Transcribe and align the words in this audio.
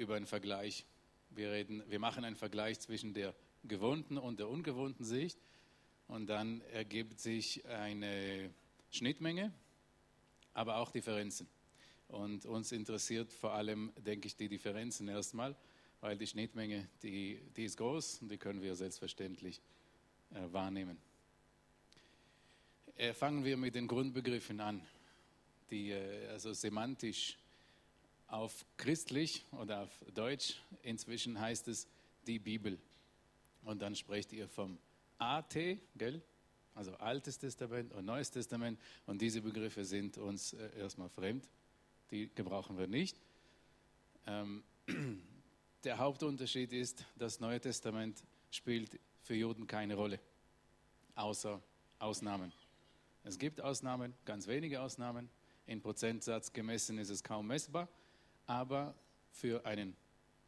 über 0.00 0.14
einen 0.16 0.26
Vergleich. 0.26 0.86
Wir, 1.28 1.52
reden, 1.52 1.82
wir 1.88 1.98
machen 1.98 2.24
einen 2.24 2.34
Vergleich 2.34 2.80
zwischen 2.80 3.12
der 3.12 3.34
gewohnten 3.64 4.16
und 4.16 4.40
der 4.40 4.48
ungewohnten 4.48 5.04
Sicht 5.04 5.38
und 6.08 6.26
dann 6.26 6.62
ergibt 6.72 7.20
sich 7.20 7.66
eine 7.66 8.50
Schnittmenge, 8.90 9.52
aber 10.54 10.78
auch 10.78 10.90
Differenzen. 10.90 11.46
Und 12.08 12.46
uns 12.46 12.72
interessiert 12.72 13.30
vor 13.30 13.52
allem, 13.52 13.92
denke 13.98 14.26
ich, 14.26 14.36
die 14.36 14.48
Differenzen 14.48 15.06
erstmal, 15.06 15.54
weil 16.00 16.16
die 16.16 16.26
Schnittmenge, 16.26 16.88
die, 17.02 17.38
die 17.54 17.64
ist 17.64 17.76
groß 17.76 18.22
und 18.22 18.30
die 18.30 18.38
können 18.38 18.62
wir 18.62 18.74
selbstverständlich 18.74 19.60
äh, 20.30 20.50
wahrnehmen. 20.50 20.96
Äh, 22.96 23.12
fangen 23.12 23.44
wir 23.44 23.58
mit 23.58 23.74
den 23.74 23.86
Grundbegriffen 23.86 24.60
an, 24.60 24.80
die 25.70 25.90
äh, 25.90 26.28
also 26.28 26.54
semantisch 26.54 27.36
auf 28.30 28.64
christlich 28.76 29.44
oder 29.52 29.82
auf 29.82 30.04
Deutsch 30.14 30.60
inzwischen 30.82 31.38
heißt 31.38 31.68
es 31.68 31.88
die 32.26 32.38
Bibel. 32.38 32.78
Und 33.64 33.82
dann 33.82 33.94
sprecht 33.94 34.32
ihr 34.32 34.48
vom 34.48 34.78
AT, 35.18 35.54
gell? 35.96 36.22
Also 36.74 36.94
Altes 36.94 37.38
Testament 37.38 37.92
und 37.92 38.04
Neues 38.06 38.30
Testament. 38.30 38.78
Und 39.06 39.20
diese 39.20 39.42
Begriffe 39.42 39.84
sind 39.84 40.16
uns 40.16 40.52
äh, 40.52 40.78
erstmal 40.78 41.08
fremd. 41.08 41.48
Die 42.10 42.30
gebrauchen 42.34 42.78
wir 42.78 42.86
nicht. 42.86 43.20
Ähm, 44.26 44.62
der 45.84 45.98
Hauptunterschied 45.98 46.72
ist, 46.72 47.04
das 47.16 47.40
Neue 47.40 47.60
Testament 47.60 48.22
spielt 48.50 48.98
für 49.22 49.34
Juden 49.34 49.66
keine 49.66 49.94
Rolle, 49.94 50.20
außer 51.16 51.60
Ausnahmen. 51.98 52.52
Es 53.24 53.38
gibt 53.38 53.60
Ausnahmen, 53.60 54.14
ganz 54.24 54.46
wenige 54.46 54.80
Ausnahmen. 54.80 55.28
In 55.66 55.82
Prozentsatz 55.82 56.52
gemessen 56.52 56.98
ist 56.98 57.10
es 57.10 57.22
kaum 57.22 57.46
messbar. 57.46 57.88
Aber 58.50 58.96
für 59.30 59.64
einen 59.64 59.96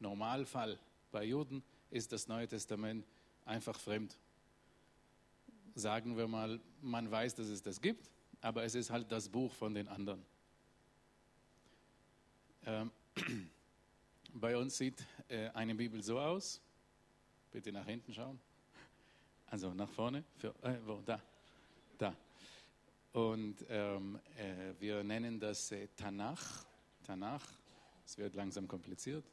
Normalfall 0.01 0.77
bei 1.13 1.23
Juden 1.23 1.63
ist 1.89 2.11
das 2.11 2.27
Neue 2.27 2.49
Testament 2.49 3.07
einfach 3.45 3.79
fremd. 3.79 4.19
Sagen 5.77 6.17
wir 6.17 6.27
mal, 6.27 6.59
man 6.81 7.09
weiß, 7.09 7.37
dass 7.37 7.47
es 7.47 7.63
das 7.63 7.81
gibt, 7.81 8.11
aber 8.41 8.65
es 8.65 8.75
ist 8.75 8.91
halt 8.91 9.13
das 9.13 9.29
Buch 9.29 9.55
von 9.55 9.73
den 9.73 9.87
anderen. 9.87 10.27
Ähm, 12.67 12.91
bei 14.35 14.57
uns 14.57 14.79
sieht 14.79 15.07
äh, 15.29 15.51
eine 15.51 15.77
Bibel 15.77 16.03
so 16.03 16.19
aus. 16.19 16.61
Bitte 17.53 17.71
nach 17.71 17.87
hinten 17.87 18.13
schauen. 18.13 18.41
Also 19.47 19.73
nach 19.75 19.91
vorne. 19.91 20.25
Für, 20.39 20.49
äh, 20.65 20.77
wo? 20.85 21.01
Da. 21.07 21.23
Da. 21.99 22.17
Und 23.13 23.65
ähm, 23.69 24.19
äh, 24.37 24.75
wir 24.81 25.05
nennen 25.05 25.39
das 25.39 25.71
äh, 25.71 25.87
Tanach. 25.97 26.65
Tanach. 27.07 27.62
Es 28.13 28.19
wird 28.19 28.35
langsam 28.35 28.69
kompliziert. 28.69 29.25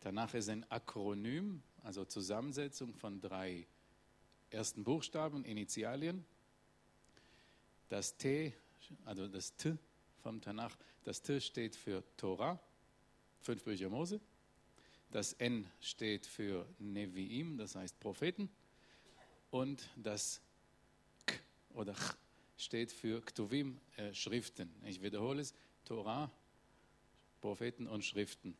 Tanach 0.00 0.34
ist 0.34 0.48
ein 0.48 0.68
Akronym, 0.72 1.62
also 1.84 2.04
Zusammensetzung 2.04 2.92
von 2.92 3.20
drei 3.20 3.64
ersten 4.50 4.82
Buchstaben, 4.82 5.44
Initialien. 5.44 6.24
Das 7.88 8.16
T, 8.16 8.52
also 9.04 9.28
das 9.28 9.54
T 9.54 9.78
vom 10.20 10.40
Tanach, 10.40 10.76
das 11.04 11.22
T 11.22 11.40
steht 11.40 11.76
für 11.76 12.02
Torah, 12.16 12.58
fünf 13.40 13.62
Bücher 13.62 13.88
Mose. 13.88 14.20
Das 15.12 15.34
N 15.34 15.70
steht 15.80 16.26
für 16.26 16.66
Neviim, 16.80 17.56
das 17.56 17.76
heißt 17.76 18.00
Propheten. 18.00 18.50
Und 19.52 19.88
das 19.94 20.40
K 21.24 21.36
oder 21.72 21.94
Ch 21.94 22.16
steht 22.56 22.90
für 22.90 23.20
Ktuvim, 23.20 23.78
äh, 23.96 24.12
Schriften. 24.12 24.74
Ich 24.84 25.00
wiederhole 25.00 25.40
es, 25.40 25.54
Torah, 25.84 26.28
Propheten 27.40 27.86
und 27.86 28.04
Schriften. 28.04 28.56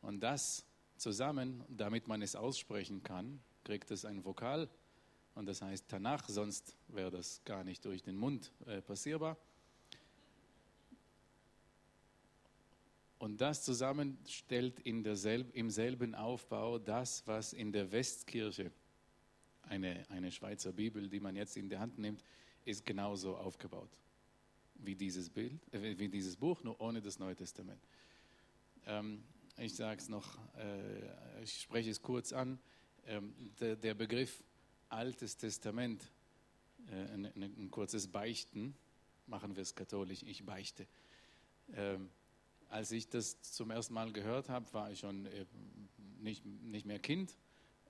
Und 0.00 0.20
das 0.20 0.64
zusammen, 0.96 1.64
damit 1.68 2.08
man 2.08 2.22
es 2.22 2.36
aussprechen 2.36 3.02
kann, 3.02 3.40
kriegt 3.64 3.90
es 3.90 4.04
ein 4.04 4.24
Vokal 4.24 4.68
und 5.34 5.46
das 5.46 5.62
heißt 5.62 5.88
Tanach, 5.88 6.28
sonst 6.28 6.76
wäre 6.88 7.10
das 7.10 7.42
gar 7.44 7.64
nicht 7.64 7.84
durch 7.84 8.02
den 8.02 8.16
Mund 8.16 8.52
äh, 8.66 8.82
passierbar. 8.82 9.36
Und 13.18 13.40
das 13.40 13.62
zusammen 13.62 14.18
stellt 14.26 14.80
in 14.80 15.04
derselb, 15.04 15.54
im 15.54 15.70
selben 15.70 16.14
Aufbau 16.14 16.78
das, 16.78 17.24
was 17.26 17.52
in 17.52 17.72
der 17.72 17.92
Westkirche, 17.92 18.72
eine, 19.62 20.04
eine 20.10 20.32
Schweizer 20.32 20.72
Bibel, 20.72 21.08
die 21.08 21.20
man 21.20 21.36
jetzt 21.36 21.56
in 21.56 21.68
der 21.68 21.78
Hand 21.78 21.98
nimmt, 21.98 22.24
ist 22.64 22.84
genauso 22.84 23.36
aufgebaut 23.36 23.90
wie 24.84 24.94
dieses 24.94 25.30
Bild, 25.30 25.60
äh, 25.72 25.98
wie 25.98 26.08
dieses 26.08 26.36
Buch, 26.36 26.62
nur 26.62 26.80
ohne 26.80 27.00
das 27.00 27.18
Neue 27.18 27.36
Testament. 27.36 27.80
Ähm, 28.86 29.22
ich 29.58 29.74
sage 29.74 30.00
es 30.00 30.08
noch, 30.08 30.38
äh, 30.56 31.42
ich 31.42 31.62
spreche 31.62 31.90
es 31.90 32.02
kurz 32.02 32.32
an. 32.32 32.58
Ähm, 33.06 33.34
der, 33.60 33.76
der, 33.76 33.94
Begriff 33.94 34.42
Altes 34.88 35.36
Testament, 35.36 36.10
äh, 36.88 37.12
ein, 37.12 37.26
ein, 37.26 37.70
kurzes 37.70 38.08
Beichten, 38.08 38.74
machen 39.26 39.54
wir 39.56 39.62
es 39.62 39.74
katholisch, 39.74 40.22
ich 40.22 40.44
beichte. 40.44 40.86
Ähm, 41.74 42.10
als 42.68 42.92
ich 42.92 43.08
das 43.08 43.40
zum 43.42 43.70
ersten 43.70 43.94
Mal 43.94 44.12
gehört 44.12 44.48
habe, 44.48 44.72
war 44.72 44.90
ich 44.90 45.00
schon 45.00 45.26
äh, 45.26 45.46
nicht, 46.20 46.44
nicht 46.44 46.86
mehr 46.86 46.98
Kind 46.98 47.36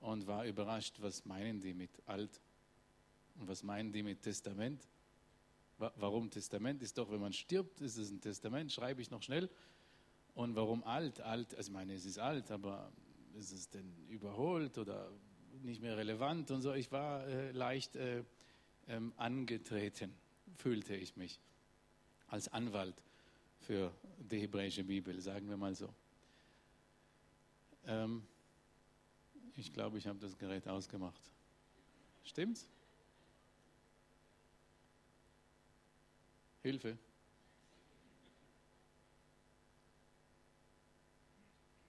und 0.01 0.27
war 0.27 0.45
überrascht, 0.45 0.97
was 1.01 1.25
meinen 1.25 1.61
die 1.61 1.75
mit 1.75 1.91
alt 2.07 2.41
und 3.37 3.49
was 3.49 3.63
meinen 3.63 3.93
die 3.93 4.03
mit 4.03 4.23
Testament. 4.23 4.87
Warum 5.79 6.31
Testament? 6.31 6.83
Ist 6.83 6.99
doch, 6.99 7.11
wenn 7.11 7.21
man 7.21 7.33
stirbt, 7.33 7.81
ist 7.81 7.97
es 7.97 8.11
ein 8.11 8.21
Testament, 8.21 8.73
schreibe 8.73 9.03
ich 9.03 9.11
noch 9.11 9.23
schnell. 9.23 9.51
Und 10.35 10.57
warum 10.57 10.83
alt? 10.85 11.21
Alt, 11.21 11.55
also 11.55 11.69
ich 11.69 11.73
meine, 11.73 11.95
es 11.95 12.07
ist 12.07 12.19
alt, 12.19 12.51
aber 12.51 12.91
ist 13.39 13.53
es 13.53 13.69
denn 13.69 13.93
überholt 14.09 14.79
oder 14.79 15.11
nicht 15.63 15.83
mehr 15.83 15.97
relevant 15.97 16.51
und 16.51 16.63
so? 16.63 16.73
Ich 16.73 16.91
war 16.91 17.27
äh, 17.27 17.53
leicht 17.53 17.97
äh, 17.97 18.25
ähm, 18.89 19.13
angetreten, 19.17 20.15
fühlte 20.57 20.95
ich 20.95 21.17
mich 21.17 21.39
als 22.29 22.49
Anwalt 22.49 23.03
für 23.61 23.93
die 24.19 24.41
hebräische 24.41 24.85
Bibel, 24.85 25.21
sagen 25.21 25.49
wir 25.49 25.57
mal 25.57 25.75
so. 25.75 25.93
Ähm, 27.87 28.23
ich 29.57 29.73
glaube, 29.73 29.99
ich 29.99 30.07
habe 30.07 30.19
das 30.19 30.37
Gerät 30.39 30.67
ausgemacht. 30.67 31.21
Stimmt's? 32.25 32.67
Hilfe. 36.63 36.97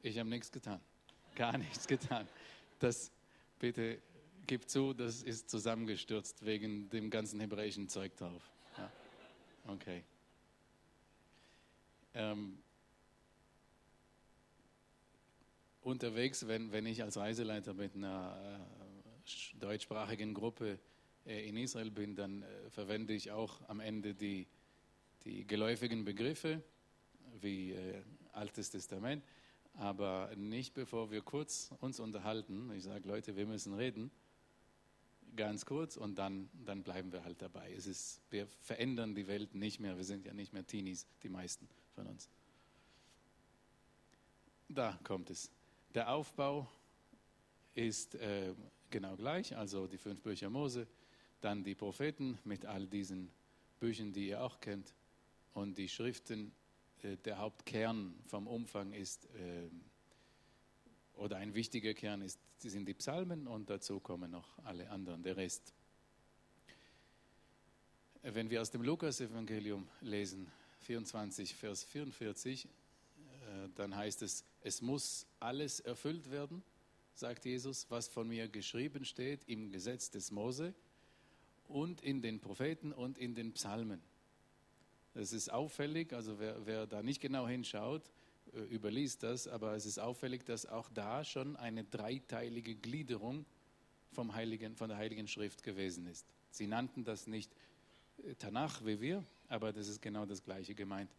Ich 0.06 0.20
habe 0.20 0.28
nichts 0.28 0.52
getan. 0.52 0.82
Gar 1.34 1.58
nichts 1.58 1.88
getan. 1.88 2.28
Das, 2.80 3.10
bitte, 3.58 4.02
gib 4.46 4.70
zu, 4.70 4.94
das 4.94 5.24
ist 5.24 5.50
zusammengestürzt 5.50 6.46
wegen 6.46 6.90
dem 6.90 7.10
ganzen 7.10 7.40
hebräischen 7.40 7.88
Zeug 7.88 8.14
drauf. 8.18 8.52
Ja. 8.78 8.92
Okay. 9.66 10.04
Ähm, 12.14 12.62
unterwegs, 15.84 16.46
wenn, 16.50 16.74
wenn 16.74 16.86
ich 16.86 17.02
als 17.02 17.16
Reiseleiter 17.16 17.74
mit 17.74 17.96
einer 17.96 18.60
äh, 19.26 19.60
deutschsprachigen 19.60 20.34
Gruppe 20.34 20.80
äh, 21.26 21.48
in 21.48 21.56
Israel 21.56 21.92
bin, 21.92 22.14
dann 22.14 22.44
äh, 22.44 22.70
verwende 22.72 23.14
ich 23.14 23.32
auch 23.32 23.62
am 23.70 23.80
Ende 23.80 24.14
die, 24.14 24.48
die 25.24 25.48
geläufigen 25.48 26.04
Begriffe 26.04 26.62
wie 27.40 27.72
äh, 27.72 28.02
Altes 28.34 28.70
Testament 28.70 29.24
aber 29.74 30.32
nicht 30.36 30.74
bevor 30.74 31.12
wir 31.12 31.22
kurz 31.22 31.72
uns 31.80 32.00
unterhalten. 32.00 32.72
Ich 32.76 32.84
sage, 32.84 33.08
Leute, 33.08 33.36
wir 33.36 33.46
müssen 33.46 33.74
reden, 33.74 34.12
ganz 35.36 35.66
kurz 35.66 35.98
und 35.98 36.16
dann, 36.16 36.50
dann 36.66 36.84
bleiben 36.84 37.12
wir 37.12 37.24
halt 37.24 37.42
dabei. 37.42 37.74
Es 37.74 37.88
ist, 37.88 38.22
wir 38.30 38.48
verändern 38.62 39.16
die 39.16 39.28
Welt 39.28 39.56
nicht 39.56 39.80
mehr, 39.80 39.98
wir 39.98 40.04
sind 40.04 40.26
ja 40.26 40.34
nicht 40.34 40.54
mehr 40.54 40.66
Teenies, 40.66 41.08
die 41.24 41.30
meisten 41.30 41.68
von 41.96 42.08
uns. 42.08 42.30
Da 44.70 45.00
kommt 45.04 45.30
es. 45.30 45.52
Der 45.94 46.12
Aufbau 46.12 46.68
ist 47.76 48.16
äh, 48.16 48.54
genau 48.90 49.16
gleich, 49.16 49.56
also 49.56 49.88
die 49.88 49.98
fünf 49.98 50.22
Bücher 50.22 50.50
Mose, 50.50 50.88
dann 51.42 51.64
die 51.64 51.76
Propheten 51.76 52.40
mit 52.44 52.66
all 52.66 52.88
diesen 52.88 53.30
Büchern, 53.80 54.14
die 54.14 54.30
ihr 54.30 54.42
auch 54.42 54.60
kennt, 54.60 54.94
und 55.54 55.78
die 55.78 55.90
Schriften 55.90 56.52
der 57.04 57.38
Hauptkern 57.38 58.16
vom 58.28 58.48
Umfang 58.48 58.94
ist, 58.94 59.26
äh, 59.36 59.70
oder 61.16 61.38
ein 61.38 61.54
wichtiger 61.54 61.94
Kern 61.94 62.22
ist, 62.22 62.40
sind 62.60 62.88
die 62.88 62.94
Psalmen 62.94 63.48
und 63.48 63.70
dazu 63.70 64.00
kommen 64.00 64.32
noch 64.32 64.58
alle 64.64 64.90
anderen, 64.90 65.22
der 65.22 65.38
Rest. 65.38 65.74
Wenn 68.22 68.50
wir 68.50 68.62
aus 68.62 68.72
dem 68.72 68.82
Lukas-Evangelium 68.84 69.88
lesen, 70.02 70.50
24, 70.80 71.56
Vers 71.56 71.84
44, 71.84 72.66
äh, 72.66 72.70
dann 73.76 73.96
heißt 73.96 74.22
es, 74.22 74.46
es 74.62 74.82
muss 74.82 75.28
alles 75.40 75.82
erfüllt 75.82 76.32
werden, 76.32 76.64
sagt 77.16 77.46
Jesus, 77.46 77.86
was 77.90 78.08
von 78.08 78.28
mir 78.28 78.48
geschrieben 78.48 79.06
steht 79.06 79.42
im 79.48 79.72
Gesetz 79.72 80.10
des 80.10 80.32
Mose 80.32 80.74
und 81.68 82.02
in 82.02 82.22
den 82.22 82.40
Propheten 82.40 82.92
und 82.92 83.18
in 83.18 83.36
den 83.36 83.52
Psalmen. 83.54 84.02
Es 85.16 85.32
ist 85.32 85.52
auffällig, 85.52 86.12
also 86.12 86.40
wer, 86.40 86.66
wer, 86.66 86.88
da 86.88 87.04
nicht 87.04 87.22
genau 87.22 87.48
hinschaut, 87.48 88.10
äh, 88.54 88.62
überliest 88.62 89.22
das, 89.22 89.48
aber 89.48 89.76
es 89.76 89.86
ist 89.86 90.00
auffällig, 90.00 90.44
dass 90.44 90.66
auch 90.66 90.90
da 90.90 91.24
schon 91.24 91.56
eine 91.56 91.84
dreiteilige 91.84 92.76
Gliederung 92.76 93.46
vom 94.12 94.34
Heiligen, 94.34 94.76
von 94.76 94.90
der 94.90 94.98
Heiligen 94.98 95.28
Schrift 95.28 95.62
gewesen 95.62 96.08
ist. 96.08 96.26
Sie 96.50 96.66
nannten 96.66 97.04
das 97.04 97.28
nicht 97.28 97.56
äh, 98.24 98.34
Tanach 98.36 98.84
wie 98.86 99.02
wir, 99.02 99.24
aber 99.50 99.72
das 99.72 99.88
ist 99.88 100.02
genau 100.02 100.26
das 100.26 100.44
Gleiche 100.44 100.74
gemeint. 100.74 101.16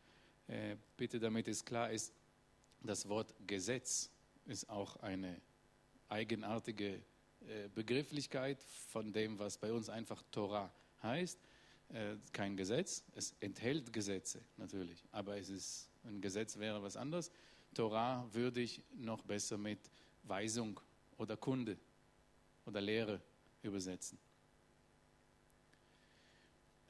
Äh, 0.49 0.77
bitte, 0.97 1.21
damit 1.21 1.47
es 1.47 1.65
klar 1.65 1.93
ist, 1.93 2.13
das 2.83 3.09
Wort 3.09 3.33
Gesetz 3.47 4.11
ist 4.47 4.69
auch 4.69 4.97
eine 4.97 5.41
eigenartige 6.09 7.01
Begrifflichkeit 7.75 8.63
von 8.63 9.13
dem, 9.13 9.39
was 9.39 9.59
bei 9.59 9.73
uns 9.73 9.89
einfach 9.89 10.23
Torah 10.31 10.71
heißt. 11.03 11.39
Äh, 11.95 12.17
kein 12.33 12.57
Gesetz, 12.57 13.05
es 13.15 13.37
enthält 13.39 13.93
Gesetze 13.93 14.41
natürlich, 14.57 15.05
aber 15.13 15.39
es 15.39 15.49
ist 15.49 15.89
ein 16.03 16.21
Gesetz 16.21 16.59
wäre 16.59 16.83
was 16.83 16.97
anderes. 16.97 17.31
Torah 17.73 18.29
würde 18.33 18.63
ich 18.63 18.83
noch 18.97 19.23
besser 19.23 19.57
mit 19.57 19.79
Weisung 20.25 20.81
oder 21.19 21.37
Kunde 21.37 21.79
oder 22.67 22.81
Lehre 22.81 23.23
übersetzen. 23.63 24.19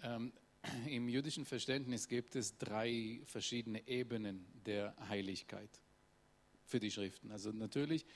Ähm, 0.03 0.33
Im 0.89 1.11
jüdischen 1.11 1.45
Verständnis 1.45 2.09
gibt 2.09 2.35
es 2.35 2.57
drei 2.57 3.21
verschiedene 3.27 3.87
Ebenen 3.87 4.47
der 4.65 4.97
Heiligkeit 5.07 5.83
für 6.65 6.81
die 6.81 6.91
Schriften. 6.91 7.31
Also 7.31 7.53
natürlich, 7.53 8.07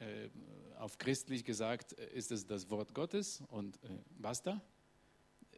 äh, 0.00 0.28
auf 0.76 0.98
christlich 0.98 1.46
gesagt, 1.46 1.92
ist 1.92 2.30
es 2.30 2.46
das 2.46 2.68
Wort 2.68 2.92
Gottes 2.92 3.42
und 3.48 3.82
äh, 3.84 3.88
basta. 4.18 4.62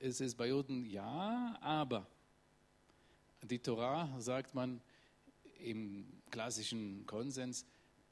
Es 0.01 0.21
ist 0.21 0.37
bei 0.37 0.49
Juden 0.49 0.85
ja, 0.87 1.57
aber 1.61 2.07
die 3.43 3.59
Torah, 3.59 4.21
sagt 4.21 4.55
man 4.55 4.81
im 5.59 6.07
klassischen 6.31 7.05
Konsens, 7.07 7.67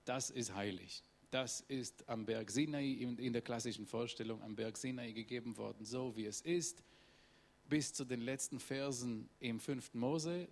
das 0.05 0.31
ist 0.31 0.55
heilig. 0.55 1.03
Das 1.31 1.61
ist 1.69 2.09
am 2.09 2.25
Berg 2.25 2.50
Sinai, 2.50 2.93
in 2.93 3.33
der 3.33 3.43
klassischen 3.43 3.87
Vorstellung 3.87 4.43
am 4.43 4.56
Berg 4.56 4.77
Sinai 4.77 5.12
gegeben 5.12 5.56
worden, 5.56 5.85
so 5.85 6.17
wie 6.17 6.27
es 6.27 6.41
ist 6.41 6.83
bis 7.69 7.93
zu 7.93 8.05
den 8.05 8.21
letzten 8.21 8.61
Versen 8.61 9.29
im 9.41 9.61
5. 9.61 9.94
Mose, 9.94 10.49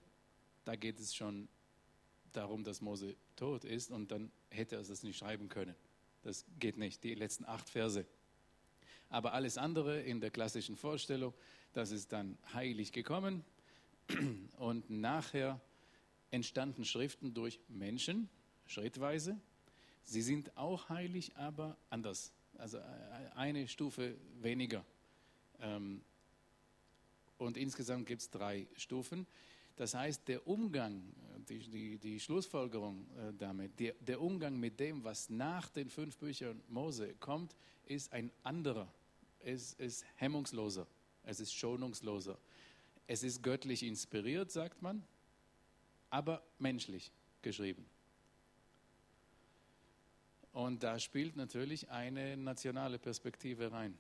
da 0.65 0.77
geht 0.77 0.99
es 0.99 1.15
schon 1.15 1.49
darum, 2.33 2.65
dass 2.65 2.81
Mose 2.81 3.15
tot 3.37 3.65
ist 3.65 3.91
und 3.91 4.11
dann 4.11 4.31
hätte 4.51 4.77
er 4.77 4.83
das 4.83 5.03
nicht 5.03 5.19
schreiben 5.19 5.49
können. 5.49 5.75
Das 6.23 6.45
geht 6.59 6.77
nicht, 6.77 7.05
die 7.05 7.15
letzten 7.15 7.45
acht 7.45 7.69
Verse. 7.69 8.07
Aber 9.15 9.33
alles 9.33 9.59
andere 9.59 10.01
in 10.01 10.21
der 10.21 10.33
klassischen 10.33 10.75
Vorstellung, 10.75 11.33
das 11.73 11.93
ist 11.93 12.13
dann 12.13 12.37
heilig 12.53 12.91
gekommen 12.91 13.45
und 14.59 14.91
nachher 14.91 15.61
entstanden 16.33 16.85
Schriften 16.85 17.33
durch 17.33 17.61
Menschen, 17.69 18.29
schrittweise. 18.67 19.39
Sie 20.03 20.21
sind 20.21 20.57
auch 20.57 20.89
heilig, 20.89 21.37
aber 21.37 21.77
anders, 21.91 22.33
also 22.59 22.81
eine 23.37 23.69
Stufe 23.69 24.17
weniger. 24.43 24.85
Ähm, 25.61 26.01
und 27.39 27.57
insgesamt 27.57 28.07
gibt 28.07 28.23
es 28.23 28.31
drei 28.31 28.67
Stufen. 28.77 29.29
Das 29.77 29.95
heißt, 29.95 30.27
der 30.27 30.45
Umgang, 30.45 31.05
die, 31.49 31.61
die, 31.61 31.99
die 31.99 32.19
Schlussfolgerung 32.19 33.07
äh, 33.17 33.33
damit, 33.39 33.79
die, 33.79 33.93
der 34.01 34.21
Umgang 34.21 34.59
mit 34.59 34.81
dem, 34.81 35.05
was 35.05 35.31
nach 35.31 35.69
den 35.69 35.89
fünf 35.89 36.17
Büchern 36.17 36.61
Mose 36.67 37.15
kommt, 37.21 37.55
ist 37.87 38.13
ein 38.13 38.33
anderer. 38.43 38.93
Es 39.45 39.75
ist 39.75 40.05
hemmungsloser, 40.17 40.87
es 41.23 41.41
ist 41.41 41.53
schonungsloser. 41.55 42.39
Es 43.07 43.23
ist 43.23 43.43
göttlich 43.43 43.83
inspiriert, 43.83 44.51
sagt 44.51 44.81
man, 44.81 45.05
aber 46.09 46.43
menschlich 46.59 47.13
geschrieben. 47.43 47.85
Und 50.53 50.83
da 50.83 50.99
spielt 50.99 51.37
natürlich 51.37 51.91
eine 51.91 52.37
nationale 52.37 52.99
Perspektive 52.99 53.73
rein. 53.73 53.99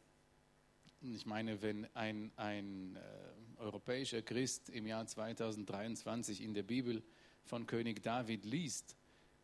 Ich 1.02 1.26
meine, 1.26 1.60
wenn 1.60 1.86
ein, 1.94 2.32
ein 2.36 2.96
äh, 2.96 3.60
europäischer 3.60 4.22
Christ 4.22 4.70
im 4.70 4.86
Jahr 4.86 5.06
2023 5.06 6.40
in 6.40 6.54
der 6.54 6.62
Bibel 6.62 7.02
von 7.44 7.66
König 7.66 8.02
David 8.02 8.46
liest, 8.46 8.96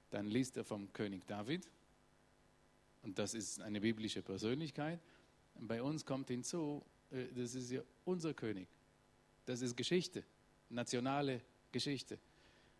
dann 0.08 0.29
liest 0.29 0.56
er 0.56 0.64
vom 0.64 0.91
König 0.93 1.26
David. 1.26 1.69
Und 3.03 3.19
das 3.19 3.35
ist 3.35 3.61
eine 3.61 3.81
biblische 3.81 4.23
Persönlichkeit. 4.23 5.00
Bei 5.55 5.82
uns 5.82 6.05
kommt 6.05 6.29
hinzu, 6.29 6.85
äh, 7.11 7.26
das 7.35 7.55
ist 7.55 7.70
ja 7.70 7.82
unser 8.05 8.35
König. 8.35 8.69
Das 9.47 9.62
ist 9.62 9.76
Geschichte, 9.76 10.25
nationale 10.69 11.41
Geschichte. 11.73 12.19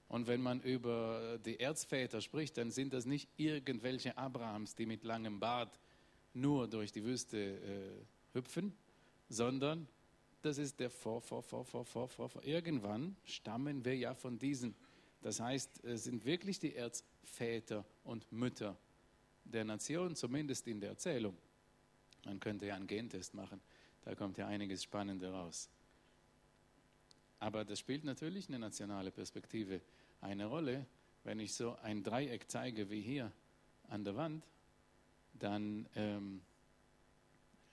Und 0.09 0.27
wenn 0.27 0.43
man 0.43 0.61
über 0.61 1.39
die 1.45 1.61
Erzväter 1.61 2.21
spricht, 2.21 2.57
dann 2.59 2.71
sind 2.71 2.93
das 2.93 3.07
nicht 3.07 3.29
irgendwelche 3.37 4.17
Abrahams, 4.19 4.75
die 4.75 4.87
mit 4.87 5.05
langem 5.05 5.39
Bart 5.39 5.79
nur 6.35 6.69
durch 6.69 6.91
die 6.91 7.05
Wüste 7.05 7.39
äh, 7.39 8.37
hüpfen, 8.37 8.73
sondern 9.29 9.87
das 10.43 10.59
ist 10.59 10.81
der 10.81 10.91
Vor, 10.91 11.21
Vor, 11.21 11.43
Vor, 11.43 11.65
Vor, 11.65 11.85
Vor, 11.85 12.09
Vor, 12.09 12.29
Vor. 12.29 12.45
Irgendwann 12.45 13.17
stammen 13.25 13.85
wir 13.85 13.97
ja 13.97 14.15
von 14.15 14.39
diesen. 14.39 14.75
Das 15.23 15.39
heißt, 15.39 15.85
es 15.85 16.05
sind 16.05 16.25
wirklich 16.25 16.59
die 16.59 16.75
Erzväter 16.75 17.85
und 18.05 18.31
Mütter 18.33 18.77
der 19.45 19.65
Nation, 19.65 20.17
zumindest 20.17 20.67
in 20.67 20.81
der 20.81 20.91
Erzählung. 20.91 21.37
Man 22.25 22.41
könnte 22.41 22.67
ja 22.67 22.75
einen 22.75 22.87
Gentest 22.87 23.35
machen, 23.35 23.61
da 24.05 24.15
kommt 24.15 24.39
ja 24.39 24.47
einiges 24.47 24.83
Spannendes 24.83 25.33
raus. 25.33 25.69
Aber 27.39 27.65
das 27.65 27.79
spielt 27.79 28.05
natürlich 28.05 28.49
eine 28.49 28.59
nationale 28.59 29.11
Perspektive 29.11 29.81
eine 30.21 30.47
Rolle. 30.47 30.87
Wenn 31.25 31.41
ich 31.41 31.55
so 31.55 31.77
ein 31.83 32.03
Dreieck 32.03 32.51
zeige 32.51 32.91
wie 32.91 33.01
hier 33.01 33.33
an 33.89 34.05
der 34.05 34.17
Wand, 34.17 34.45
dann 35.35 35.89
ähm, 35.97 36.43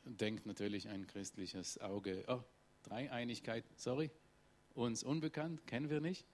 denkt 0.06 0.46
natürlich 0.46 0.88
ein 0.88 1.06
christliches 1.08 1.80
Auge, 1.80 2.24
oh, 2.28 2.42
Dreieinigkeit, 2.84 3.66
sorry, 3.76 4.10
uns 4.74 5.04
unbekannt, 5.04 5.66
kennen 5.68 5.90
wir 5.90 6.00
nicht. 6.00 6.26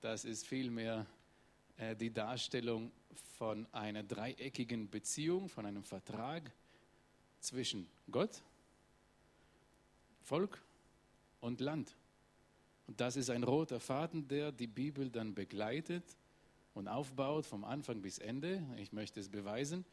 Das 0.00 0.24
ist 0.24 0.46
vielmehr 0.46 1.06
äh, 1.76 1.94
die 1.96 2.12
Darstellung 2.12 2.92
von 3.36 3.66
einer 3.72 4.02
dreieckigen 4.02 4.88
Beziehung, 4.88 5.48
von 5.48 5.66
einem 5.66 5.84
Vertrag 5.84 6.50
zwischen 7.40 7.88
Gott, 8.10 8.42
Volk 10.22 10.62
und 11.40 11.60
Land. 11.60 11.96
Und 12.86 13.00
das 13.00 13.16
ist 13.16 13.30
ein 13.30 13.42
roter 13.42 13.80
Faden, 13.80 14.28
der 14.28 14.52
die 14.52 14.66
Bibel 14.66 15.10
dann 15.10 15.34
begleitet 15.34 16.04
und 16.74 16.88
aufbaut 16.88 17.46
vom 17.46 17.64
Anfang 17.64 18.02
bis 18.02 18.18
Ende. 18.18 18.62
Ich 18.76 18.92
möchte 18.92 19.20
es 19.20 19.28
beweisen. 19.28 19.84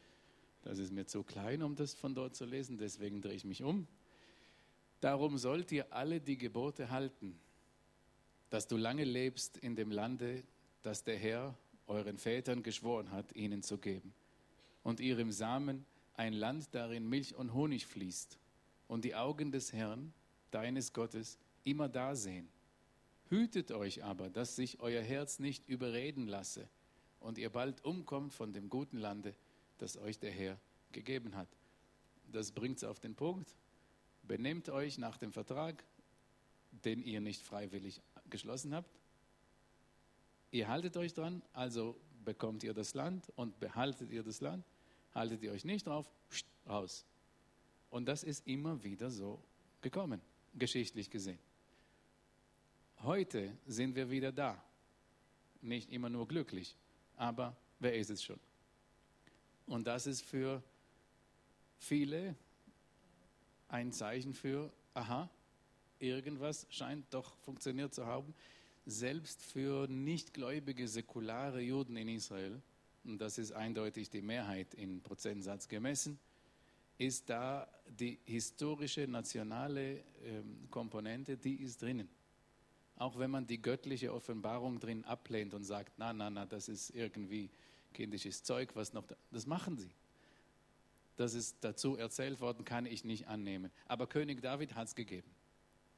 Das 0.64 0.80
ist 0.80 0.92
mir 0.92 1.06
zu 1.06 1.24
klein, 1.24 1.62
um 1.62 1.76
das 1.76 1.94
von 1.94 2.16
dort 2.16 2.36
zu 2.36 2.46
lesen, 2.46 2.78
deswegen 2.78 3.22
drehe 3.22 3.34
ich 3.34 3.46
mich 3.46 3.64
um. 3.64 3.88
Darum 5.02 5.38
sollt 5.38 5.72
ihr 5.72 5.92
alle 5.92 6.22
die 6.22 6.38
Gebote 6.38 6.90
halten, 6.90 7.38
dass 8.50 8.68
du 8.68 8.78
lange 8.78 9.04
lebst 9.04 9.58
in 9.58 9.76
dem 9.76 9.92
Lande, 9.92 10.44
das 10.82 11.04
der 11.04 11.18
Herr 11.18 11.58
euren 11.88 12.18
Vätern 12.18 12.64
geschworen 12.64 13.12
hat, 13.12 13.36
ihnen 13.36 13.62
zu 13.62 13.78
geben, 13.78 14.14
und 14.84 15.00
ihrem 15.00 15.32
Samen 15.32 15.86
ein 16.16 16.34
Land, 16.34 16.74
darin 16.74 17.08
Milch 17.08 17.36
und 17.36 17.54
Honig 17.54 17.86
fließt, 17.86 18.38
und 18.88 19.06
die 19.06 19.16
Augen 19.16 19.52
des 19.52 19.74
Herrn, 19.74 20.14
deines 20.52 20.94
Gottes, 20.94 21.40
immer 21.64 21.90
da 21.90 22.16
sehen. 22.16 22.48
Hütet 23.30 23.72
euch 23.72 24.04
aber, 24.04 24.30
dass 24.30 24.56
sich 24.56 24.80
euer 24.80 25.02
Herz 25.02 25.40
nicht 25.40 25.68
überreden 25.68 26.28
lasse 26.28 26.68
und 27.20 27.38
ihr 27.38 27.50
bald 27.50 27.84
umkommt 27.84 28.34
von 28.34 28.54
dem 28.54 28.70
guten 28.70 28.98
Lande, 28.98 29.34
das 29.78 29.98
euch 29.98 30.20
der 30.20 30.32
Herr 30.32 30.60
gegeben 30.92 31.36
hat. 31.36 31.48
Das 32.32 32.52
bringt 32.52 32.78
es 32.78 32.84
auf 32.84 33.00
den 33.00 33.16
Punkt. 33.16 33.56
Benehmt 34.24 34.70
euch 34.70 34.98
nach 34.98 35.18
dem 35.18 35.32
Vertrag, 35.32 35.84
den 36.72 37.02
ihr 37.02 37.22
nicht 37.22 37.42
freiwillig 37.42 38.02
geschlossen 38.30 38.74
habt. 38.74 39.00
Ihr 40.52 40.68
haltet 40.68 40.98
euch 40.98 41.14
dran, 41.14 41.42
also 41.54 42.00
bekommt 42.24 42.64
ihr 42.64 42.74
das 42.74 42.94
Land 42.94 43.32
und 43.36 43.60
behaltet 43.60 44.12
ihr 44.12 44.24
das 44.24 44.42
Land. 44.42 44.66
Haltet 45.14 45.44
ihr 45.44 45.52
euch 45.52 45.66
nicht 45.66 45.88
drauf, 45.88 46.10
raus. 46.68 47.06
Und 47.90 48.06
das 48.06 48.24
ist 48.24 48.48
immer 48.48 48.84
wieder 48.84 49.12
so 49.12 49.40
gekommen, 49.82 50.22
geschichtlich 50.56 51.10
gesehen. 51.10 51.40
Heute 53.04 53.56
sind 53.68 53.96
wir 53.96 54.10
wieder 54.10 54.32
da. 54.32 54.64
Nicht 55.62 55.92
immer 55.92 56.10
nur 56.10 56.28
glücklich, 56.28 56.76
aber 57.16 57.56
wer 57.80 57.96
ist 57.96 58.10
es 58.10 58.24
schon? 58.24 58.40
Und 59.68 59.88
das 59.88 60.08
ist 60.08 60.24
für 60.24 60.62
viele 61.78 62.36
ein 63.68 63.92
Zeichen 63.92 64.34
für, 64.34 64.72
aha, 64.94 65.30
irgendwas 66.00 66.66
scheint 66.70 67.06
doch 67.14 67.36
funktioniert 67.38 67.94
zu 67.94 68.06
haben. 68.06 68.34
Selbst 68.86 69.42
für 69.42 69.88
nichtgläubige 69.88 70.88
säkulare 70.88 71.62
Juden 71.62 71.96
in 71.96 72.10
Israel, 72.10 72.62
und 73.04 73.20
das 73.20 73.38
ist 73.38 73.52
eindeutig 73.52 74.10
die 74.10 74.22
Mehrheit 74.22 74.74
in 74.74 75.02
Prozentsatz 75.02 75.68
gemessen, 75.68 76.20
ist 76.98 77.30
da 77.30 77.68
die 77.88 78.20
historische 78.26 79.08
nationale 79.08 80.04
ähm, 80.24 80.68
Komponente, 80.70 81.38
die 81.38 81.56
ist 81.56 81.82
drinnen. 81.82 82.10
Auch 82.96 83.18
wenn 83.18 83.32
man 83.32 83.48
die 83.48 83.62
göttliche 83.62 84.14
Offenbarung 84.14 84.80
drin 84.80 85.04
ablehnt 85.04 85.54
und 85.54 85.64
sagt, 85.64 85.94
na, 85.98 86.14
na, 86.14 86.30
na, 86.30 86.46
das 86.46 86.70
ist 86.70 86.92
irgendwie 86.92 87.50
kindisches 87.94 88.44
Zeug, 88.44 88.76
was 88.76 88.94
noch, 88.94 89.06
da, 89.06 89.16
das 89.32 89.46
machen 89.46 89.78
sie. 89.78 89.92
Das 91.16 91.34
ist 91.34 91.58
dazu 91.62 91.96
erzählt 91.96 92.40
worden, 92.40 92.66
kann 92.66 92.86
ich 92.86 93.04
nicht 93.04 93.28
annehmen. 93.28 93.72
Aber 93.88 94.08
König 94.08 94.42
David 94.42 94.76
hat 94.76 94.88
es 94.88 94.96
gegeben. 94.96 95.30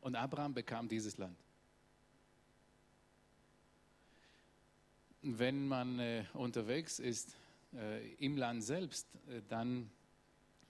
Und 0.01 0.15
Abraham 0.15 0.53
bekam 0.53 0.87
dieses 0.87 1.17
Land. 1.17 1.37
Wenn 5.27 5.67
man 5.67 5.97
äh, 5.97 6.23
unterwegs 6.33 6.99
ist 6.99 7.35
äh, 7.73 8.13
im 8.15 8.37
Land 8.37 8.63
selbst, 8.63 9.07
äh, 9.27 9.41
dann, 9.47 9.89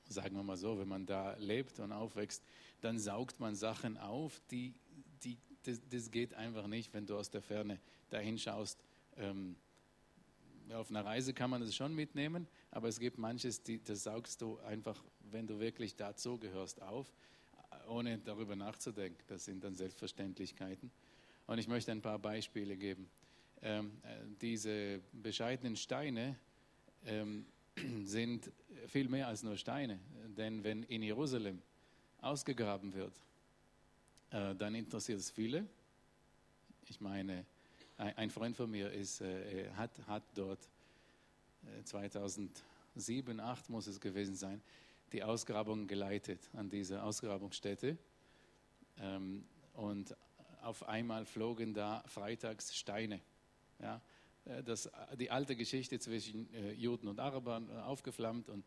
sagen 0.08 0.34
wir 0.38 0.44
mal 0.44 0.56
so, 0.56 0.80
wenn 0.80 0.88
man 0.88 1.06
da 1.06 1.36
lebt 1.38 1.78
und 1.82 1.92
aufwächst, 1.92 2.42
dann 2.80 2.98
saugt 2.98 3.42
man 3.42 3.56
Sachen 3.56 3.98
auf, 3.98 4.42
die, 4.52 4.74
die, 5.26 5.38
das, 5.64 5.82
das 5.90 6.10
geht 6.10 6.34
einfach 6.36 6.68
nicht, 6.68 6.94
wenn 6.94 7.06
du 7.06 7.18
aus 7.18 7.30
der 7.30 7.42
Ferne 7.42 7.82
dahin 8.10 8.40
schaust. 8.40 8.82
Ähm, 9.18 9.58
auf 10.74 10.90
einer 10.90 11.04
Reise 11.04 11.34
kann 11.34 11.50
man 11.50 11.60
das 11.60 11.76
schon 11.76 11.94
mitnehmen, 11.94 12.48
aber 12.72 12.88
es 12.88 12.98
gibt 12.98 13.18
manches, 13.18 13.62
die, 13.62 13.84
das 13.84 14.04
saugst 14.04 14.42
du 14.42 14.58
einfach, 14.60 15.04
wenn 15.32 15.48
du 15.48 15.60
wirklich 15.60 15.98
dazu 15.98 16.38
gehörst, 16.38 16.82
auf, 16.82 17.14
ohne 17.90 18.20
darüber 18.20 18.56
nachzudenken. 18.56 19.22
Das 19.28 19.44
sind 19.44 19.66
dann 19.66 19.76
Selbstverständlichkeiten. 19.76 20.92
Und 21.46 21.58
ich 21.58 21.68
möchte 21.68 21.92
ein 21.92 22.02
paar 22.02 22.20
Beispiele 22.20 22.78
geben. 22.78 23.10
Ähm, 23.62 23.92
äh, 24.04 24.26
diese 24.42 25.02
bescheidenen 25.12 25.76
Steine 25.76 26.36
ähm, 27.06 27.46
sind 28.04 28.52
viel 28.88 29.08
mehr 29.10 29.28
als 29.28 29.44
nur 29.44 29.58
Steine, 29.58 30.00
denn 30.38 30.64
wenn 30.64 30.84
in 30.84 31.02
Jerusalem 31.02 31.62
ausgegraben 32.22 32.94
wird, 32.94 33.14
äh, 34.32 34.56
dann 34.56 34.76
interessiert 34.76 35.20
es 35.20 35.32
viele. 35.32 35.66
Ich 36.88 37.00
meine, 37.02 37.46
ein 37.98 38.30
Freund 38.30 38.58
von 38.58 38.70
mir 38.70 38.92
ist, 38.92 39.22
äh, 39.22 39.70
hat, 39.76 39.92
hat 40.08 40.24
dort 40.36 40.60
2007, 41.86 42.52
äh, 42.96 43.42
2008 43.42 43.70
muss 43.70 43.88
es 43.88 44.00
gewesen 44.00 44.36
sein, 44.36 44.62
die 45.14 45.24
Ausgrabung 45.24 45.88
geleitet 45.88 46.50
an 46.54 46.70
dieser 46.70 47.04
Ausgrabungsstätte. 47.04 47.98
Ähm, 49.00 49.46
und 49.74 50.16
auf 50.62 50.88
einmal 50.88 51.26
flogen 51.26 51.74
da 51.74 52.04
freitags 52.08 52.76
Steine. 52.76 53.22
Ja, 53.80 54.02
äh, 54.46 54.64
das, 54.64 54.90
die 55.20 55.32
alte 55.32 55.56
Geschichte 55.56 56.00
zwischen 56.00 56.48
Juden 56.76 57.08
und 57.08 57.20
Arabern 57.20 57.70
aufgeflammt 57.80 58.50
und 58.50 58.66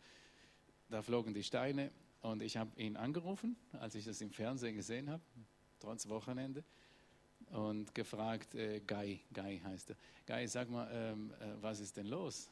da 0.89 1.03
flogen 1.03 1.35
die 1.35 1.43
Steine 1.43 1.91
und 2.23 2.43
ich 2.43 2.57
habe 2.57 2.81
ihn 2.81 2.97
angerufen, 2.97 3.57
als 3.73 3.95
ich 3.95 4.05
das 4.05 4.21
im 4.21 4.31
Fernsehen 4.31 4.75
gesehen 4.75 5.11
habe, 5.11 5.23
trotz 5.79 6.09
Wochenende 6.09 6.65
und 7.51 7.95
gefragt, 7.95 8.55
äh, 8.55 8.81
Guy, 8.81 9.21
Guy 9.33 9.61
heißt 9.61 9.91
er, 9.91 9.97
Guy, 10.27 10.47
sag 10.49 10.69
mal, 10.69 10.89
ähm, 10.93 11.33
äh, 11.41 11.63
was 11.63 11.81
ist 11.81 11.97
denn 11.97 12.07
los? 12.07 12.51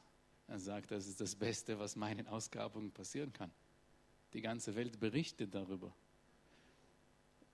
Er 0.49 0.59
sagt, 0.59 0.91
das 0.91 1.07
ist 1.07 1.21
das 1.21 1.35
Beste, 1.35 1.79
was 1.79 1.97
meinen 1.97 2.27
Ausgrabungen 2.29 2.93
passieren 2.93 3.33
kann. 3.33 3.51
Die 4.33 4.41
ganze 4.41 4.75
Welt 4.77 5.01
berichtet 5.01 5.55
darüber. 5.55 5.93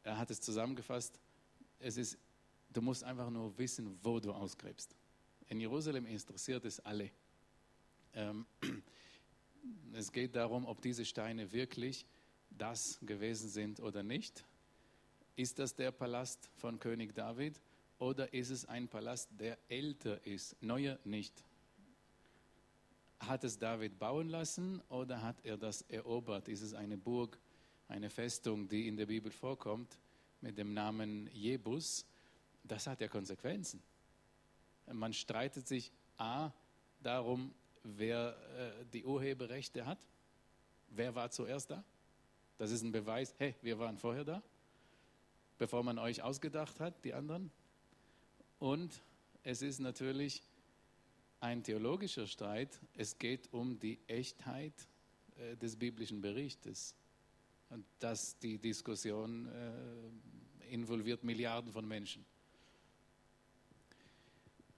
Er 0.02 0.18
hat 0.18 0.30
es 0.30 0.40
zusammengefasst, 0.40 1.18
es 1.78 1.97
ist, 1.97 2.18
du 2.72 2.82
musst 2.82 3.04
einfach 3.04 3.30
nur 3.30 3.56
wissen, 3.58 3.98
wo 4.02 4.20
du 4.20 4.32
ausgräbst. 4.32 4.94
In 5.48 5.60
Jerusalem 5.60 6.06
interessiert 6.06 6.64
es 6.64 6.80
alle. 6.80 7.10
Ähm, 8.14 8.46
es 9.92 10.10
geht 10.12 10.34
darum, 10.34 10.66
ob 10.66 10.80
diese 10.80 11.04
Steine 11.04 11.52
wirklich 11.52 12.06
das 12.50 12.98
gewesen 13.02 13.48
sind 13.48 13.80
oder 13.80 14.02
nicht. 14.02 14.44
Ist 15.36 15.58
das 15.58 15.74
der 15.74 15.92
Palast 15.92 16.50
von 16.56 16.78
König 16.78 17.14
David 17.14 17.60
oder 17.98 18.32
ist 18.34 18.50
es 18.50 18.66
ein 18.66 18.88
Palast, 18.88 19.30
der 19.38 19.58
älter 19.68 20.24
ist, 20.26 20.60
neuer 20.62 20.98
nicht? 21.04 21.44
Hat 23.20 23.44
es 23.44 23.58
David 23.58 23.98
bauen 23.98 24.28
lassen 24.28 24.82
oder 24.88 25.22
hat 25.22 25.36
er 25.44 25.56
das 25.56 25.82
erobert? 25.82 26.48
Ist 26.48 26.62
es 26.62 26.74
eine 26.74 26.98
Burg, 26.98 27.38
eine 27.88 28.10
Festung, 28.10 28.68
die 28.68 28.88
in 28.88 28.96
der 28.96 29.06
Bibel 29.06 29.30
vorkommt 29.30 29.98
mit 30.40 30.58
dem 30.58 30.74
Namen 30.74 31.28
Jebus? 31.32 32.04
Das 32.64 32.87
hat 32.87 33.00
ja 33.00 33.09
Konsequenzen. 33.09 33.83
Man 34.92 35.12
streitet 35.12 35.66
sich 35.66 35.92
A 36.19 36.50
darum, 37.00 37.54
wer 37.83 38.37
äh, 38.57 38.85
die 38.92 39.04
Urheberrechte 39.04 39.87
hat. 39.87 39.99
Wer 40.88 41.14
war 41.14 41.31
zuerst 41.31 41.71
da? 41.71 41.83
Das 42.59 42.71
ist 42.71 42.83
ein 42.83 42.92
Beweis, 42.92 43.35
hey, 43.38 43.54
wir 43.62 43.78
waren 43.78 43.99
vorher 43.99 44.25
da 44.25 44.42
bevor 45.62 45.85
man 45.85 45.97
euch 45.97 46.21
ausgedacht 46.25 46.81
hat, 46.81 47.04
die 47.04 47.14
anderen. 47.14 47.49
Und 48.59 49.00
es 49.45 49.62
ist 49.62 49.78
natürlich 49.78 50.42
ein 51.38 51.62
theologischer 51.62 52.26
Streit. 52.26 52.81
Es 52.97 53.16
geht 53.16 53.52
um 53.52 53.78
die 53.78 54.00
Echtheit 54.09 54.75
äh, 55.37 55.57
des 55.57 55.76
biblischen 55.76 56.21
Berichtes. 56.21 56.97
Und 57.71 57.85
das, 58.00 58.37
die 58.40 58.59
Diskussion 58.59 59.47
äh, 59.47 60.75
involviert 60.75 61.23
Milliarden 61.23 61.71
von 61.71 61.87
Menschen. 61.87 62.25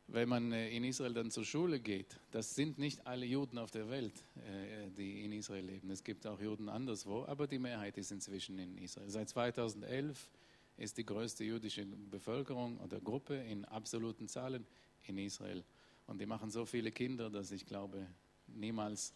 Wenn 0.06 0.28
man 0.28 0.52
äh, 0.52 0.70
in 0.70 0.84
Israel 0.84 1.14
dann 1.14 1.30
zur 1.30 1.44
Schule 1.44 1.80
geht, 1.80 2.18
das 2.30 2.54
sind 2.54 2.78
nicht 2.78 3.06
alle 3.06 3.24
Juden 3.24 3.58
auf 3.58 3.70
der 3.70 3.88
Welt, 3.88 4.12
äh, 4.36 4.90
die 4.90 5.24
in 5.24 5.32
Israel 5.32 5.64
leben. 5.64 5.90
Es 5.90 6.04
gibt 6.04 6.26
auch 6.26 6.40
Juden 6.40 6.68
anderswo, 6.68 7.24
aber 7.24 7.46
die 7.46 7.58
Mehrheit 7.58 7.96
ist 7.96 8.12
inzwischen 8.12 8.58
in 8.58 8.76
Israel. 8.78 9.08
Seit 9.08 9.30
2011 9.30 10.30
ist 10.76 10.98
die 10.98 11.06
größte 11.06 11.44
jüdische 11.44 11.86
Bevölkerung 11.86 12.78
oder 12.80 13.00
Gruppe 13.00 13.36
in 13.36 13.64
absoluten 13.64 14.28
Zahlen 14.28 14.66
in 15.06 15.18
Israel. 15.18 15.64
Und 16.06 16.20
die 16.20 16.26
machen 16.26 16.50
so 16.50 16.66
viele 16.66 16.90
Kinder, 16.90 17.30
dass 17.30 17.50
ich 17.50 17.64
glaube, 17.64 18.06
niemals 18.46 19.14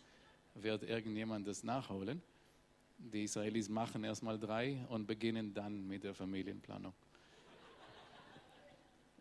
wird 0.55 0.85
irgendjemand 0.85 1.47
das 1.47 1.63
nachholen. 1.63 2.23
Die 2.99 3.25
Israelis 3.25 3.69
machen 3.69 4.05
erstmal 4.05 4.39
drei 4.39 4.85
und 4.89 5.07
beginnen 5.07 5.53
dann 5.53 5.87
mit 5.87 6.03
der 6.03 6.15
Familienplanung. 6.15 6.95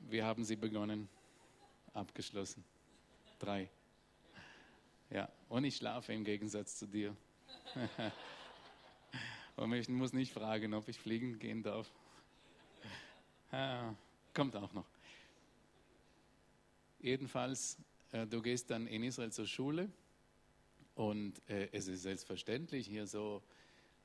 Wir 0.10 0.26
haben 0.26 0.44
sie 0.46 0.56
begonnen, 0.56 1.10
abgeschlossen. 1.98 2.64
Drei. 3.40 3.70
Ja, 5.10 5.30
und 5.50 5.64
ich 5.64 5.78
schlafe 5.78 6.14
im 6.14 6.24
Gegensatz 6.24 6.78
zu 6.78 6.86
dir. 6.86 7.16
und 9.56 9.74
ich 9.74 9.90
muss 9.90 10.14
nicht 10.14 10.32
fragen, 10.32 10.74
ob 10.74 10.88
ich 10.88 11.00
fliegen 11.00 11.40
gehen 11.40 11.64
darf. 11.64 11.90
Ah, 13.52 13.94
kommt 14.34 14.56
auch 14.56 14.74
noch. 14.74 14.86
Jedenfalls, 17.00 17.78
äh, 18.12 18.28
du 18.28 18.42
gehst 18.42 18.70
dann 18.70 18.88
in 18.88 19.04
Israel 19.04 19.32
zur 19.32 19.48
Schule 19.48 19.90
und 20.96 21.42
äh, 21.50 21.70
es 21.72 21.88
ist 21.88 22.02
selbstverständlich 22.02 22.88
hier 22.88 23.08
so, 23.08 23.42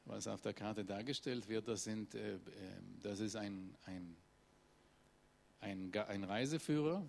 was 0.04 0.26
auf 0.26 0.40
der 0.40 0.52
Karte 0.52 0.84
dargestellt 0.84 1.48
wird, 1.48 1.68
das, 1.68 1.84
sind, 1.84 2.14
äh, 2.14 2.34
ähm, 2.34 2.40
das 3.02 3.20
ist 3.20 3.34
ein, 3.34 3.74
ein, 3.86 4.16
ein, 5.60 5.92
ein 5.94 6.24
Reiseführer 6.24 7.08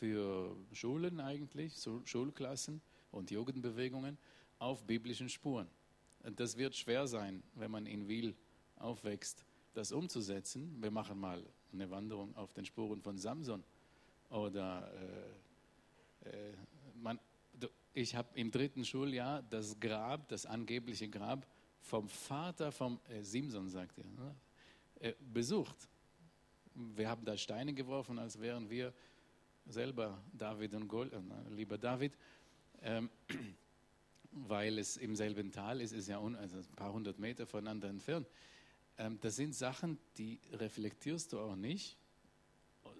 für 0.00 0.56
Schulen 0.72 1.20
eigentlich, 1.20 1.74
Schulklassen 2.04 2.80
und 3.10 3.30
Jugendbewegungen 3.30 4.16
auf 4.58 4.82
biblischen 4.86 5.28
Spuren. 5.28 5.68
Das 6.36 6.56
wird 6.56 6.74
schwer 6.74 7.06
sein, 7.06 7.42
wenn 7.54 7.70
man 7.70 7.84
in 7.84 8.08
Wiel 8.08 8.34
aufwächst 8.76 9.44
das 9.74 9.92
umzusetzen. 9.92 10.74
Wir 10.80 10.90
machen 10.90 11.20
mal 11.20 11.44
eine 11.72 11.90
Wanderung 11.90 12.34
auf 12.34 12.54
den 12.54 12.64
Spuren 12.64 13.02
von 13.02 13.18
Samson. 13.18 13.62
Oder 14.30 14.90
äh, 16.24 16.30
äh, 16.30 16.52
man, 16.94 17.20
ich 17.92 18.14
habe 18.14 18.28
im 18.38 18.50
dritten 18.50 18.84
Schuljahr 18.84 19.42
das 19.42 19.78
Grab, 19.78 20.28
das 20.28 20.46
angebliche 20.46 21.08
Grab 21.08 21.46
vom 21.82 22.08
Vater 22.08 22.72
vom 22.72 22.98
äh, 23.10 23.22
Simson, 23.22 23.68
sagt 23.68 23.98
er, 23.98 24.04
ne? 24.04 24.34
äh, 25.00 25.12
besucht. 25.20 25.88
Wir 26.74 27.08
haben 27.10 27.24
da 27.24 27.36
Steine 27.36 27.74
geworfen, 27.74 28.18
als 28.18 28.40
wären 28.40 28.70
wir 28.70 28.94
selber 29.66 30.22
David 30.32 30.74
und 30.74 30.88
Gol, 30.88 31.10
äh, 31.12 31.54
lieber 31.54 31.78
David, 31.78 32.12
ähm, 32.82 33.10
weil 34.32 34.78
es 34.78 34.96
im 34.96 35.16
selben 35.16 35.50
Tal 35.50 35.80
ist, 35.80 35.92
ist 35.92 36.08
ja 36.08 36.18
un, 36.18 36.36
also 36.36 36.58
ein 36.58 36.76
paar 36.76 36.92
hundert 36.92 37.18
Meter 37.18 37.46
voneinander 37.46 37.88
entfernt. 37.88 38.28
Ähm, 38.98 39.18
das 39.20 39.36
sind 39.36 39.54
Sachen, 39.54 39.98
die 40.16 40.40
reflektierst 40.52 41.32
du 41.32 41.40
auch 41.40 41.56
nicht. 41.56 41.96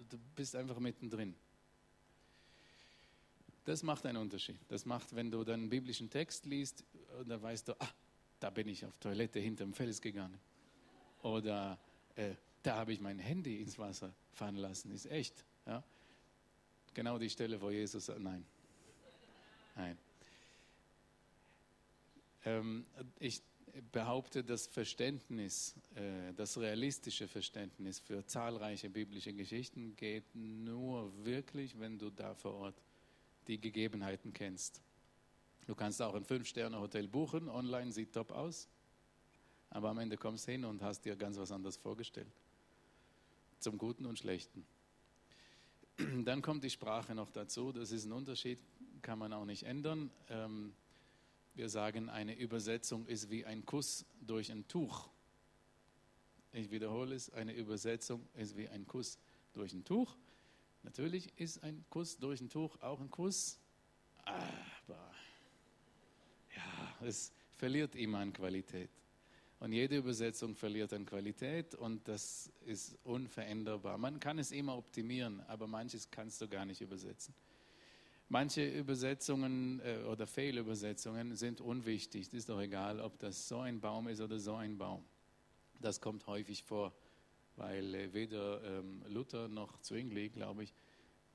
Du 0.09 0.19
bist 0.35 0.57
einfach 0.57 0.79
mittendrin. 0.79 1.35
Das 3.64 3.83
macht 3.83 4.07
einen 4.07 4.19
Unterschied. 4.19 4.59
Das 4.69 4.85
macht, 4.87 5.14
wenn 5.14 5.31
du 5.31 5.45
dann 5.45 5.61
einen 5.61 5.71
biblischen 5.71 6.11
Text 6.11 6.47
liest, 6.47 6.85
dann 7.26 7.40
weißt 7.40 7.69
du, 7.69 7.81
ah, 7.81 7.88
da 8.40 8.50
bin 8.50 8.69
ich 8.69 8.85
auf 8.85 8.97
Toilette 8.99 9.38
hinterm 9.38 9.75
Fels 9.75 10.00
gegangen. 10.00 10.40
Oder 11.23 11.79
äh, 12.17 12.35
da 12.62 12.76
habe 12.76 12.93
ich 12.93 13.00
mein 13.00 13.19
Handy 13.19 13.61
ins 13.61 13.79
Wasser 13.79 14.12
fallen 14.33 14.57
lassen. 14.57 14.90
Ist 14.90 15.07
echt. 15.07 15.45
Ja? 15.67 15.85
Genau 16.94 17.18
die 17.18 17.30
Stelle, 17.30 17.61
wo 17.61 17.70
Jesus 17.70 18.06
sagt, 18.06 18.20
nein. 18.20 18.44
Nein. 19.76 19.99
Ähm, 22.44 22.87
ich 23.18 23.42
behaupte, 23.92 24.42
das 24.42 24.66
Verständnis, 24.66 25.75
äh, 25.94 26.32
das 26.35 26.59
realistische 26.59 27.28
Verständnis 27.28 27.99
für 27.99 28.26
zahlreiche 28.26 28.90
biblische 28.90 29.32
Geschichten 29.32 29.94
geht 29.97 30.35
nur 30.35 31.12
wirklich, 31.25 31.78
wenn 31.78 31.99
du 31.99 32.11
da 32.11 32.35
vor 32.35 32.54
Ort 32.54 32.82
die 33.47 33.61
Gegebenheiten 33.61 34.32
kennst. 34.32 34.80
Du 35.66 35.75
kannst 35.75 36.02
auch 36.02 36.14
ein 36.14 36.25
Fünf-Sterne-Hotel 36.25 37.09
buchen, 37.09 37.49
online 37.49 37.92
sieht 37.92 38.12
top 38.12 38.32
aus, 38.32 38.68
aber 39.70 39.90
am 39.90 39.99
Ende 39.99 40.16
kommst 40.16 40.49
du 40.49 40.52
hin 40.52 40.64
und 40.64 40.82
hast 40.82 41.04
dir 41.04 41.16
ganz 41.16 41.37
was 41.37 41.52
anderes 41.52 41.76
vorgestellt. 41.76 42.32
Zum 43.61 43.78
Guten 43.78 44.06
und 44.06 44.18
Schlechten. 44.18 44.64
Dann 46.25 46.42
kommt 46.42 46.64
die 46.64 46.71
Sprache 46.71 47.14
noch 47.14 47.30
dazu, 47.30 47.73
das 47.73 47.92
ist 47.92 48.04
ein 48.04 48.12
Unterschied, 48.12 48.59
kann 49.02 49.19
man 49.19 49.33
auch 49.33 49.45
nicht 49.45 49.64
ändern. 49.64 50.11
Ähm, 50.28 50.73
wir 51.54 51.69
sagen, 51.69 52.09
eine 52.09 52.37
Übersetzung 52.37 53.07
ist 53.07 53.30
wie 53.30 53.45
ein 53.45 53.64
Kuss 53.66 54.07
durch 54.21 54.50
ein 54.50 54.66
Tuch. 54.69 55.09
Ich 56.52 56.71
wiederhole 56.71 57.14
es, 57.14 57.30
eine 57.33 57.52
Übersetzung 57.54 58.26
ist 58.35 58.57
wie 58.57 58.69
ein 58.69 58.87
Kuss 58.87 59.19
durch 59.52 59.73
ein 59.73 59.85
Tuch. 59.85 60.16
Natürlich 60.83 61.33
ist 61.37 61.62
ein 61.62 61.85
Kuss 61.90 62.19
durch 62.19 62.40
ein 62.40 62.49
Tuch 62.49 62.80
auch 62.80 63.00
ein 63.00 63.11
Kuss, 63.11 63.59
aber 64.25 65.12
ja, 66.57 67.07
es 67.07 67.33
verliert 67.57 67.95
immer 67.95 68.19
an 68.19 68.33
Qualität. 68.33 68.90
Und 69.61 69.73
jede 69.73 69.99
Übersetzung 69.99 70.55
verliert 70.55 70.95
an 70.95 71.05
Qualität 71.05 71.75
und 71.75 72.09
das 72.09 72.50
ist 72.64 72.99
unveränderbar. 73.05 73.99
Man 73.99 74.19
kann 74.19 74.38
es 74.38 74.52
immer 74.52 74.76
optimieren, 74.76 75.40
aber 75.49 75.67
manches 75.67 76.11
kannst 76.11 76.40
du 76.40 76.49
gar 76.49 76.64
nicht 76.64 76.81
übersetzen. 76.81 77.35
Manche 78.31 78.67
Übersetzungen 78.67 79.81
äh, 79.81 80.05
oder 80.05 80.26
Fehlübersetzungen 80.26 81.35
sind 81.35 81.61
unwichtig. 81.61 82.29
Es 82.29 82.33
ist 82.33 82.49
doch 82.49 82.61
egal, 82.61 83.00
ob 83.00 83.19
das 83.19 83.49
so 83.49 83.59
ein 83.59 83.81
Baum 83.81 84.09
ist 84.09 84.23
oder 84.23 84.38
so 84.38 84.55
ein 84.55 84.79
Baum. 84.79 85.05
Das 85.79 86.00
kommt 86.00 86.26
häufig 86.26 86.62
vor, 86.62 86.95
weil 87.57 87.95
äh, 87.95 88.14
weder 88.14 88.62
ähm, 88.64 89.02
Luther 89.09 89.49
noch 89.49 89.79
Zwingli, 89.81 90.31
glaube 90.31 90.62
ich, 90.62 90.73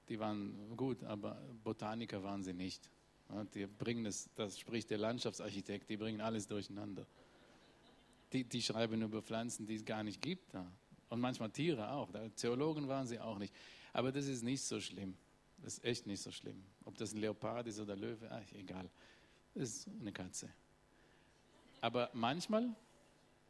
die 0.10 0.20
waren 0.20 0.76
gut, 0.76 1.04
aber 1.04 1.40
Botaniker 1.64 2.24
waren 2.24 2.44
sie 2.44 2.54
nicht. 2.54 2.90
Ja, 3.30 3.44
die 3.44 3.68
bringen 3.68 4.08
es, 4.08 4.30
das 4.36 4.58
spricht 4.58 4.90
der 4.90 4.98
Landschaftsarchitekt, 4.98 5.90
die 5.90 5.98
bringen 5.98 6.22
alles 6.22 6.48
durcheinander. 6.48 7.06
Die, 8.36 8.44
die 8.44 8.62
schreiben 8.62 9.02
über 9.02 9.22
Pflanzen, 9.22 9.66
die 9.66 9.76
es 9.76 9.86
gar 9.86 10.04
nicht 10.04 10.22
gibt. 10.22 10.54
Ja. 10.54 10.70
Und 11.08 11.22
manchmal 11.22 11.50
Tiere 11.52 11.90
auch. 11.92 12.12
Theologen 12.36 12.90
waren 12.90 13.08
sie 13.08 13.18
auch 13.18 13.38
nicht. 13.38 13.54
Aber 13.94 14.12
das 14.12 14.28
ist 14.28 14.44
nicht 14.44 14.62
so 14.62 14.82
schlimm. 14.82 15.16
Das 15.64 15.78
ist 15.78 15.86
echt 15.86 16.06
nicht 16.06 16.22
so 16.22 16.32
schlimm. 16.32 16.62
Ob 16.84 16.98
das 16.98 17.14
ein 17.14 17.20
Leopard 17.20 17.66
ist 17.68 17.80
oder 17.80 17.96
Löwe, 17.96 18.30
ach, 18.30 18.52
egal. 18.52 18.90
Das 19.54 19.70
ist 19.70 19.88
eine 19.88 20.12
Katze. 20.12 20.50
Aber 21.80 22.10
manchmal, 22.12 22.76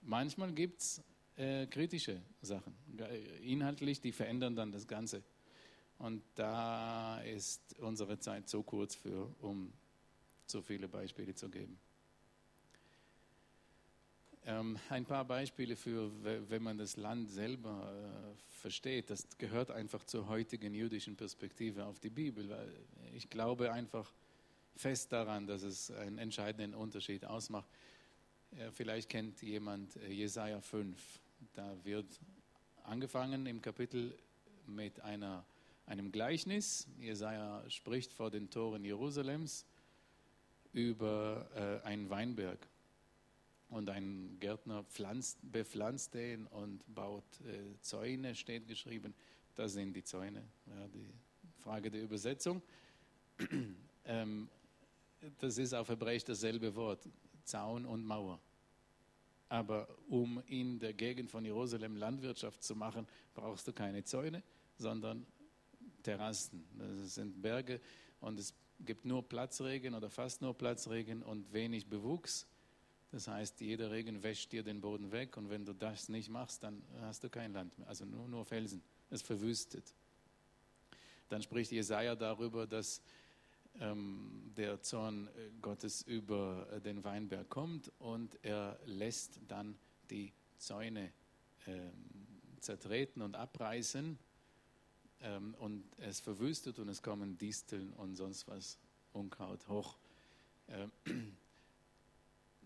manchmal 0.04 0.52
gibt 0.52 0.82
es 0.82 1.02
äh, 1.36 1.66
kritische 1.66 2.22
Sachen. 2.44 2.76
Inhaltlich, 3.42 4.02
die 4.02 4.12
verändern 4.12 4.56
dann 4.56 4.72
das 4.72 4.88
Ganze. 4.88 5.24
Und 5.98 6.22
da 6.36 7.22
ist 7.22 7.80
unsere 7.80 8.20
Zeit 8.20 8.48
zu 8.48 8.62
kurz 8.62 8.94
für, 8.94 9.34
um 9.40 9.74
so 10.46 10.62
viele 10.62 10.88
Beispiele 10.88 11.34
zu 11.34 11.50
geben. 11.50 11.80
Ähm, 14.48 14.78
ein 14.90 15.06
paar 15.06 15.26
Beispiele 15.26 15.76
für, 15.76 16.12
wenn 16.50 16.62
man 16.62 16.78
das 16.78 16.98
Land 16.98 17.32
selber 17.32 17.92
äh, 17.92 18.60
versteht. 18.62 19.10
Das 19.10 19.28
gehört 19.40 19.72
einfach 19.72 20.04
zur 20.04 20.28
heutigen 20.28 20.76
jüdischen 20.76 21.16
Perspektive 21.16 21.86
auf 21.86 22.00
die 22.00 22.12
Bibel. 22.12 22.56
Ich 23.16 23.30
glaube 23.30 23.72
einfach 23.72 24.14
fest 24.76 25.12
daran, 25.12 25.48
dass 25.48 25.64
es 25.64 25.90
einen 25.90 26.20
entscheidenden 26.20 26.76
Unterschied 26.76 27.26
ausmacht. 27.26 27.68
Äh, 28.52 28.70
vielleicht 28.72 29.10
kennt 29.10 29.42
jemand 29.42 29.96
äh, 29.96 30.12
Jesaja 30.12 30.62
5. 30.62 31.20
Da 31.54 31.76
wird 31.84 32.20
angefangen 32.84 33.48
im 33.48 33.62
Kapitel 33.62 34.16
mit 34.68 35.00
einer, 35.00 35.44
einem 35.88 36.12
Gleichnis. 36.12 36.88
Jesaja 37.00 37.64
spricht 37.70 38.14
vor 38.14 38.30
den 38.30 38.50
Toren 38.50 38.86
Jerusalems 38.86 39.66
über 40.72 41.82
äh, 41.84 41.88
einen 41.88 42.10
Weinberg. 42.10 42.68
Und 43.70 43.90
ein 43.90 44.38
Gärtner 44.40 44.84
pflanzt, 44.84 45.40
bepflanzt 45.42 46.14
den 46.14 46.46
und 46.48 46.82
baut 46.94 47.24
äh, 47.42 47.80
Zäune, 47.82 48.36
steht 48.36 48.68
geschrieben. 48.68 49.14
Das 49.56 49.74
sind 49.74 49.94
die 49.94 50.04
Zäune. 50.04 50.44
Ja, 50.68 50.88
die 50.88 51.10
Frage 51.58 51.90
der 51.90 52.04
Übersetzung. 52.04 52.62
ähm, 54.06 54.50
das 55.40 55.58
ist 55.58 55.74
auf 55.74 55.90
Hebräisch 55.90 56.24
dasselbe 56.24 56.76
Wort, 56.76 57.10
Zaun 57.44 57.86
und 57.86 58.06
Mauer. 58.06 58.40
Aber 59.50 59.88
um 60.08 60.42
in 60.48 60.80
der 60.80 60.94
Gegend 60.94 61.32
von 61.32 61.46
Jerusalem 61.46 61.96
Landwirtschaft 61.96 62.64
zu 62.64 62.76
machen, 62.76 63.08
brauchst 63.34 63.68
du 63.68 63.74
keine 63.74 64.04
Zäune, 64.04 64.44
sondern 64.78 65.26
Terrassen. 66.04 66.64
Das 66.78 67.16
sind 67.16 67.42
Berge 67.42 67.80
und 68.20 68.40
es 68.40 68.54
gibt 68.80 69.06
nur 69.06 69.28
Platzregen 69.28 69.94
oder 69.94 70.10
fast 70.10 70.42
nur 70.42 70.54
Platzregen 70.54 71.24
und 71.24 71.52
wenig 71.54 71.88
Bewuchs. 71.88 72.48
Das 73.12 73.28
heißt, 73.28 73.62
jeder 73.62 73.92
Regen 73.92 74.24
wäscht 74.24 74.52
dir 74.52 74.64
den 74.64 74.82
Boden 74.82 75.12
weg 75.12 75.38
und 75.38 75.50
wenn 75.50 75.66
du 75.66 75.74
das 75.74 76.10
nicht 76.10 76.30
machst, 76.30 76.64
dann 76.64 76.84
hast 77.02 77.24
du 77.24 77.30
kein 77.30 77.54
Land 77.54 77.78
mehr, 77.78 77.88
also 77.88 78.06
nur, 78.06 78.28
nur 78.28 78.46
Felsen. 78.46 78.82
Es 79.10 79.22
verwüstet. 79.22 79.94
Dann 81.30 81.42
spricht 81.42 81.72
Jesaja 81.72 82.16
darüber, 82.16 82.68
dass 82.68 83.02
ähm, 83.80 84.52
der 84.56 84.82
Zorn 84.82 85.28
äh, 85.28 85.50
Gottes 85.62 86.02
über 86.04 86.68
äh, 86.72 86.82
den 86.82 87.04
Weinberg 87.04 87.50
kommt 87.50 87.92
und 88.00 88.38
er 88.44 88.80
lässt 88.86 89.40
dann 89.48 89.78
die 90.10 90.32
Zäune 90.58 91.12
ähm, 91.68 91.92
zertreten 92.60 93.22
und 93.22 93.36
abreißen 93.36 94.18
ähm, 95.22 95.56
und 95.56 95.84
es 95.98 96.20
verwüstet 96.20 96.80
und 96.80 96.90
es 96.90 97.02
kommen 97.02 97.38
Disteln 97.38 97.92
und 97.94 98.16
sonst 98.16 98.48
was 98.48 98.78
Unkraut 99.14 99.68
hoch. 99.68 99.98
Ähm, 100.68 100.92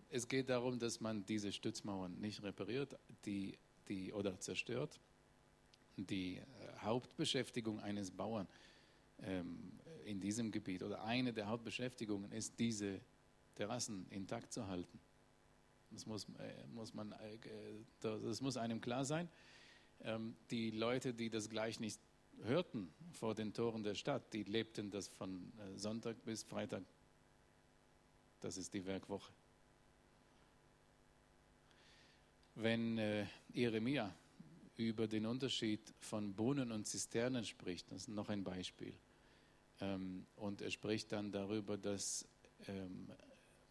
es 0.09 0.27
geht 0.27 0.49
darum, 0.49 0.79
dass 0.79 0.99
man 0.99 1.25
diese 1.25 1.51
Stützmauern 1.51 2.19
nicht 2.19 2.43
repariert 2.43 2.97
die, 3.25 3.57
die, 3.87 4.11
oder 4.13 4.39
zerstört. 4.39 4.99
Die 5.97 6.37
äh, 6.37 6.43
Hauptbeschäftigung 6.79 7.79
eines 7.79 8.11
Bauern 8.11 8.47
ähm, 9.21 9.79
in 10.05 10.19
diesem 10.19 10.51
Gebiet 10.51 10.83
oder 10.83 11.03
eine 11.03 11.33
der 11.33 11.47
Hauptbeschäftigungen 11.47 12.31
ist, 12.31 12.57
diese 12.59 13.01
Terrassen 13.55 14.07
intakt 14.09 14.53
zu 14.53 14.67
halten. 14.67 14.99
Das 15.91 16.05
muss, 16.05 16.25
äh, 16.39 16.67
muss, 16.67 16.93
man, 16.93 17.11
äh, 17.11 17.37
das 17.99 18.41
muss 18.41 18.57
einem 18.57 18.81
klar 18.81 19.05
sein. 19.05 19.29
Ähm, 20.01 20.35
die 20.49 20.71
Leute, 20.71 21.13
die 21.13 21.29
das 21.29 21.49
gleich 21.49 21.79
nicht 21.79 21.99
hörten 22.43 22.93
vor 23.11 23.35
den 23.35 23.53
Toren 23.53 23.83
der 23.83 23.95
Stadt, 23.95 24.33
die 24.33 24.43
lebten 24.43 24.91
das 24.91 25.07
von 25.07 25.51
äh, 25.57 25.77
Sonntag 25.77 26.23
bis 26.23 26.43
Freitag. 26.43 26.83
Das 28.39 28.55
ist 28.57 28.73
die 28.73 28.85
Werkwoche. 28.85 29.31
Wenn 32.61 32.97
äh, 32.97 33.25
Jeremia 33.53 34.13
über 34.75 35.07
den 35.07 35.25
Unterschied 35.25 35.79
von 36.01 36.33
Brunnen 36.33 36.73
und 36.73 36.85
Zisternen 36.85 37.45
spricht, 37.45 37.89
das 37.89 38.01
ist 38.01 38.07
noch 38.09 38.27
ein 38.27 38.43
Beispiel. 38.43 38.93
Ähm, 39.79 40.25
und 40.35 40.61
er 40.61 40.69
spricht 40.69 41.13
dann 41.13 41.31
darüber, 41.31 41.77
dass 41.77 42.27
ähm, 42.67 43.07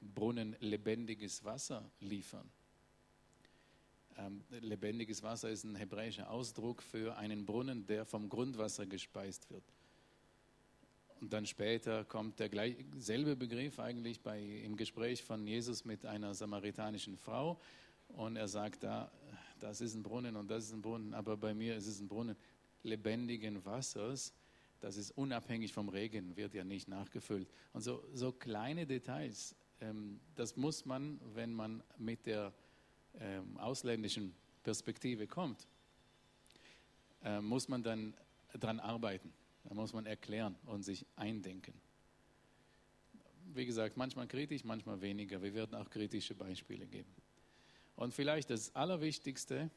Brunnen 0.01 0.57
lebendiges 0.61 1.45
Wasser 1.45 1.85
liefern. 2.01 2.49
Ähm, 4.17 4.43
lebendiges 4.49 5.23
Wasser 5.23 5.51
ist 5.51 5.65
ein 5.65 5.77
hebräischer 5.77 6.31
Ausdruck 6.31 6.83
für 6.83 7.15
einen 7.19 7.45
Brunnen, 7.45 7.87
der 7.87 8.07
vom 8.07 8.31
Grundwasser 8.31 8.87
gespeist 8.87 9.51
wird. 9.51 9.65
Und 11.21 11.31
dann 11.31 11.45
später 11.45 12.05
kommt 12.05 12.39
der 12.39 12.49
gleich, 12.49 12.77
selbe 12.97 13.37
Begriff 13.37 13.81
eigentlich 13.81 14.23
bei, 14.23 14.41
im 14.41 14.77
Gespräch 14.77 15.23
von 15.23 15.47
Jesus 15.47 15.85
mit 15.85 16.07
einer 16.07 16.33
samaritanischen 16.33 17.19
Frau. 17.19 17.61
Und 18.09 18.37
er 18.37 18.49
sagt 18.49 18.83
da, 18.83 19.11
das 19.61 19.81
ist 19.81 19.95
ein 19.95 20.03
Brunnen 20.03 20.37
und 20.37 20.51
das 20.51 20.65
ist 20.65 20.73
ein 20.73 20.83
Brunnen, 20.83 21.15
aber 21.15 21.37
bei 21.37 21.55
mir 21.55 21.77
ist 21.77 21.87
es 21.87 22.01
ein 22.01 22.09
Brunnen 22.09 22.37
lebendigen 22.83 23.65
Wassers. 23.65 24.33
Das 24.81 24.97
ist 24.97 25.11
unabhängig 25.13 25.73
vom 25.73 25.89
Regen, 25.89 26.37
wird 26.37 26.55
ja 26.55 26.65
nicht 26.65 26.89
nachgefüllt. 26.89 27.49
Und 27.73 27.83
so, 27.83 28.05
so 28.13 28.33
kleine 28.33 28.87
Details, 28.87 29.57
ähm, 29.81 30.21
das 30.37 30.57
muss 30.57 30.85
man, 30.85 31.21
wenn 31.35 31.53
man 31.53 31.83
mit 31.97 32.27
der 32.27 32.53
ähm, 33.19 33.57
ausländischen 33.59 34.35
Perspektive 34.63 35.27
kommt, 35.27 35.67
äh, 37.25 37.41
muss 37.41 37.69
man 37.69 37.83
dann 37.83 38.15
daran 38.53 38.81
arbeiten. 38.81 39.33
Da 39.65 39.75
muss 39.75 39.93
man 39.93 40.07
erklären 40.07 40.57
und 40.67 40.83
sich 40.83 41.05
eindenken. 41.17 41.75
Wie 43.55 43.67
gesagt, 43.67 43.97
manchmal 43.97 44.29
kritisch, 44.29 44.63
manchmal 44.65 45.01
weniger. 45.01 45.43
Wir 45.43 45.55
werden 45.55 45.75
auch 45.75 45.91
kritische 45.91 46.35
Beispiele 46.35 46.87
geben. 46.87 47.13
Und 47.99 48.15
vielleicht 48.15 48.51
das 48.51 48.73
Allerwichtigste 48.77 49.69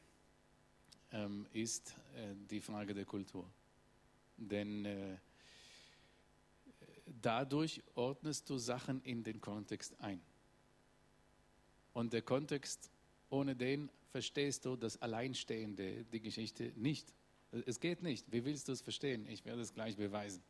ähm, 1.10 1.44
ist 1.52 1.96
äh, 2.14 2.36
die 2.48 2.60
Frage 2.60 2.94
der 2.94 3.04
Kultur. 3.04 3.44
Denn 4.36 4.84
äh, 4.84 5.16
dadurch 7.20 7.82
ordnest 7.96 8.48
du 8.48 8.58
Sachen 8.58 9.02
in 9.02 9.24
den 9.24 9.40
Kontext 9.40 10.00
ein. 10.00 10.20
Und 11.94 12.12
der 12.12 12.22
Kontext, 12.22 12.90
ohne 13.28 13.56
den 13.56 13.90
verstehst 14.12 14.66
du 14.66 14.76
das 14.76 15.02
Alleinstehende, 15.02 16.04
die 16.04 16.20
Geschichte 16.20 16.72
nicht. 16.76 17.12
Es 17.66 17.80
geht 17.80 18.04
nicht. 18.04 18.30
Wie 18.30 18.44
willst 18.44 18.68
du 18.68 18.72
es 18.72 18.82
verstehen? 18.82 19.26
Ich 19.26 19.44
werde 19.44 19.62
es 19.62 19.74
gleich 19.74 19.96
beweisen. 19.96 20.44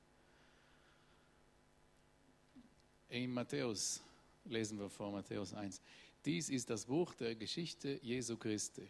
In 3.09 3.33
Matthäus 3.33 4.03
lesen 4.45 4.79
wir 4.79 4.91
vor 4.91 5.11
Matthäus 5.11 5.55
1. 5.55 5.81
Dies 6.25 6.51
ist 6.51 6.71
das 6.71 6.85
Buch 6.85 7.15
der 7.15 7.35
Geschichte 7.35 7.99
Jesu 8.01 8.37
Christi. 8.37 8.87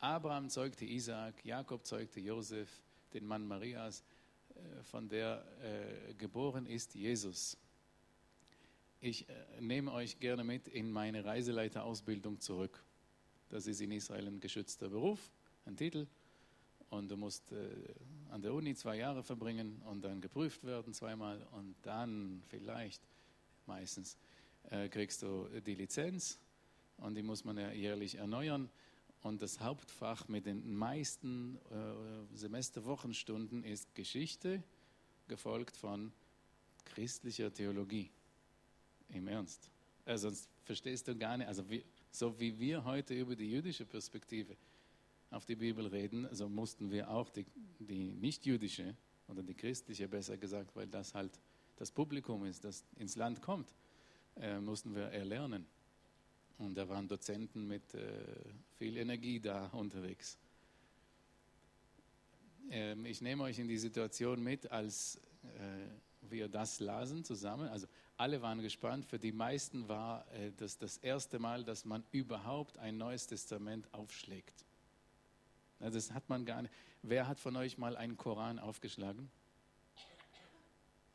Abraham 0.00 0.50
zeugte 0.50 0.84
Isaak, 0.84 1.44
Jakob 1.44 1.86
zeugte 1.86 2.18
Josef, 2.18 2.68
den 3.14 3.24
Mann 3.24 3.46
Marias, 3.46 4.02
äh, 4.50 4.82
von 4.82 5.08
der 5.08 5.44
äh, 5.62 6.14
geboren 6.14 6.66
ist 6.66 6.96
Jesus. 6.96 7.56
Ich 9.00 9.28
äh, 9.28 9.60
nehme 9.60 9.92
euch 9.92 10.18
gerne 10.18 10.42
mit 10.42 10.66
in 10.66 10.90
meine 10.90 11.24
Reiseleiterausbildung 11.24 12.40
zurück. 12.40 12.82
Das 13.48 13.68
ist 13.68 13.80
in 13.80 13.92
Israel 13.92 14.26
ein 14.26 14.40
geschützter 14.40 14.88
Beruf, 14.88 15.30
ein 15.66 15.76
Titel. 15.76 16.08
Und 16.90 17.08
du 17.08 17.16
musst 17.16 17.52
an 18.30 18.42
der 18.42 18.54
Uni 18.54 18.74
zwei 18.76 18.96
Jahre 18.98 19.24
verbringen 19.24 19.82
und 19.86 20.02
dann 20.02 20.20
geprüft 20.20 20.62
werden 20.62 20.94
zweimal 20.94 21.44
und 21.50 21.74
dann 21.82 22.42
vielleicht 22.46 23.02
meistens 23.66 24.16
kriegst 24.90 25.22
du 25.22 25.48
die 25.66 25.74
Lizenz 25.74 26.38
und 26.98 27.14
die 27.14 27.22
muss 27.22 27.44
man 27.44 27.58
ja 27.58 27.70
jährlich 27.72 28.16
erneuern. 28.16 28.70
Und 29.22 29.42
das 29.42 29.60
Hauptfach 29.60 30.28
mit 30.28 30.46
den 30.46 30.76
meisten 30.76 31.56
äh, 31.70 32.36
Semesterwochenstunden 32.36 33.64
ist 33.64 33.94
Geschichte, 33.94 34.62
gefolgt 35.26 35.76
von 35.76 36.12
christlicher 36.84 37.52
Theologie. 37.52 38.10
Im 39.10 39.28
Ernst. 39.28 39.70
Äh, 40.04 40.18
sonst 40.18 40.48
verstehst 40.64 41.08
du 41.08 41.16
gar 41.16 41.36
nicht, 41.36 41.46
also 41.46 41.68
wie, 41.70 41.84
so 42.10 42.38
wie 42.40 42.58
wir 42.58 42.84
heute 42.84 43.14
über 43.14 43.36
die 43.36 43.50
jüdische 43.50 43.84
Perspektive 43.84 44.56
auf 45.30 45.44
die 45.44 45.56
Bibel 45.56 45.86
reden, 45.86 46.28
so 46.32 46.48
mussten 46.48 46.90
wir 46.90 47.10
auch 47.10 47.30
die, 47.30 47.46
die 47.78 48.12
nicht-jüdische 48.12 48.96
oder 49.28 49.42
die 49.42 49.54
christliche, 49.54 50.08
besser 50.08 50.36
gesagt, 50.36 50.74
weil 50.74 50.86
das 50.86 51.14
halt 51.14 51.40
das 51.76 51.90
Publikum 51.90 52.44
ist, 52.46 52.64
das 52.64 52.84
ins 52.96 53.16
Land 53.16 53.42
kommt, 53.42 53.74
äh, 54.36 54.58
mussten 54.60 54.94
wir 54.94 55.04
erlernen. 55.04 55.66
Und 56.58 56.74
da 56.74 56.88
waren 56.88 57.06
Dozenten 57.06 57.66
mit 57.66 57.94
äh, 57.94 58.00
viel 58.78 58.96
Energie 58.96 59.40
da 59.40 59.66
unterwegs. 59.68 60.38
Ähm, 62.70 63.04
ich 63.04 63.20
nehme 63.20 63.44
euch 63.44 63.58
in 63.58 63.68
die 63.68 63.78
Situation 63.78 64.42
mit, 64.42 64.70
als 64.72 65.20
äh, 65.42 66.30
wir 66.30 66.48
das 66.48 66.80
lasen 66.80 67.24
zusammen. 67.24 67.68
Also 67.68 67.86
alle 68.16 68.40
waren 68.40 68.62
gespannt. 68.62 69.04
Für 69.04 69.18
die 69.18 69.32
meisten 69.32 69.88
war 69.88 70.26
äh, 70.32 70.52
das 70.56 70.78
das 70.78 70.96
erste 70.98 71.38
Mal, 71.38 71.64
dass 71.64 71.84
man 71.84 72.02
überhaupt 72.10 72.78
ein 72.78 72.96
neues 72.96 73.26
Testament 73.26 73.92
aufschlägt. 73.92 74.64
Also 75.80 75.98
das 75.98 76.12
hat 76.12 76.28
man 76.28 76.46
gar 76.46 76.62
nicht. 76.62 76.72
Wer 77.02 77.28
hat 77.28 77.38
von 77.38 77.54
euch 77.56 77.76
mal 77.76 77.96
einen 77.96 78.16
Koran 78.16 78.58
aufgeschlagen? 78.58 79.30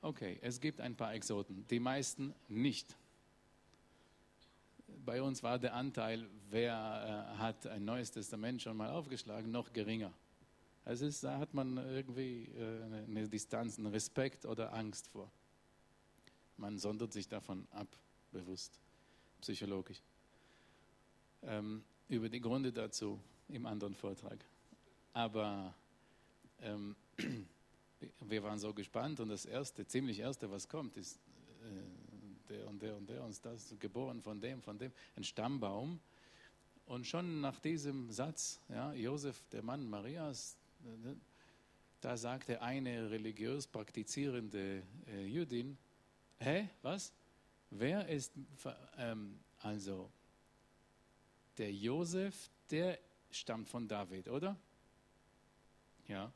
Okay, 0.04 0.40
es 0.42 0.62
gibt 0.62 0.80
ein 0.82 0.96
paar 0.96 1.14
Exoten, 1.14 1.66
die 1.70 1.80
meisten 1.80 2.34
nicht. 2.48 2.96
Bei 5.06 5.22
uns 5.22 5.42
war 5.42 5.58
der 5.58 5.74
Anteil, 5.74 6.28
wer 6.50 7.34
äh, 7.36 7.38
hat 7.38 7.66
ein 7.68 7.86
neues 7.86 8.12
Testament 8.12 8.62
schon 8.62 8.78
mal 8.78 8.92
aufgeschlagen, 8.92 9.52
noch 9.52 9.74
geringer. 9.74 10.14
Also 10.86 11.06
ist, 11.06 11.24
da 11.24 11.38
hat 11.40 11.54
man 11.54 11.78
irgendwie 11.78 12.46
äh, 12.58 12.84
eine 13.08 13.28
Distanz, 13.28 13.78
einen 13.78 13.88
Respekt 13.88 14.46
oder 14.46 14.74
Angst 14.74 15.08
vor. 15.08 15.32
Man 16.58 16.78
sondert 16.78 17.14
sich 17.14 17.28
davon 17.28 17.68
ab, 17.72 17.88
bewusst, 18.32 18.80
psychologisch. 19.42 20.02
Ähm, 21.44 21.84
über 22.08 22.30
die 22.30 22.42
Gründe 22.42 22.72
dazu 22.72 23.20
im 23.48 23.66
anderen 23.66 23.96
Vortrag. 23.96 24.38
Aber 25.14 25.74
ähm, 26.60 26.96
wir 28.20 28.44
waren 28.44 28.60
so 28.60 28.74
gespannt 28.74 29.20
und 29.20 29.30
das 29.30 29.46
erste, 29.46 29.88
ziemlich 29.88 30.20
erste, 30.20 30.52
was 30.52 30.68
kommt, 30.68 30.98
ist 30.98 31.20
äh, 31.64 32.11
der 32.52 32.68
und 32.68 32.82
der 32.82 32.96
und 32.96 33.10
der 33.10 33.24
und 33.24 33.46
das, 33.46 33.74
geboren 33.80 34.22
von 34.22 34.40
dem, 34.40 34.62
von 34.62 34.78
dem, 34.78 34.92
ein 35.16 35.24
Stammbaum. 35.24 36.00
Und 36.86 37.08
schon 37.08 37.42
nach 37.42 37.60
diesem 37.60 38.12
Satz, 38.12 38.60
ja, 38.70 38.94
Josef, 38.94 39.42
der 39.52 39.64
Mann 39.64 39.90
Marias, 39.90 40.58
da 42.02 42.18
sagte 42.18 42.62
eine 42.62 43.10
religiös 43.10 43.68
praktizierende 43.68 44.84
äh, 45.08 45.26
Jüdin, 45.26 45.78
hä, 46.40 46.68
was? 46.82 47.14
Wer 47.70 48.08
ist, 48.10 48.34
ähm, 48.98 49.40
also, 49.60 50.12
der 51.58 51.72
Josef, 51.72 52.50
der 52.70 53.00
stammt 53.30 53.70
von 53.70 53.88
David, 53.88 54.28
oder? 54.28 54.58
Ja. 56.08 56.34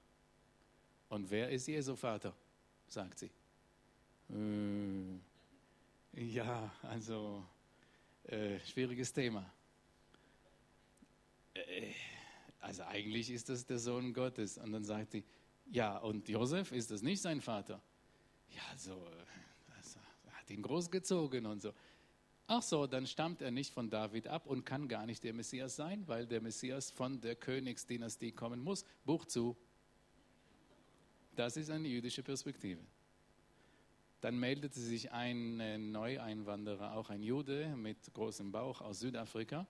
Und 1.10 1.30
wer 1.30 1.50
ist 1.50 1.68
Jesu 1.68 1.96
Vater? 1.96 2.34
sagt 2.88 3.20
sie. 3.20 3.32
Äh, 4.30 5.35
ja, 6.16 6.72
also 6.84 7.46
äh, 8.24 8.60
schwieriges 8.60 9.12
Thema. 9.12 9.52
Äh, 11.54 11.92
also 12.60 12.84
eigentlich 12.84 13.30
ist 13.30 13.50
das 13.50 13.66
der 13.66 13.80
Sohn 13.80 14.14
Gottes. 14.14 14.58
Und 14.58 14.72
dann 14.72 14.84
sagt 14.84 15.12
sie, 15.12 15.24
ja, 15.72 15.98
und 15.98 16.28
Josef, 16.28 16.72
ist 16.72 16.92
das 16.92 17.02
nicht 17.02 17.22
sein 17.22 17.42
Vater? 17.42 17.82
Ja, 18.50 18.78
so, 18.78 18.94
also, 19.76 20.00
er 20.26 20.34
hat 20.34 20.50
ihn 20.50 20.62
großgezogen 20.62 21.46
und 21.46 21.62
so. 21.62 21.74
Ach 22.48 22.62
so, 22.62 22.86
dann 22.86 23.08
stammt 23.08 23.42
er 23.42 23.52
nicht 23.52 23.74
von 23.74 23.90
David 23.90 24.28
ab 24.28 24.46
und 24.46 24.66
kann 24.66 24.88
gar 24.88 25.06
nicht 25.06 25.24
der 25.24 25.34
Messias 25.34 25.76
sein, 25.76 26.08
weil 26.08 26.28
der 26.28 26.42
Messias 26.42 26.92
von 26.92 27.20
der 27.20 27.36
Königsdynastie 27.36 28.32
kommen 28.32 28.64
muss. 28.64 28.86
Buch 29.04 29.26
zu. 29.26 29.58
Das 31.36 31.58
ist 31.58 31.72
eine 31.72 31.88
jüdische 31.88 32.22
Perspektive. 32.22 32.82
Dann 34.22 34.40
meldete 34.40 34.80
sich 34.80 35.12
ein 35.12 35.92
Neueinwanderer, 35.92 36.96
auch 36.96 37.10
ein 37.10 37.22
Jude 37.22 37.76
mit 37.76 38.14
großem 38.14 38.52
Bauch 38.52 38.82
aus 38.82 39.00
Südafrika, 39.00 39.68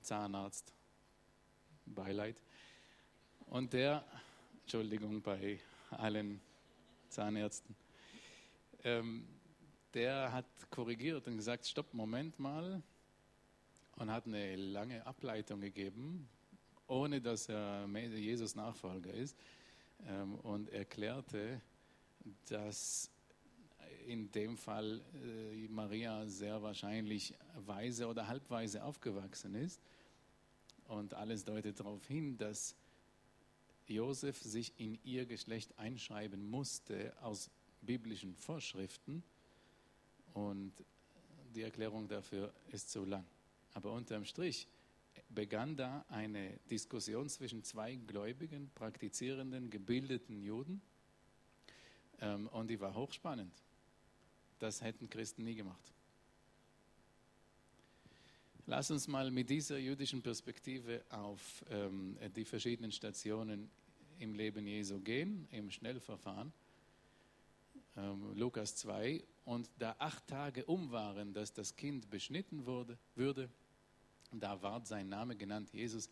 Zahnarzt, 0.00 0.72
Beileid. 1.86 2.40
Und 3.46 3.72
der, 3.72 4.04
Entschuldigung 4.62 5.20
bei 5.20 5.58
allen 5.90 6.40
Zahnärzten, 7.08 7.74
ähm, 8.84 9.26
der 9.92 10.32
hat 10.32 10.46
korrigiert 10.70 11.26
und 11.26 11.36
gesagt, 11.36 11.66
stopp, 11.66 11.92
Moment 11.92 12.38
mal, 12.38 12.82
und 13.96 14.10
hat 14.10 14.26
eine 14.26 14.56
lange 14.56 15.04
Ableitung 15.06 15.60
gegeben, 15.60 16.28
ohne 16.86 17.20
dass 17.20 17.48
er 17.48 17.86
Jesus 17.86 18.54
Nachfolger 18.54 19.12
ist 19.12 19.36
ähm, 20.06 20.34
und 20.36 20.70
erklärte, 20.70 21.60
dass 22.48 23.11
in 24.06 24.30
dem 24.30 24.56
Fall 24.56 25.00
äh, 25.24 25.68
Maria 25.68 26.26
sehr 26.26 26.62
wahrscheinlich 26.62 27.34
weise 27.66 28.06
oder 28.06 28.28
halbweise 28.28 28.84
aufgewachsen 28.84 29.54
ist. 29.54 29.80
Und 30.88 31.14
alles 31.14 31.44
deutet 31.44 31.80
darauf 31.80 32.06
hin, 32.06 32.36
dass 32.36 32.74
Josef 33.86 34.38
sich 34.42 34.72
in 34.78 34.98
ihr 35.04 35.26
Geschlecht 35.26 35.78
einschreiben 35.78 36.50
musste 36.50 37.12
aus 37.22 37.50
biblischen 37.80 38.34
Vorschriften. 38.34 39.22
Und 40.34 40.72
die 41.54 41.62
Erklärung 41.62 42.08
dafür 42.08 42.52
ist 42.70 42.90
so 42.90 43.04
lang. 43.04 43.24
Aber 43.74 43.92
unterm 43.92 44.24
Strich 44.24 44.66
begann 45.28 45.76
da 45.76 46.04
eine 46.08 46.58
Diskussion 46.70 47.28
zwischen 47.28 47.64
zwei 47.64 47.96
gläubigen, 47.96 48.70
praktizierenden, 48.74 49.70
gebildeten 49.70 50.42
Juden. 50.42 50.80
Ähm, 52.20 52.48
und 52.48 52.68
die 52.68 52.80
war 52.80 52.94
hochspannend. 52.94 53.52
Das 54.62 54.80
hätten 54.80 55.10
Christen 55.10 55.42
nie 55.42 55.56
gemacht. 55.56 55.92
Lass 58.66 58.92
uns 58.92 59.08
mal 59.08 59.28
mit 59.32 59.50
dieser 59.50 59.76
jüdischen 59.76 60.22
Perspektive 60.22 61.02
auf 61.10 61.64
ähm, 61.68 62.16
die 62.36 62.44
verschiedenen 62.44 62.92
Stationen 62.92 63.68
im 64.20 64.34
Leben 64.34 64.64
Jesu 64.64 65.00
gehen, 65.00 65.48
im 65.50 65.68
Schnellverfahren. 65.68 66.52
Ähm, 67.96 68.36
Lukas 68.36 68.76
2. 68.76 69.24
Und 69.46 69.68
da 69.80 69.96
acht 69.98 70.28
Tage 70.28 70.64
um 70.66 70.92
waren, 70.92 71.34
dass 71.34 71.52
das 71.52 71.74
Kind 71.74 72.08
beschnitten 72.08 72.64
wurde, 72.64 72.96
würde, 73.16 73.50
da 74.30 74.62
ward 74.62 74.86
sein 74.86 75.08
Name 75.08 75.34
genannt, 75.34 75.70
Jesus. 75.72 76.08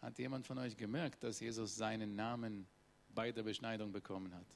Hat 0.00 0.18
jemand 0.18 0.46
von 0.46 0.56
euch 0.56 0.78
gemerkt, 0.78 1.22
dass 1.24 1.40
Jesus 1.40 1.76
seinen 1.76 2.16
Namen 2.16 2.66
bei 3.14 3.32
der 3.32 3.42
Beschneidung 3.42 3.92
bekommen 3.92 4.34
hat? 4.34 4.46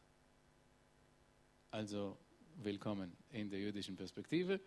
Also 1.70 2.16
willkommen 2.62 3.12
in 3.32 3.50
der 3.50 3.58
jüdischen 3.60 3.96
Perspektive. 3.96 4.60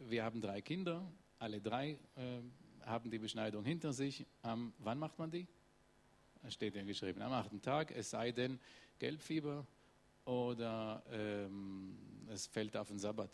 Wir 0.00 0.24
haben 0.24 0.40
drei 0.40 0.60
Kinder, 0.60 1.10
alle 1.38 1.60
drei 1.60 1.98
äh, 2.16 2.40
haben 2.84 3.10
die 3.10 3.18
Beschneidung 3.18 3.64
hinter 3.64 3.92
sich. 3.92 4.26
Ähm, 4.44 4.72
wann 4.78 4.98
macht 4.98 5.18
man 5.18 5.30
die? 5.30 5.46
Steht 6.48 6.74
ja 6.74 6.84
geschrieben, 6.84 7.22
am 7.22 7.32
achten 7.32 7.60
Tag, 7.60 7.90
es 7.90 8.10
sei 8.10 8.32
denn 8.32 8.60
Gelbfieber 8.98 9.66
oder 10.24 11.02
ähm, 11.10 11.96
es 12.28 12.46
fällt 12.46 12.76
auf 12.76 12.88
den 12.88 12.98
Sabbat. 12.98 13.30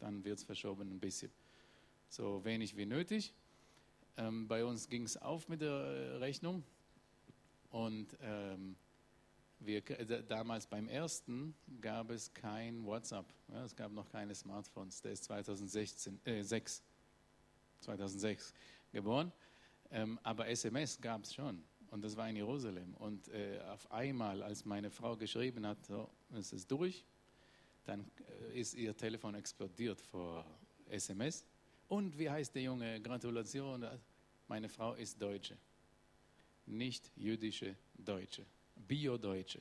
Dann 0.00 0.24
wird 0.24 0.38
es 0.38 0.44
verschoben 0.44 0.90
ein 0.90 1.00
bisschen. 1.00 1.30
so 2.08 2.44
wenig 2.44 2.76
wie 2.76 2.86
nötig. 2.86 3.32
Ähm, 4.16 4.46
bei 4.46 4.64
uns 4.64 4.88
ging 4.88 5.04
es 5.04 5.16
auf 5.16 5.48
mit 5.48 5.60
der 5.60 5.70
äh, 5.70 6.16
Rechnung 6.16 6.64
und 7.70 8.16
ähm, 8.20 8.76
wir, 9.66 9.82
damals 10.22 10.66
beim 10.66 10.88
ersten 10.88 11.54
gab 11.80 12.10
es 12.10 12.32
kein 12.32 12.84
WhatsApp. 12.84 13.26
Ja, 13.48 13.64
es 13.64 13.74
gab 13.74 13.92
noch 13.92 14.08
keine 14.08 14.34
Smartphones. 14.34 15.00
Der 15.02 15.12
ist 15.12 15.24
2016, 15.24 16.20
äh, 16.24 16.42
6, 16.42 16.82
2006 17.80 18.54
geboren. 18.92 19.32
Ähm, 19.90 20.18
aber 20.22 20.48
SMS 20.48 21.00
gab 21.00 21.24
es 21.24 21.34
schon. 21.34 21.62
Und 21.90 22.02
das 22.02 22.16
war 22.16 22.28
in 22.28 22.36
Jerusalem. 22.36 22.94
Und 22.94 23.28
äh, 23.28 23.60
auf 23.68 23.90
einmal, 23.92 24.42
als 24.42 24.64
meine 24.64 24.90
Frau 24.90 25.16
geschrieben 25.16 25.66
hat, 25.66 25.84
so, 25.86 26.10
es 26.32 26.52
ist 26.52 26.70
durch, 26.70 27.04
dann 27.84 28.10
äh, 28.50 28.60
ist 28.60 28.74
ihr 28.74 28.96
Telefon 28.96 29.34
explodiert 29.34 30.00
vor 30.00 30.44
SMS. 30.88 31.44
Und 31.88 32.18
wie 32.18 32.28
heißt 32.28 32.54
der 32.54 32.62
Junge? 32.62 33.00
Gratulation. 33.00 33.86
Meine 34.48 34.68
Frau 34.68 34.94
ist 34.94 35.20
Deutsche. 35.20 35.56
Nicht 36.66 37.12
jüdische 37.16 37.76
Deutsche. 37.96 38.44
Bio-Deutsche. 38.76 39.60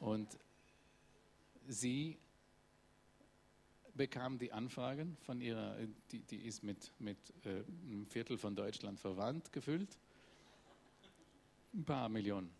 Und 0.00 0.28
sie 1.66 2.18
bekam 3.94 4.38
die 4.38 4.52
Anfragen 4.52 5.16
von 5.22 5.40
ihrer, 5.40 5.76
die, 6.10 6.20
die 6.20 6.44
ist 6.44 6.62
mit, 6.62 6.92
mit 6.98 7.16
äh, 7.44 7.62
einem 7.84 8.06
Viertel 8.06 8.36
von 8.36 8.54
Deutschland 8.54 8.98
verwandt 8.98 9.52
gefüllt. 9.52 9.96
Ein 11.72 11.84
paar 11.84 12.08
Millionen. 12.08 12.50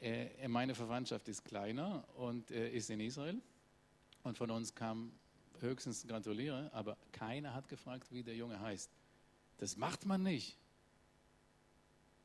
Äh, 0.00 0.48
meine 0.48 0.74
Verwandtschaft 0.74 1.28
ist 1.28 1.44
kleiner 1.44 2.04
und 2.16 2.50
äh, 2.50 2.70
ist 2.70 2.90
in 2.90 3.00
Israel. 3.00 3.40
Und 4.22 4.36
von 4.36 4.50
uns 4.50 4.74
kam 4.74 5.12
höchstens 5.60 6.06
gratuliere, 6.06 6.70
aber 6.72 6.96
keiner 7.12 7.54
hat 7.54 7.68
gefragt, 7.68 8.10
wie 8.10 8.22
der 8.22 8.34
Junge 8.34 8.60
heißt. 8.60 8.90
Das 9.58 9.76
macht 9.76 10.06
man 10.06 10.22
nicht. 10.22 10.58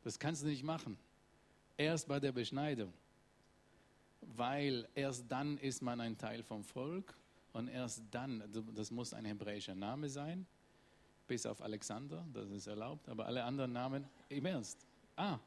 Das 0.04 0.20
kannst 0.20 0.44
du 0.44 0.48
nicht 0.48 0.64
machen. 0.64 0.98
Erst 1.78 2.08
bei 2.08 2.20
der 2.20 2.32
Beschneidung. 2.32 2.94
Weil 4.22 4.88
erst 4.96 5.26
dann 5.30 5.58
ist 5.58 5.82
man 5.82 6.02
ein 6.02 6.18
Teil 6.18 6.44
vom 6.44 6.64
Volk 6.64 7.16
und 7.54 7.68
erst 7.68 8.04
dann, 8.12 8.44
das 8.74 8.92
muss 8.92 9.14
ein 9.14 9.26
hebräischer 9.26 9.76
Name 9.76 10.10
sein, 10.10 10.46
bis 11.28 11.46
auf 11.46 11.62
Alexander, 11.62 12.26
das 12.34 12.50
ist 12.50 12.68
erlaubt, 12.68 13.08
aber 13.10 13.26
alle 13.26 13.44
anderen 13.44 13.74
Namen 13.74 14.08
im 14.30 14.46
Ernst. 14.46 14.86
Ah, 15.16 15.40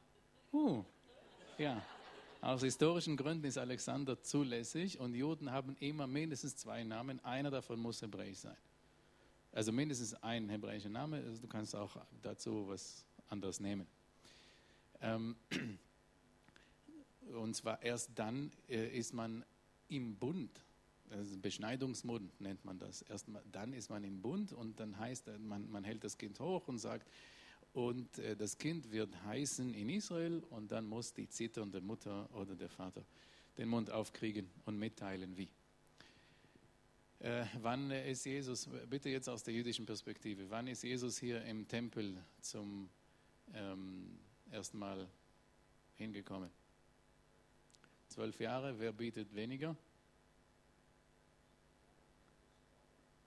uh, 0.53 0.85
ja. 1.59 1.83
Aus 2.43 2.63
historischen 2.63 3.17
Gründen 3.19 3.45
ist 3.45 3.59
Alexander 3.59 4.23
zulässig 4.23 4.99
und 4.99 5.15
Juden 5.15 5.51
haben 5.51 5.77
immer 5.79 6.07
mindestens 6.07 6.57
zwei 6.57 6.85
Namen. 6.85 7.23
Einer 7.23 7.51
davon 7.51 7.79
muss 7.79 8.01
hebräisch 8.01 8.39
sein. 8.39 8.57
Also 9.53 9.73
mindestens 9.73 10.15
ein 10.23 10.49
hebräischer 10.49 10.89
Name. 10.89 11.19
Also 11.19 11.43
du 11.43 11.49
kannst 11.49 11.77
auch 11.77 11.97
dazu 12.23 12.67
was 12.69 13.05
anderes 13.29 13.61
nehmen. 13.61 13.87
Ähm, 15.01 15.37
und 17.41 17.55
zwar 17.55 17.83
erst 17.83 18.11
dann 18.15 18.53
äh, 18.69 18.97
ist 18.97 19.15
man 19.15 19.45
im 19.89 20.17
Bund. 20.17 20.51
Also 21.11 21.37
Beschneidungsmund 21.39 22.41
nennt 22.41 22.65
man 22.65 22.79
das. 22.79 23.03
Erst 23.03 23.27
dann 23.51 23.73
ist 23.73 23.91
man 23.91 24.05
im 24.05 24.23
Bund 24.23 24.53
und 24.53 24.79
dann 24.79 24.99
heißt 24.99 25.29
man, 25.39 25.69
man 25.71 25.85
hält 25.85 26.05
das 26.05 26.17
Kind 26.17 26.39
hoch 26.39 26.69
und 26.69 26.79
sagt, 26.79 27.11
und 27.73 28.19
äh, 28.19 28.37
das 28.37 28.59
Kind 28.59 28.91
wird 28.91 29.23
heißen 29.25 29.75
in 29.75 29.89
Israel 29.89 30.43
und 30.51 30.73
dann 30.73 30.87
muss 30.87 31.13
die 31.13 31.29
zitternde 31.29 31.81
Mutter 31.81 32.29
oder 32.35 32.55
der 32.55 32.69
Vater 32.69 33.05
den 33.59 33.69
Mund 33.69 33.91
aufkriegen 33.91 34.49
und 34.65 34.79
mitteilen, 34.79 35.37
wie. 35.37 35.49
Äh, 37.21 37.45
wann 37.61 37.91
ist 37.91 38.25
Jesus, 38.25 38.69
bitte 38.89 39.11
jetzt 39.11 39.29
aus 39.29 39.43
der 39.43 39.53
jüdischen 39.53 39.85
Perspektive, 39.85 40.49
wann 40.49 40.67
ist 40.67 40.83
Jesus 40.83 41.19
hier 41.19 41.45
im 41.45 41.69
Tempel 41.69 42.17
zum 42.41 42.89
ähm, 43.53 44.19
ersten 44.51 44.79
Mal 44.79 45.09
hingekommen? 45.97 46.51
Zwölf 48.09 48.41
Jahre, 48.41 48.79
wer 48.79 48.93
bietet 48.93 49.35
weniger? 49.35 49.77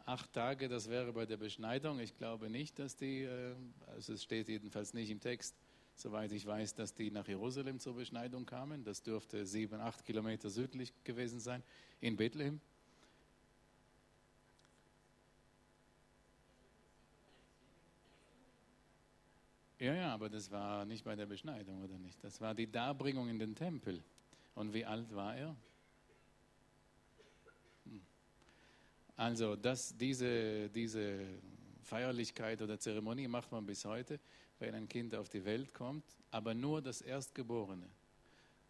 acht 0.06 0.34
Tage, 0.34 0.68
das 0.68 0.90
wäre 0.90 1.14
bei 1.14 1.26
der 1.26 1.38
Beschneidung. 1.38 2.00
Ich 2.00 2.16
glaube 2.16 2.50
nicht, 2.50 2.78
dass 2.80 2.96
die, 2.96 3.24
äh, 3.24 3.56
also 3.88 4.14
es 4.14 4.24
steht 4.24 4.50
jedenfalls 4.50 4.94
nicht 4.94 5.10
im 5.10 5.20
Text, 5.20 5.56
soweit 5.96 6.32
ich 6.32 6.46
weiß, 6.46 6.76
dass 6.76 6.94
die 6.94 7.12
nach 7.12 7.28
Jerusalem 7.28 7.80
zur 7.80 7.96
Beschneidung 7.96 8.46
kamen. 8.46 8.84
Das 8.84 9.04
dürfte 9.04 9.46
sieben, 9.46 9.80
acht 9.80 10.04
Kilometer 10.06 10.50
südlich 10.50 10.94
gewesen 11.04 11.40
sein, 11.40 11.64
in 12.02 12.18
Bethlehem. 12.18 12.60
Ja, 19.84 19.94
ja, 19.94 20.14
aber 20.14 20.30
das 20.30 20.50
war 20.50 20.86
nicht 20.86 21.04
bei 21.04 21.14
der 21.14 21.26
Beschneidung, 21.26 21.84
oder 21.84 21.98
nicht? 21.98 22.24
Das 22.24 22.40
war 22.40 22.56
die 22.56 22.72
Darbringung 22.72 23.28
in 23.28 23.38
den 23.38 23.54
Tempel. 23.54 24.02
Und 24.56 24.74
wie 24.74 24.86
alt 24.86 25.14
war 25.14 25.36
er? 25.36 25.58
Also 29.18 29.58
das, 29.58 29.94
diese, 29.98 30.70
diese 30.70 31.26
Feierlichkeit 31.82 32.62
oder 32.62 32.80
Zeremonie 32.80 33.28
macht 33.28 33.52
man 33.52 33.66
bis 33.66 33.84
heute, 33.84 34.22
wenn 34.58 34.74
ein 34.74 34.88
Kind 34.88 35.14
auf 35.16 35.28
die 35.28 35.44
Welt 35.44 35.74
kommt, 35.74 36.06
aber 36.32 36.54
nur 36.54 36.82
das 36.82 37.02
Erstgeborene, 37.02 37.90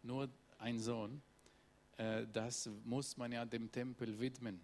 nur 0.02 0.28
ein 0.58 0.80
Sohn, 0.80 1.22
äh, 1.96 2.26
das 2.32 2.68
muss 2.84 3.16
man 3.16 3.30
ja 3.30 3.44
dem 3.44 3.70
Tempel 3.70 4.18
widmen. 4.18 4.60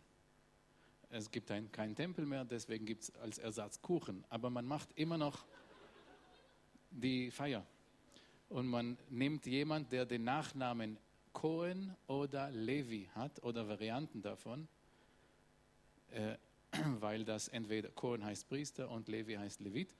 Es 1.10 1.30
gibt 1.30 1.52
ein, 1.52 1.70
keinen 1.70 1.94
Tempel 1.94 2.26
mehr, 2.26 2.44
deswegen 2.44 2.86
gibt 2.86 3.04
es 3.04 3.14
als 3.14 3.38
Ersatz 3.38 3.80
Kuchen, 3.80 4.24
aber 4.30 4.50
man 4.50 4.66
macht 4.66 4.88
immer 4.96 5.16
noch 5.16 5.46
die 6.90 7.30
Feier. 7.30 7.64
Und 8.48 8.66
man 8.66 8.98
nimmt 9.08 9.46
jemand, 9.46 9.92
der 9.92 10.06
den 10.06 10.24
Nachnamen 10.24 10.98
Cohen 11.32 11.94
oder 12.08 12.50
Levi 12.50 13.08
hat 13.14 13.42
oder 13.44 13.68
Varianten 13.68 14.22
davon, 14.22 14.66
äh, 16.10 16.36
weil 17.00 17.24
das 17.24 17.48
entweder 17.48 17.88
Kohen 17.90 18.24
heißt 18.24 18.48
Priester 18.48 18.90
und 18.90 19.08
Levi 19.08 19.34
heißt 19.34 19.60
Levit. 19.60 19.94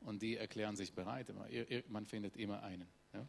Und 0.00 0.22
die 0.22 0.36
erklären 0.36 0.76
sich 0.76 0.92
bereit. 0.92 1.32
Man 1.88 2.06
findet 2.06 2.36
immer 2.36 2.62
einen. 2.62 2.86
Ja? 3.12 3.26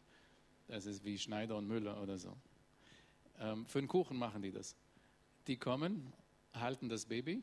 Das 0.67 0.85
ist 0.85 1.03
wie 1.05 1.17
Schneider 1.17 1.55
und 1.55 1.67
Müller 1.67 2.01
oder 2.01 2.17
so. 2.17 2.35
Ähm, 3.39 3.65
für 3.65 3.79
den 3.79 3.87
Kuchen 3.87 4.17
machen 4.17 4.41
die 4.41 4.51
das. 4.51 4.75
Die 5.47 5.57
kommen, 5.57 6.13
halten 6.53 6.89
das 6.89 7.05
Baby 7.05 7.41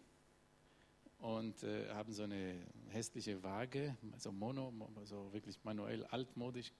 und 1.24 1.62
äh, 1.62 1.88
haben 1.88 2.12
so 2.12 2.24
eine 2.24 2.54
hässliche 2.90 3.42
Waage, 3.42 3.96
so 4.18 4.30
mono, 4.30 4.72
so 5.04 5.32
wirklich 5.32 5.56
manuell 5.64 6.04
altmodisch 6.04 6.70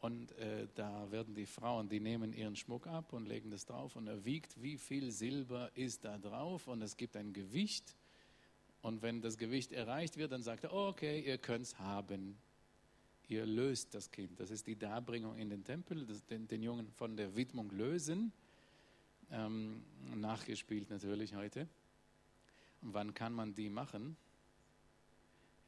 und 0.00 0.30
äh, 0.38 0.68
da 0.76 1.10
werden 1.10 1.34
die 1.34 1.46
Frauen, 1.46 1.88
die 1.88 1.98
nehmen 1.98 2.32
ihren 2.32 2.54
Schmuck 2.54 2.86
ab 2.86 3.12
und 3.12 3.26
legen 3.26 3.50
das 3.50 3.66
drauf 3.66 3.96
und 3.96 4.06
er 4.06 4.24
wiegt, 4.24 4.62
wie 4.62 4.78
viel 4.78 5.10
Silber 5.10 5.70
ist 5.74 6.04
da 6.04 6.16
drauf 6.16 6.68
und 6.68 6.80
es 6.80 6.96
gibt 6.96 7.16
ein 7.16 7.32
Gewicht. 7.32 7.96
Und 8.82 9.02
wenn 9.02 9.20
das 9.20 9.36
Gewicht 9.36 9.72
erreicht 9.72 10.16
wird, 10.16 10.30
dann 10.30 10.42
sagt 10.42 10.64
er, 10.64 10.72
okay, 10.72 11.20
ihr 11.20 11.36
könnt 11.36 11.66
es 11.66 11.78
haben. 11.80 12.38
Ihr 13.28 13.44
löst 13.44 13.94
das 13.94 14.10
Kind. 14.10 14.38
Das 14.38 14.50
ist 14.50 14.66
die 14.66 14.76
Darbringung 14.76 15.36
in 15.36 15.50
den 15.50 15.64
Tempel, 15.64 16.06
das, 16.06 16.24
den, 16.24 16.46
den 16.46 16.62
Jungen 16.62 16.90
von 16.92 17.16
der 17.16 17.34
Widmung 17.34 17.70
lösen. 17.70 18.32
Ähm, 19.30 19.82
nachgespielt 20.14 20.88
natürlich 20.88 21.34
heute. 21.34 21.68
Wann 22.82 23.14
kann 23.14 23.32
man 23.32 23.54
die 23.54 23.68
machen? 23.68 24.16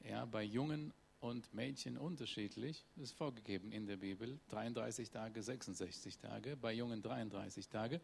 Ja, 0.05 0.25
bei 0.25 0.43
Jungen 0.43 0.93
und 1.21 1.53
Mädchen 1.55 1.97
unterschiedlich. 1.97 2.85
Das 2.97 3.11
ist 3.11 3.17
vorgegeben 3.17 3.71
in 3.71 3.87
der 3.87 3.97
Bibel. 3.97 4.41
33 4.49 5.11
Tage, 5.11 5.43
66 5.43 6.19
Tage, 6.19 6.57
bei 6.57 6.73
Jungen 6.73 7.03
33 7.03 7.69
Tage. 7.69 8.01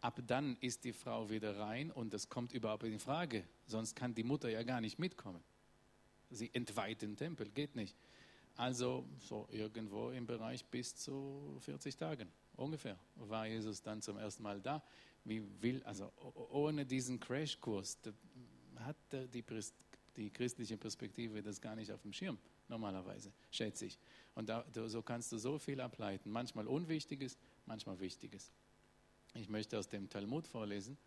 Ab 0.00 0.20
dann 0.26 0.56
ist 0.60 0.84
die 0.84 0.92
Frau 0.92 1.28
wieder 1.30 1.58
rein 1.58 1.90
und 1.90 2.14
das 2.14 2.28
kommt 2.28 2.52
überhaupt 2.52 2.84
in 2.84 2.98
Frage. 2.98 3.44
Sonst 3.66 3.94
kann 3.94 4.14
die 4.14 4.24
Mutter 4.24 4.48
ja 4.48 4.62
gar 4.62 4.80
nicht 4.80 4.98
mitkommen. 4.98 5.42
Sie 6.30 6.50
entweiht 6.52 7.02
den 7.02 7.16
Tempel, 7.16 7.50
geht 7.50 7.76
nicht. 7.76 7.94
Also 8.56 9.04
so 9.18 9.46
irgendwo 9.52 10.10
im 10.10 10.26
Bereich 10.26 10.64
bis 10.64 10.96
zu 10.96 11.58
40 11.60 11.96
Tagen 11.96 12.28
ungefähr 12.60 12.98
war 13.16 13.46
Jesus 13.46 13.82
dann 13.82 14.02
zum 14.02 14.18
ersten 14.18 14.42
Mal 14.42 14.60
da. 14.60 14.82
Wie 15.24 15.42
will, 15.60 15.82
also 15.84 16.12
ohne 16.50 16.86
diesen 16.86 17.20
Crashkurs 17.20 17.98
hat 18.84 18.96
die 19.12 19.42
die 20.16 20.30
christliche 20.30 20.76
Perspektive 20.76 21.42
das 21.42 21.60
gar 21.60 21.76
nicht 21.76 21.90
auf 21.92 22.02
dem 22.02 22.12
Schirm, 22.12 22.38
normalerweise, 22.68 23.32
schätze 23.50 23.86
ich. 23.86 23.98
Und 24.34 24.48
da, 24.48 24.64
so 24.86 25.02
kannst 25.02 25.32
du 25.32 25.38
so 25.38 25.58
viel 25.58 25.80
ableiten, 25.80 26.30
manchmal 26.30 26.66
Unwichtiges, 26.66 27.38
manchmal 27.66 28.00
Wichtiges. 28.00 28.52
Ich 29.34 29.48
möchte 29.48 29.78
aus 29.78 29.88
dem 29.88 30.08
Talmud 30.08 30.46
vorlesen. 30.46 30.98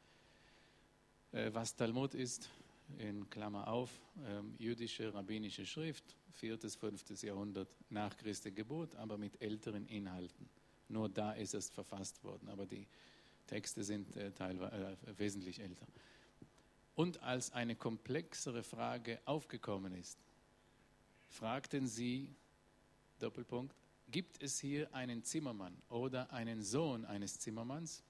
Äh, 1.31 1.53
was 1.53 1.75
Talmud 1.75 2.13
ist, 2.13 2.49
in 2.97 3.29
Klammer 3.29 3.67
auf, 3.67 3.89
ähm, 4.25 4.55
jüdische 4.57 5.13
rabbinische 5.13 5.65
Schrift, 5.65 6.15
4. 6.33 6.57
bis 6.57 6.75
5. 6.75 7.21
Jahrhundert 7.23 7.69
nach 7.89 8.15
Christi 8.17 8.51
Geburt, 8.51 8.95
aber 8.95 9.17
mit 9.17 9.41
älteren 9.41 9.85
Inhalten. 9.87 10.49
Nur 10.89 11.09
da 11.09 11.33
ist 11.33 11.53
es 11.53 11.69
verfasst 11.69 12.23
worden, 12.23 12.49
aber 12.49 12.65
die 12.65 12.87
Texte 13.47 13.83
sind 13.83 14.15
äh, 14.15 14.31
teilweise 14.31 14.97
äh, 15.05 15.19
wesentlich 15.19 15.59
älter. 15.59 15.87
Und 16.95 17.21
als 17.23 17.51
eine 17.51 17.75
komplexere 17.75 18.63
Frage 18.63 19.19
aufgekommen 19.25 19.93
ist, 19.95 20.19
fragten 21.29 21.87
sie, 21.87 22.35
Doppelpunkt, 23.19 23.75
gibt 24.09 24.41
es 24.43 24.59
hier 24.59 24.93
einen 24.93 25.23
Zimmermann 25.23 25.75
oder 25.89 26.31
einen 26.31 26.61
Sohn 26.61 27.05
eines 27.05 27.39
Zimmermanns, 27.39 28.03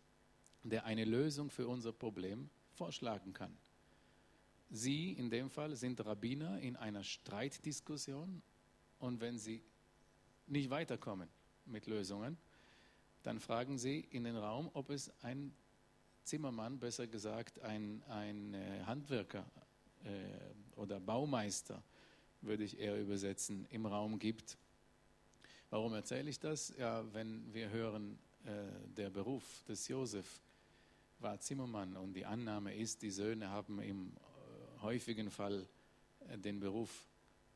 der 0.63 0.85
eine 0.85 1.05
Lösung 1.05 1.49
für 1.49 1.67
unser 1.67 1.93
Problem 1.93 2.49
vorschlagen 2.73 3.33
kann? 3.33 3.55
Sie 4.69 5.11
in 5.13 5.29
dem 5.29 5.49
Fall 5.49 5.75
sind 5.75 6.03
Rabbiner 6.03 6.59
in 6.59 6.75
einer 6.75 7.03
Streitdiskussion 7.03 8.41
und 8.99 9.21
wenn 9.21 9.37
sie 9.37 9.61
nicht 10.47 10.69
weiterkommen 10.69 11.29
mit 11.65 11.85
Lösungen, 11.85 12.37
dann 13.21 13.39
fragen 13.39 13.77
sie 13.77 13.99
in 13.99 14.23
den 14.23 14.35
Raum, 14.35 14.69
ob 14.73 14.89
es 14.89 15.11
ein 15.23 15.53
Zimmermann, 16.23 16.79
besser 16.79 17.07
gesagt 17.07 17.59
ein, 17.59 18.03
ein 18.07 18.53
äh, 18.53 18.83
Handwerker 18.85 19.45
äh, 20.03 20.79
oder 20.79 20.99
Baumeister, 20.99 21.83
würde 22.41 22.63
ich 22.63 22.79
eher 22.79 22.99
übersetzen, 22.99 23.65
im 23.69 23.85
Raum 23.85 24.19
gibt. 24.19 24.57
Warum 25.69 25.93
erzähle 25.93 26.29
ich 26.29 26.39
das? 26.39 26.73
Ja, 26.77 27.03
wenn 27.13 27.53
wir 27.53 27.69
hören, 27.69 28.19
äh, 28.45 28.49
der 28.95 29.09
Beruf 29.09 29.63
des 29.67 29.87
Josef 29.87 30.41
war 31.19 31.39
Zimmermann 31.39 31.95
und 31.95 32.13
die 32.13 32.25
Annahme 32.25 32.75
ist, 32.75 33.01
die 33.01 33.11
Söhne 33.11 33.49
haben 33.49 33.81
im 33.81 34.11
äh, 34.11 34.81
häufigen 34.81 35.31
Fall 35.31 35.65
äh, 36.27 36.37
den 36.37 36.59
Beruf 36.59 37.07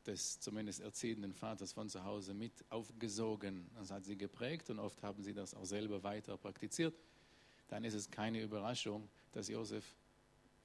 des 0.06 0.40
zumindest 0.40 0.80
erziehenden 0.80 1.34
Vaters 1.34 1.72
von 1.72 1.88
zu 1.88 2.02
Hause 2.02 2.32
mit 2.32 2.64
aufgesogen. 2.70 3.70
Das 3.76 3.90
hat 3.90 4.06
sie 4.06 4.16
geprägt 4.16 4.70
und 4.70 4.78
oft 4.78 5.02
haben 5.02 5.22
sie 5.22 5.34
das 5.34 5.54
auch 5.54 5.66
selber 5.66 6.02
weiter 6.02 6.36
praktiziert. 6.38 6.94
Dann 7.68 7.84
ist 7.84 7.94
es 7.94 8.10
keine 8.10 8.40
Überraschung, 8.40 9.08
dass 9.32 9.48
Josef 9.48 9.96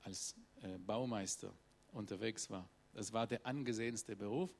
als 0.02 0.36
äh, 0.62 0.78
Baumeister 0.78 1.54
unterwegs 1.92 2.50
war. 2.50 2.68
Das 2.94 3.14
war 3.14 3.28
der 3.28 3.46
angesehenste 3.46 4.16
Beruf. 4.16 4.52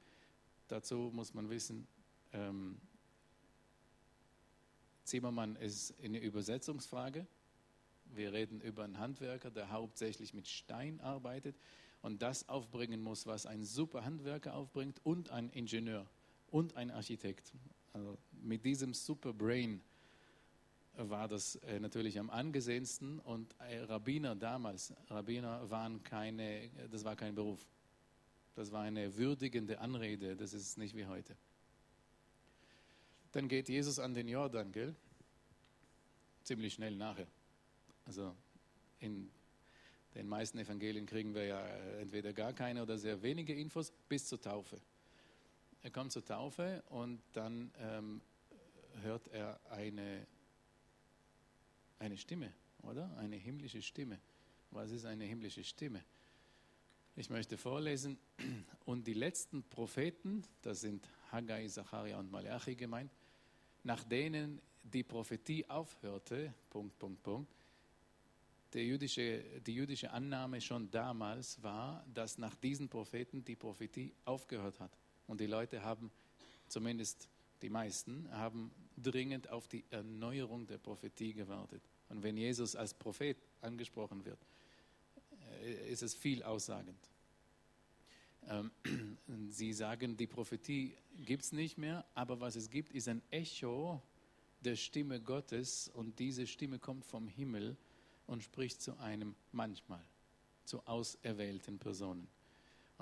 Dazu 0.68 1.12
muss 1.14 1.34
man 1.34 1.50
wissen, 1.50 1.88
ähm, 2.32 2.80
Zimmermann 5.04 5.56
ist 5.58 5.94
eine 6.02 6.20
Übersetzungsfrage. 6.20 7.28
Wir 8.06 8.34
reden 8.34 8.62
über 8.62 8.84
einen 8.84 9.00
Handwerker, 9.00 9.52
der 9.52 9.72
hauptsächlich 9.72 10.34
mit 10.34 10.48
Stein 10.48 11.00
arbeitet 11.02 11.56
und 12.02 12.22
das 12.22 12.48
aufbringen 12.50 13.02
muss, 13.02 13.26
was 13.26 13.46
ein 13.46 13.64
super 13.64 14.06
Handwerker 14.06 14.54
aufbringt 14.56 15.00
und 15.04 15.30
ein 15.32 15.50
Ingenieur 15.50 16.06
und 16.52 16.76
ein 16.76 16.92
Architekt. 16.92 17.54
Also 17.94 18.18
mit 18.32 18.66
diesem 18.66 18.94
Super 18.94 19.34
Brain 19.34 19.82
war 20.96 21.28
das 21.28 21.56
äh, 21.56 21.80
natürlich 21.80 22.20
am 22.20 22.30
angesehensten 22.30 23.20
und 23.20 23.56
äh, 23.60 23.80
Rabbiner 23.80 24.36
damals, 24.36 24.94
Rabbiner 25.10 25.70
waren 25.70 26.04
keine, 26.04 26.70
das 26.92 27.04
war 27.04 27.16
kein 27.16 27.36
Beruf. 27.36 27.66
Das 28.56 28.72
war 28.72 28.84
eine 28.84 29.18
würdigende 29.18 29.80
Anrede, 29.80 30.36
das 30.36 30.54
ist 30.54 30.78
nicht 30.78 30.96
wie 30.96 31.08
heute. 31.08 31.36
Dann 33.32 33.48
geht 33.48 33.68
Jesus 33.68 33.98
an 33.98 34.14
den 34.14 34.28
Jordan, 34.28 34.72
gell? 34.72 34.96
Ziemlich 36.44 36.76
schnell 36.76 36.96
nachher. 36.96 37.28
Also 38.06 38.36
in 39.00 39.32
den 40.14 40.28
meisten 40.28 40.60
Evangelien 40.60 41.08
kriegen 41.08 41.34
wir 41.34 41.46
ja 41.46 41.66
äh, 41.66 42.02
entweder 42.02 42.34
gar 42.34 42.54
keine 42.54 42.84
oder 42.84 42.98
sehr 42.98 43.24
wenige 43.24 43.56
Infos 43.56 43.92
bis 44.08 44.28
zur 44.28 44.40
Taufe. 44.40 44.80
Er 45.82 45.90
kommt 45.90 46.12
zur 46.12 46.24
Taufe 46.24 46.84
und 46.90 47.22
dann 47.34 47.72
ähm, 47.80 48.22
hört 49.02 49.28
er 49.30 49.60
eine, 49.72 50.28
eine 52.04 52.18
Stimme, 52.18 52.54
oder? 52.82 53.16
Eine 53.18 53.38
himmlische 53.38 53.82
Stimme. 53.82 54.20
Was 54.72 54.92
ist 54.92 55.06
eine 55.06 55.24
himmlische 55.24 55.64
Stimme? 55.64 56.04
Ich 57.16 57.30
möchte 57.30 57.58
vorlesen. 57.58 58.18
Und 58.86 59.08
die 59.08 59.14
letzten 59.14 59.64
Propheten, 59.64 60.44
das 60.62 60.82
sind 60.82 61.08
Haggai, 61.32 61.68
Zacharia 61.68 62.20
und 62.20 62.30
Malachi 62.30 62.76
gemeint, 62.76 63.12
nach 63.84 64.04
denen 64.04 64.62
die 64.84 65.04
Prophetie 65.04 65.68
aufhörte, 65.70 66.54
Punkt, 66.70 67.00
Punkt, 67.00 67.24
Punkt, 67.24 67.56
jüdische, 68.74 69.44
die 69.66 69.76
jüdische 69.76 70.12
Annahme 70.12 70.60
schon 70.60 70.92
damals 70.92 71.62
war, 71.64 72.06
dass 72.14 72.38
nach 72.38 72.56
diesen 72.56 72.90
Propheten 72.90 73.44
die 73.46 73.56
Prophetie 73.56 74.14
aufgehört 74.26 74.80
hat. 74.80 74.92
Und 75.28 75.40
die 75.40 75.46
Leute 75.46 75.84
haben, 75.84 76.12
zumindest 76.68 77.30
die 77.62 77.70
meisten, 77.70 78.30
haben 78.32 78.72
dringend 78.98 79.50
auf 79.50 79.68
die 79.68 79.86
Erneuerung 79.90 80.68
der 80.68 80.78
Prophetie 80.78 81.34
gewartet. 81.34 81.82
Und 82.14 82.22
wenn 82.22 82.38
Jesus 82.38 82.76
als 82.76 82.94
Prophet 82.94 83.38
angesprochen 83.62 84.24
wird, 84.24 84.38
äh, 85.64 85.92
ist 85.92 86.04
es 86.04 86.14
viel 86.14 86.44
aussagend. 86.44 87.10
Ähm, 88.48 88.72
sie 89.50 89.74
sagen, 89.74 90.16
die 90.16 90.28
Prophetie 90.28 90.96
gibt 91.26 91.44
es 91.44 91.52
nicht 91.54 91.80
mehr, 91.80 92.06
aber 92.14 92.40
was 92.40 92.56
es 92.56 92.70
gibt, 92.70 92.94
ist 92.94 93.08
ein 93.08 93.24
Echo 93.32 94.00
der 94.60 94.76
Stimme 94.76 95.22
Gottes 95.22 95.88
und 95.88 96.20
diese 96.20 96.46
Stimme 96.46 96.78
kommt 96.78 97.04
vom 97.04 97.28
Himmel 97.28 97.76
und 98.28 98.44
spricht 98.44 98.80
zu 98.80 98.96
einem 99.00 99.34
manchmal, 99.52 100.06
zu 100.66 100.86
auserwählten 100.86 101.80
Personen. 101.80 102.28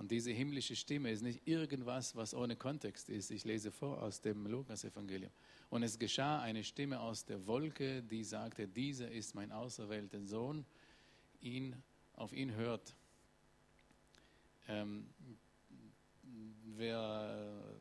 Und 0.01 0.09
diese 0.09 0.31
himmlische 0.31 0.75
Stimme 0.75 1.11
ist 1.11 1.21
nicht 1.21 1.47
irgendwas, 1.47 2.15
was 2.15 2.33
ohne 2.33 2.55
Kontext 2.55 3.07
ist. 3.07 3.29
Ich 3.29 3.45
lese 3.45 3.69
vor 3.69 4.01
aus 4.01 4.19
dem 4.19 4.47
Lukas-Evangelium. 4.47 5.31
Und 5.69 5.83
es 5.83 5.99
geschah 5.99 6.41
eine 6.41 6.63
Stimme 6.63 6.99
aus 6.99 7.23
der 7.23 7.45
Wolke, 7.45 8.01
die 8.01 8.23
sagte: 8.23 8.67
Dieser 8.67 9.11
ist 9.11 9.35
mein 9.35 9.51
auserwählter 9.51 10.19
Sohn, 10.23 10.65
ihn, 11.39 11.75
auf 12.15 12.33
ihn 12.33 12.55
hört. 12.55 12.95
Ähm, 14.67 15.07
wer 16.77 17.77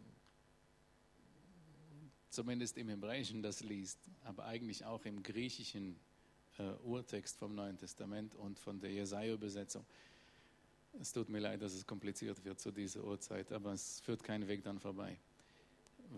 zumindest 2.28 2.76
im 2.76 2.90
Hebräischen 2.90 3.40
das 3.40 3.62
liest, 3.62 3.98
aber 4.24 4.44
eigentlich 4.44 4.84
auch 4.84 5.06
im 5.06 5.22
Griechischen 5.22 5.98
äh, 6.58 6.64
Urtext 6.84 7.38
vom 7.38 7.54
Neuen 7.54 7.78
Testament 7.78 8.34
und 8.34 8.58
von 8.58 8.78
der 8.78 8.92
Jesaja-Übersetzung. 8.92 9.86
Es 10.98 11.12
tut 11.12 11.28
mir 11.28 11.38
leid, 11.38 11.62
dass 11.62 11.72
es 11.74 11.86
kompliziert 11.86 12.44
wird 12.44 12.60
zu 12.60 12.70
dieser 12.70 13.04
Uhrzeit, 13.04 13.52
aber 13.52 13.72
es 13.72 14.00
führt 14.00 14.22
keinen 14.22 14.48
Weg 14.48 14.64
dann 14.64 14.78
vorbei. 14.78 15.18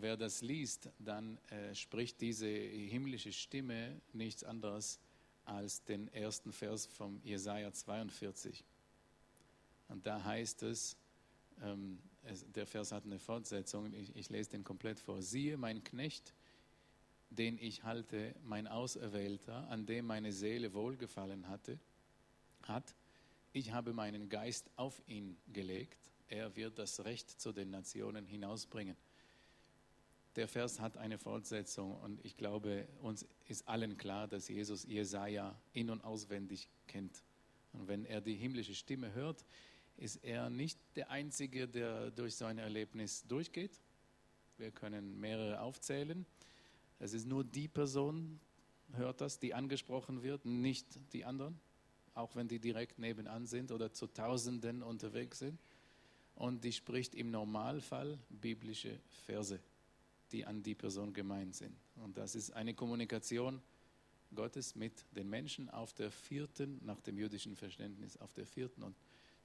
Wer 0.00 0.16
das 0.16 0.40
liest, 0.40 0.88
dann 0.98 1.38
äh, 1.50 1.74
spricht 1.74 2.20
diese 2.20 2.48
himmlische 2.48 3.32
Stimme 3.32 4.00
nichts 4.12 4.42
anderes 4.42 4.98
als 5.44 5.84
den 5.84 6.08
ersten 6.14 6.52
Vers 6.52 6.86
vom 6.86 7.20
Jesaja 7.24 7.72
42. 7.72 8.64
Und 9.88 10.06
da 10.06 10.24
heißt 10.24 10.62
es, 10.62 10.96
ähm, 11.62 11.98
es, 12.24 12.50
der 12.52 12.66
Vers 12.66 12.92
hat 12.92 13.04
eine 13.04 13.18
Fortsetzung, 13.18 13.92
ich, 13.92 14.16
ich 14.16 14.30
lese 14.30 14.50
den 14.50 14.64
komplett 14.64 14.98
vor. 14.98 15.20
Siehe, 15.20 15.56
mein 15.56 15.84
Knecht, 15.84 16.32
den 17.30 17.58
ich 17.58 17.82
halte, 17.82 18.34
mein 18.44 18.66
Auserwählter, 18.66 19.68
an 19.68 19.86
dem 19.86 20.06
meine 20.06 20.32
Seele 20.32 20.72
wohlgefallen 20.72 21.48
hatte, 21.48 21.78
hat, 22.62 22.94
ich 23.52 23.72
habe 23.72 23.92
meinen 23.92 24.28
Geist 24.28 24.70
auf 24.76 25.02
ihn 25.06 25.36
gelegt, 25.52 25.98
er 26.28 26.56
wird 26.56 26.78
das 26.78 27.04
Recht 27.04 27.28
zu 27.30 27.52
den 27.52 27.70
Nationen 27.70 28.26
hinausbringen. 28.26 28.96
Der 30.36 30.48
Vers 30.48 30.80
hat 30.80 30.96
eine 30.96 31.18
Fortsetzung 31.18 31.94
und 32.00 32.24
ich 32.24 32.38
glaube, 32.38 32.88
uns 33.02 33.26
ist 33.48 33.68
allen 33.68 33.98
klar, 33.98 34.28
dass 34.28 34.48
Jesus 34.48 34.84
Jesaja 34.84 35.54
in- 35.74 35.90
und 35.90 36.02
auswendig 36.02 36.70
kennt. 36.86 37.22
Und 37.74 37.86
wenn 37.86 38.06
er 38.06 38.22
die 38.22 38.34
himmlische 38.34 38.74
Stimme 38.74 39.12
hört, 39.12 39.44
ist 39.98 40.24
er 40.24 40.48
nicht 40.48 40.78
der 40.96 41.10
Einzige, 41.10 41.68
der 41.68 42.10
durch 42.12 42.34
sein 42.34 42.56
Erlebnis 42.56 43.26
durchgeht. 43.26 43.78
Wir 44.56 44.70
können 44.70 45.20
mehrere 45.20 45.60
aufzählen. 45.60 46.24
Es 46.98 47.12
ist 47.12 47.26
nur 47.26 47.44
die 47.44 47.68
Person, 47.68 48.40
hört 48.94 49.20
das, 49.20 49.38
die 49.38 49.52
angesprochen 49.52 50.22
wird, 50.22 50.46
nicht 50.46 50.86
die 51.12 51.26
anderen, 51.26 51.60
auch 52.14 52.34
wenn 52.36 52.48
die 52.48 52.58
direkt 52.58 52.98
nebenan 52.98 53.46
sind 53.46 53.72
oder 53.72 53.92
zu 53.92 54.06
Tausenden 54.06 54.82
unterwegs 54.82 55.38
sind. 55.38 55.58
Und 56.34 56.64
die 56.64 56.72
spricht 56.72 57.14
im 57.14 57.30
Normalfall 57.30 58.18
biblische 58.28 58.98
Verse, 59.26 59.60
die 60.32 60.44
an 60.44 60.62
die 60.62 60.74
Person 60.74 61.12
gemeint 61.12 61.54
sind. 61.54 61.76
Und 61.96 62.16
das 62.16 62.34
ist 62.34 62.52
eine 62.52 62.74
Kommunikation 62.74 63.62
Gottes 64.34 64.74
mit 64.74 65.04
den 65.14 65.28
Menschen 65.28 65.68
auf 65.70 65.92
der 65.92 66.10
vierten, 66.10 66.80
nach 66.84 67.00
dem 67.00 67.18
jüdischen 67.18 67.54
Verständnis, 67.54 68.16
auf 68.16 68.32
der 68.32 68.46
vierten 68.46 68.82
und 68.82 68.96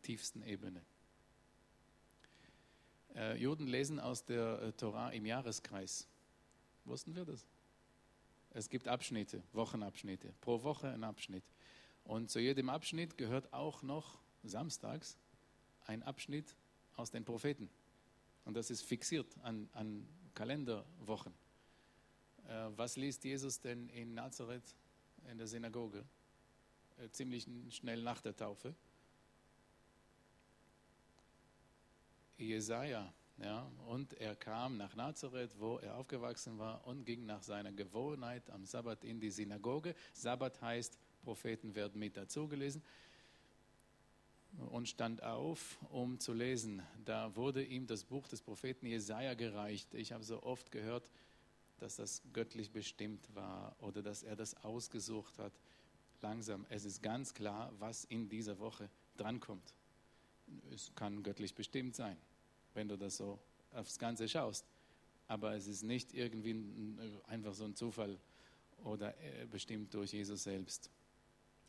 tiefsten 0.02 0.42
Ebene. 0.44 0.82
Äh, 3.16 3.38
Juden 3.38 3.68
lesen 3.68 4.00
aus 4.00 4.24
der 4.24 4.62
äh, 4.62 4.74
Torah 4.74 5.10
im 5.10 5.26
Jahreskreis. 5.26 6.08
Wussten 6.86 7.16
wir 7.16 7.26
das? 7.26 7.46
Es 8.52 8.70
gibt 8.70 8.88
Abschnitte, 8.88 9.44
Wochenabschnitte, 9.54 10.34
pro 10.40 10.64
Woche 10.64 10.90
ein 10.90 11.04
Abschnitt. 11.04 11.44
Und 12.08 12.32
zu 12.32 12.40
jedem 12.40 12.70
Abschnitt 12.70 13.18
gehört 13.18 13.52
auch 13.52 13.84
noch 13.84 14.18
samstags 14.42 15.18
ein 15.88 16.04
Abschnitt 16.04 16.56
aus 16.96 17.12
den 17.12 17.26
Propheten. 17.26 17.70
Und 18.46 18.56
das 18.56 18.72
ist 18.72 18.82
fixiert 18.82 19.28
an, 19.44 19.70
an 19.74 20.08
Kalenderwochen. 20.34 21.34
Äh, 22.48 22.70
was 22.78 22.96
liest 22.96 23.26
Jesus 23.26 23.60
denn 23.60 23.90
in 23.90 24.14
Nazareth 24.14 24.64
in 25.30 25.38
der 25.38 25.48
Synagoge? 25.48 26.06
Äh, 26.98 27.10
ziemlich 27.10 27.46
schnell 27.72 28.02
nach 28.02 28.22
der 28.22 28.36
Taufe. 28.36 28.74
Jesaja. 32.38 33.14
Ja, 33.40 33.70
und 33.86 34.14
er 34.14 34.36
kam 34.36 34.78
nach 34.78 34.96
Nazareth, 34.96 35.60
wo 35.60 35.78
er 35.78 35.96
aufgewachsen 35.98 36.58
war, 36.58 36.88
und 36.88 37.04
ging 37.04 37.26
nach 37.26 37.44
seiner 37.44 37.72
Gewohnheit 37.72 38.50
am 38.50 38.66
Sabbat 38.66 39.04
in 39.04 39.20
die 39.20 39.30
Synagoge. 39.30 39.94
Sabbat 40.14 40.60
heißt, 40.62 40.98
Propheten 41.28 41.76
werden 41.76 42.00
mit 42.00 42.18
dazu 42.18 42.48
gelesen. 42.48 42.82
Und 44.72 44.88
stand 44.90 45.22
auf, 45.22 45.78
um 45.92 46.20
zu 46.20 46.34
lesen. 46.34 46.82
Da 47.06 47.36
wurde 47.36 47.64
ihm 47.64 47.86
das 47.86 48.04
Buch 48.04 48.28
des 48.28 48.42
Propheten 48.42 48.88
Jesaja 48.88 49.34
gereicht. 49.34 49.94
Ich 49.94 50.12
habe 50.14 50.24
so 50.24 50.42
oft 50.42 50.72
gehört, 50.72 51.12
dass 51.80 51.98
das 51.98 52.24
göttlich 52.34 52.72
bestimmt 52.72 53.24
war 53.36 53.76
oder 53.80 54.02
dass 54.02 54.24
er 54.24 54.36
das 54.36 54.56
ausgesucht 54.64 55.38
hat. 55.38 55.54
Langsam, 56.22 56.66
es 56.70 56.86
ist 56.86 57.04
ganz 57.04 57.34
klar, 57.34 57.72
was 57.78 58.06
in 58.06 58.30
dieser 58.30 58.58
Woche 58.58 58.90
drankommt. 59.18 59.74
Es 60.74 60.92
kann 60.96 61.22
göttlich 61.22 61.54
bestimmt 61.54 61.96
sein 61.96 62.18
wenn 62.78 62.88
du 62.88 62.96
das 62.96 63.18
so 63.18 63.40
aufs 63.74 63.98
Ganze 63.98 64.30
schaust. 64.30 64.64
Aber 65.28 65.56
es 65.56 65.68
ist 65.68 65.84
nicht 65.84 66.14
irgendwie 66.14 66.56
einfach 67.28 67.54
so 67.54 67.66
ein 67.66 67.76
Zufall 67.76 68.18
oder 68.84 69.10
äh, 69.18 69.46
bestimmt 69.52 69.94
durch 69.94 70.14
Jesus 70.14 70.44
selbst. 70.44 70.90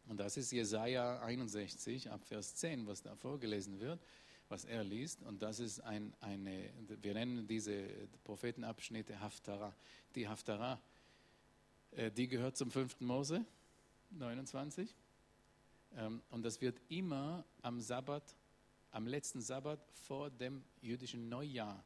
Und 0.08 0.18
das 0.18 0.36
ist 0.36 0.50
Jesaja 0.50 1.20
61 1.20 2.10
ab 2.10 2.24
Vers 2.24 2.56
10, 2.56 2.86
was 2.86 3.02
da 3.02 3.14
vorgelesen 3.14 3.78
wird, 3.80 4.00
was 4.48 4.64
er 4.64 4.82
liest. 4.82 5.22
Und 5.22 5.42
das 5.42 5.60
ist 5.60 5.80
ein, 5.80 6.14
eine, 6.20 6.70
wir 7.02 7.14
nennen 7.14 7.46
diese 7.46 7.86
Prophetenabschnitte 8.24 9.20
Haftarah. 9.20 9.74
Die 10.14 10.26
Haftarah, 10.26 10.80
äh, 11.92 12.10
die 12.10 12.26
gehört 12.26 12.56
zum 12.56 12.70
5. 12.70 13.00
Mose 13.00 13.44
29. 14.10 14.94
Ähm, 15.96 16.22
und 16.30 16.42
das 16.42 16.60
wird 16.60 16.80
immer 16.88 17.44
am 17.62 17.80
Sabbat 17.80 18.34
am 18.90 19.06
letzten 19.06 19.40
Sabbat 19.40 19.80
vor 19.92 20.30
dem 20.30 20.64
jüdischen 20.80 21.28
Neujahr 21.28 21.82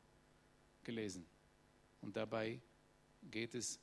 gelesen. 0.84 1.26
Und 2.00 2.16
dabei 2.16 2.60
geht 3.30 3.54
es 3.54 3.78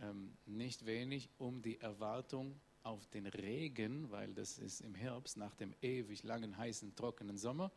ähm, 0.00 0.36
nicht 0.46 0.86
wenig 0.86 1.28
um 1.38 1.62
die 1.62 1.80
Erwartung 1.80 2.54
auf 2.82 3.06
den 3.08 3.26
Regen, 3.26 4.10
weil 4.10 4.32
das 4.34 4.58
ist 4.58 4.80
im 4.80 4.94
Herbst 4.94 5.36
nach 5.36 5.54
dem 5.54 5.74
ewig 5.80 6.22
langen, 6.22 6.56
heißen, 6.56 6.94
trockenen 6.96 7.38
Sommer. 7.38 7.70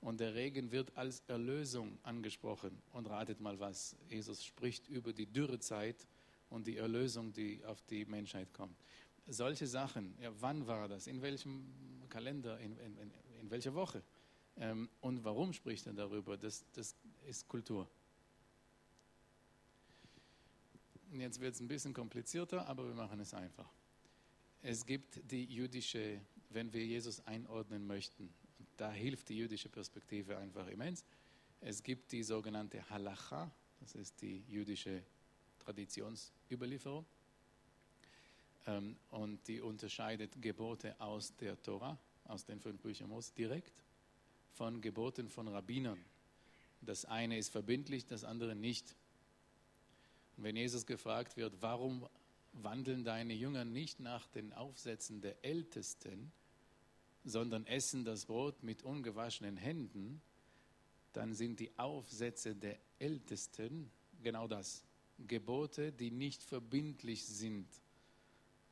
Und 0.00 0.20
der 0.20 0.34
Regen 0.34 0.70
wird 0.70 0.96
als 0.96 1.22
Erlösung 1.28 1.98
angesprochen. 2.02 2.82
Und 2.92 3.08
ratet 3.08 3.40
mal 3.40 3.58
was, 3.58 3.96
Jesus 4.08 4.44
spricht 4.44 4.88
über 4.88 5.12
die 5.12 5.26
Dürrezeit 5.26 6.06
und 6.50 6.66
die 6.66 6.76
Erlösung, 6.76 7.32
die 7.32 7.64
auf 7.64 7.82
die 7.82 8.04
Menschheit 8.04 8.52
kommt. 8.52 8.76
Solche 9.26 9.66
Sachen, 9.66 10.14
ja, 10.20 10.30
wann 10.40 10.66
war 10.66 10.88
das? 10.88 11.06
In 11.06 11.22
welchem 11.22 11.64
Kalender? 12.10 12.58
In, 12.60 12.76
in, 12.76 12.96
in 13.40 13.50
welcher 13.50 13.74
Woche. 13.74 14.02
Ähm, 14.56 14.88
und 15.00 15.24
warum 15.24 15.52
spricht 15.52 15.86
er 15.86 15.94
darüber? 15.94 16.36
Das, 16.36 16.64
das 16.72 16.94
ist 17.26 17.48
Kultur. 17.48 17.88
Jetzt 21.12 21.40
wird 21.40 21.54
es 21.54 21.60
ein 21.60 21.68
bisschen 21.68 21.94
komplizierter, 21.94 22.66
aber 22.66 22.86
wir 22.86 22.94
machen 22.94 23.20
es 23.20 23.32
einfach. 23.34 23.70
Es 24.66 24.86
gibt 24.86 25.20
die 25.30 25.44
jüdische, 25.44 26.22
wenn 26.48 26.72
wir 26.72 26.82
Jesus 26.86 27.20
einordnen 27.26 27.86
möchten, 27.86 28.32
da 28.78 28.90
hilft 28.90 29.28
die 29.28 29.36
jüdische 29.36 29.68
Perspektive 29.68 30.38
einfach 30.38 30.66
immens. 30.68 31.04
Es 31.60 31.82
gibt 31.82 32.10
die 32.12 32.22
sogenannte 32.22 32.88
Halacha, 32.88 33.50
das 33.80 33.94
ist 33.94 34.22
die 34.22 34.42
jüdische 34.48 35.02
Traditionsüberlieferung. 35.58 37.04
Ähm, 38.66 38.96
und 39.10 39.46
die 39.48 39.60
unterscheidet 39.60 40.40
Gebote 40.40 40.98
aus 40.98 41.36
der 41.36 41.60
Tora, 41.62 41.98
aus 42.24 42.46
den 42.46 42.58
fünf 42.58 42.80
Büchern 42.80 43.10
Mose 43.10 43.32
direkt 43.36 43.74
von 44.54 44.80
Geboten 44.80 45.28
von 45.28 45.46
Rabbinern. 45.46 46.02
Das 46.80 47.04
eine 47.04 47.36
ist 47.36 47.50
verbindlich, 47.50 48.06
das 48.06 48.24
andere 48.24 48.54
nicht. 48.54 48.96
Und 50.38 50.44
wenn 50.44 50.56
Jesus 50.56 50.86
gefragt 50.86 51.36
wird, 51.36 51.52
warum 51.60 52.08
wandeln 52.54 53.04
deine 53.04 53.34
Jünger 53.34 53.64
nicht 53.64 54.00
nach 54.00 54.26
den 54.28 54.52
Aufsätzen 54.52 55.20
der 55.20 55.44
Ältesten, 55.44 56.32
sondern 57.24 57.66
essen 57.66 58.04
das 58.04 58.26
Brot 58.26 58.62
mit 58.62 58.82
ungewaschenen 58.82 59.56
Händen, 59.56 60.20
dann 61.12 61.34
sind 61.34 61.60
die 61.60 61.76
Aufsätze 61.78 62.54
der 62.54 62.78
Ältesten 62.98 63.90
genau 64.22 64.46
das. 64.48 64.84
Gebote, 65.28 65.92
die 65.92 66.10
nicht 66.10 66.42
verbindlich 66.42 67.24
sind. 67.24 67.68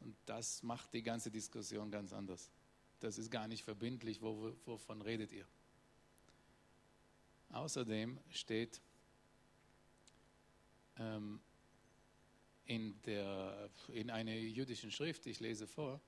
Und 0.00 0.16
das 0.26 0.62
macht 0.64 0.92
die 0.92 1.02
ganze 1.02 1.30
Diskussion 1.30 1.90
ganz 1.90 2.12
anders. 2.12 2.50
Das 2.98 3.16
ist 3.16 3.30
gar 3.30 3.46
nicht 3.46 3.62
verbindlich. 3.62 4.20
wovon 4.20 5.02
redet 5.02 5.30
ihr? 5.32 5.46
Außerdem 7.50 8.18
steht 8.30 8.80
ähm, 10.98 11.40
in, 12.74 12.94
der, 13.02 13.68
in 13.88 14.10
einer 14.10 14.32
jüdischen 14.32 14.90
Schrift, 14.90 15.26
ich 15.26 15.40
lese 15.40 15.66
vor, 15.66 16.00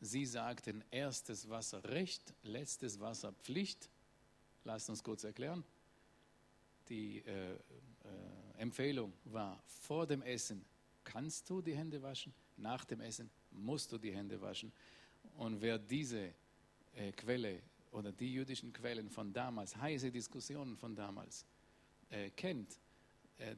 sie 0.00 0.26
sagten 0.26 0.82
erstes 0.90 1.48
Wasser 1.48 1.84
Recht, 1.84 2.34
letztes 2.42 2.98
Wasser 2.98 3.32
Pflicht. 3.32 3.88
Lasst 4.64 4.90
uns 4.90 5.04
kurz 5.04 5.22
erklären. 5.22 5.64
Die 6.88 7.18
äh, 7.18 7.52
äh, 7.52 7.58
Empfehlung 8.58 9.12
war, 9.24 9.62
vor 9.66 10.04
dem 10.06 10.22
Essen 10.22 10.64
kannst 11.04 11.48
du 11.48 11.62
die 11.62 11.76
Hände 11.76 12.02
waschen, 12.02 12.34
nach 12.56 12.84
dem 12.84 13.00
Essen 13.00 13.30
musst 13.52 13.92
du 13.92 13.98
die 13.98 14.12
Hände 14.12 14.40
waschen. 14.40 14.72
Und 15.36 15.60
wer 15.60 15.78
diese 15.78 16.34
äh, 16.94 17.12
Quelle 17.12 17.62
oder 17.92 18.10
die 18.10 18.32
jüdischen 18.32 18.72
Quellen 18.72 19.08
von 19.10 19.32
damals, 19.32 19.76
heiße 19.76 20.10
Diskussionen 20.10 20.76
von 20.76 20.96
damals, 20.96 21.46
äh, 22.10 22.30
kennt, 22.30 22.80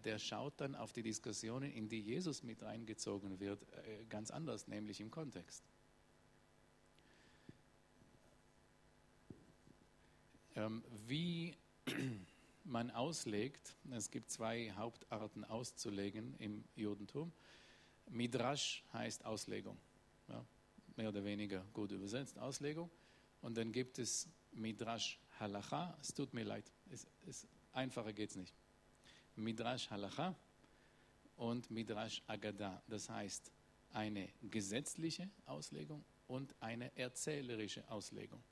der 0.04 0.18
schaut 0.18 0.60
dann 0.60 0.74
auf 0.74 0.92
die 0.92 1.02
Diskussionen, 1.02 1.72
in 1.72 1.88
die 1.88 2.00
Jesus 2.00 2.42
mit 2.42 2.62
reingezogen 2.62 3.40
wird, 3.40 3.62
äh, 3.62 4.04
ganz 4.08 4.30
anders, 4.30 4.68
nämlich 4.68 5.00
im 5.00 5.10
Kontext. 5.10 5.64
Ähm, 10.54 10.84
wie 11.06 11.56
man 12.64 12.90
auslegt, 12.90 13.74
es 13.90 14.10
gibt 14.10 14.30
zwei 14.30 14.70
Hauptarten 14.72 15.44
auszulegen 15.44 16.34
im 16.38 16.64
Judentum. 16.76 17.32
Midrash 18.10 18.84
heißt 18.92 19.24
Auslegung. 19.24 19.78
Ja, 20.28 20.44
mehr 20.96 21.08
oder 21.08 21.24
weniger 21.24 21.64
gut 21.72 21.90
übersetzt, 21.90 22.38
Auslegung. 22.38 22.90
Und 23.40 23.56
dann 23.56 23.72
gibt 23.72 23.98
es 23.98 24.28
Midrash 24.52 25.18
Halacha. 25.40 25.96
Es 26.00 26.14
tut 26.14 26.32
mir 26.34 26.44
leid, 26.44 26.70
es, 26.90 27.06
es, 27.26 27.46
einfacher 27.72 28.12
geht 28.12 28.30
es 28.30 28.36
nicht. 28.36 28.54
Midrash 29.36 29.90
Halacha 29.90 30.34
und 31.36 31.70
Midrash 31.70 32.22
Agada. 32.26 32.82
Das 32.88 33.08
heißt 33.08 33.50
eine 33.92 34.28
gesetzliche 34.50 35.28
Auslegung 35.46 36.04
und 36.28 36.54
eine 36.60 36.96
erzählerische 36.96 37.88
Auslegung. 37.90 38.42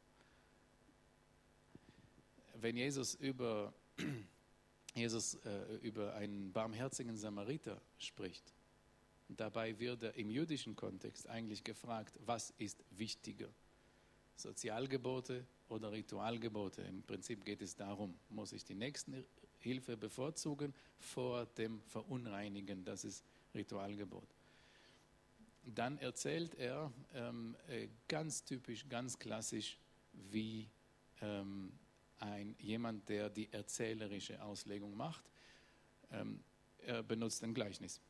Wenn 2.55 2.76
Jesus 2.76 3.14
über, 3.14 3.72
Jesus, 4.95 5.35
äh, 5.37 5.76
über 5.83 6.14
einen 6.14 6.53
barmherzigen 6.53 7.16
Samariter 7.16 7.81
spricht, 7.99 8.53
dabei 9.28 9.78
wird 9.78 10.03
er 10.03 10.14
im 10.16 10.31
jüdischen 10.31 10.76
Kontext 10.76 11.26
eigentlich 11.28 11.64
gefragt, 11.64 12.18
was 12.26 12.53
ist 12.59 12.85
wichtiger? 12.91 13.49
Sozialgebote 14.37 15.47
oder 15.68 15.93
Ritualgebote. 15.93 16.83
Im 16.83 17.03
Prinzip 17.03 17.45
geht 17.45 17.62
es 17.62 17.76
darum, 17.76 18.14
muss 18.28 18.53
ich 18.53 18.64
die 18.64 18.74
Nächstenhilfe 19.61 19.96
bevorzugen 19.96 20.74
vor 20.98 21.46
dem 21.58 21.80
Verunreinigen, 21.82 22.84
das 22.84 23.04
ist 23.04 23.24
Ritualgebot. 23.54 24.28
Dann 25.64 25.98
erzählt 25.98 26.54
er 26.54 26.90
ähm, 27.14 27.54
äh, 27.68 27.88
ganz 28.08 28.42
typisch, 28.44 28.88
ganz 28.88 29.18
klassisch, 29.18 29.78
wie 30.30 30.68
ähm, 31.20 31.72
ein, 32.18 32.56
jemand, 32.58 33.08
der 33.08 33.28
die 33.28 33.52
erzählerische 33.52 34.42
Auslegung 34.42 34.96
macht. 34.96 35.24
Ähm, 36.11 36.40
er 36.78 37.02
benutzt 37.02 37.44
ein 37.44 37.52
Gleichnis 37.54 38.00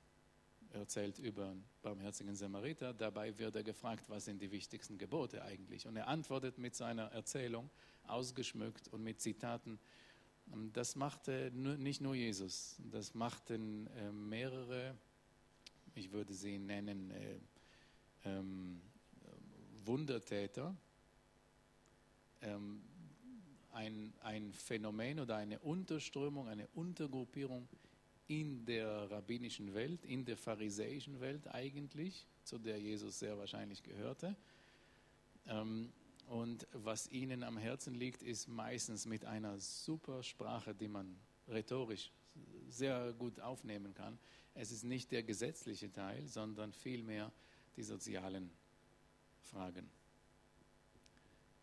erzählt 0.72 1.18
über 1.18 1.46
einen 1.46 1.64
barmherzigen 1.82 2.36
Samariter. 2.36 2.94
Dabei 2.94 3.36
wird 3.36 3.56
er 3.56 3.64
gefragt, 3.64 4.04
was 4.06 4.26
sind 4.26 4.40
die 4.40 4.52
wichtigsten 4.52 4.98
Gebote 4.98 5.42
eigentlich? 5.42 5.86
Und 5.86 5.96
er 5.96 6.06
antwortet 6.06 6.58
mit 6.58 6.76
seiner 6.76 7.10
Erzählung, 7.12 7.68
ausgeschmückt 8.06 8.86
und 8.88 9.02
mit 9.02 9.20
Zitaten. 9.20 9.80
Das 10.72 10.96
machte 10.96 11.50
nicht 11.52 12.00
nur 12.00 12.14
Jesus, 12.14 12.76
das 12.90 13.14
machten 13.14 13.86
äh, 13.88 14.10
mehrere, 14.10 14.96
ich 15.94 16.10
würde 16.12 16.34
sie 16.34 16.58
nennen, 16.58 17.10
äh, 17.10 17.38
ähm, 18.24 18.80
Wundertäter. 19.84 20.76
Ähm, 22.42 22.82
ein, 23.72 24.12
ein 24.22 24.52
Phänomen 24.52 25.20
oder 25.20 25.36
eine 25.36 25.58
Unterströmung, 25.60 26.48
eine 26.48 26.66
Untergruppierung 26.74 27.68
in 28.26 28.64
der 28.64 29.10
rabbinischen 29.10 29.74
Welt, 29.74 30.04
in 30.04 30.24
der 30.24 30.36
pharisäischen 30.36 31.20
Welt 31.20 31.46
eigentlich, 31.48 32.26
zu 32.44 32.58
der 32.58 32.80
Jesus 32.80 33.18
sehr 33.18 33.38
wahrscheinlich 33.38 33.82
gehörte. 33.82 34.36
Ähm, 35.46 35.92
Und 36.30 36.68
was 36.72 37.10
ihnen 37.10 37.42
am 37.42 37.58
Herzen 37.58 37.92
liegt, 37.96 38.22
ist 38.22 38.46
meistens 38.46 39.04
mit 39.04 39.24
einer 39.24 39.58
super 39.58 40.22
Sprache, 40.22 40.76
die 40.76 40.86
man 40.86 41.16
rhetorisch 41.48 42.12
sehr 42.68 43.12
gut 43.14 43.40
aufnehmen 43.40 43.94
kann. 43.94 44.16
Es 44.54 44.70
ist 44.70 44.84
nicht 44.84 45.10
der 45.10 45.24
gesetzliche 45.24 45.90
Teil, 45.90 46.24
sondern 46.28 46.72
vielmehr 46.72 47.32
die 47.76 47.82
sozialen 47.82 48.48
Fragen. 49.42 49.90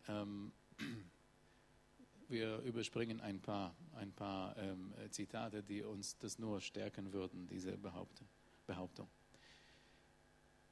Ähm, 0.06 0.52
wir 2.28 2.58
überspringen 2.58 3.22
ein 3.22 3.40
paar, 3.40 3.74
ein 3.94 4.12
paar 4.12 4.54
ähm, 4.58 4.92
Zitate, 5.08 5.62
die 5.62 5.82
uns 5.82 6.18
das 6.18 6.38
nur 6.38 6.60
stärken 6.60 7.14
würden, 7.14 7.46
diese 7.46 7.78
Behauptung. 7.78 9.08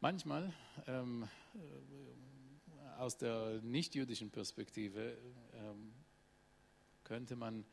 Manchmal 0.00 0.52
ähm, 0.86 1.26
äh, 1.54 2.35
aus 2.98 3.16
der 3.16 3.60
nichtjüdischen 3.62 4.30
Perspektive 4.30 5.16
ähm, 5.54 5.92
könnte 7.04 7.36
man 7.36 7.64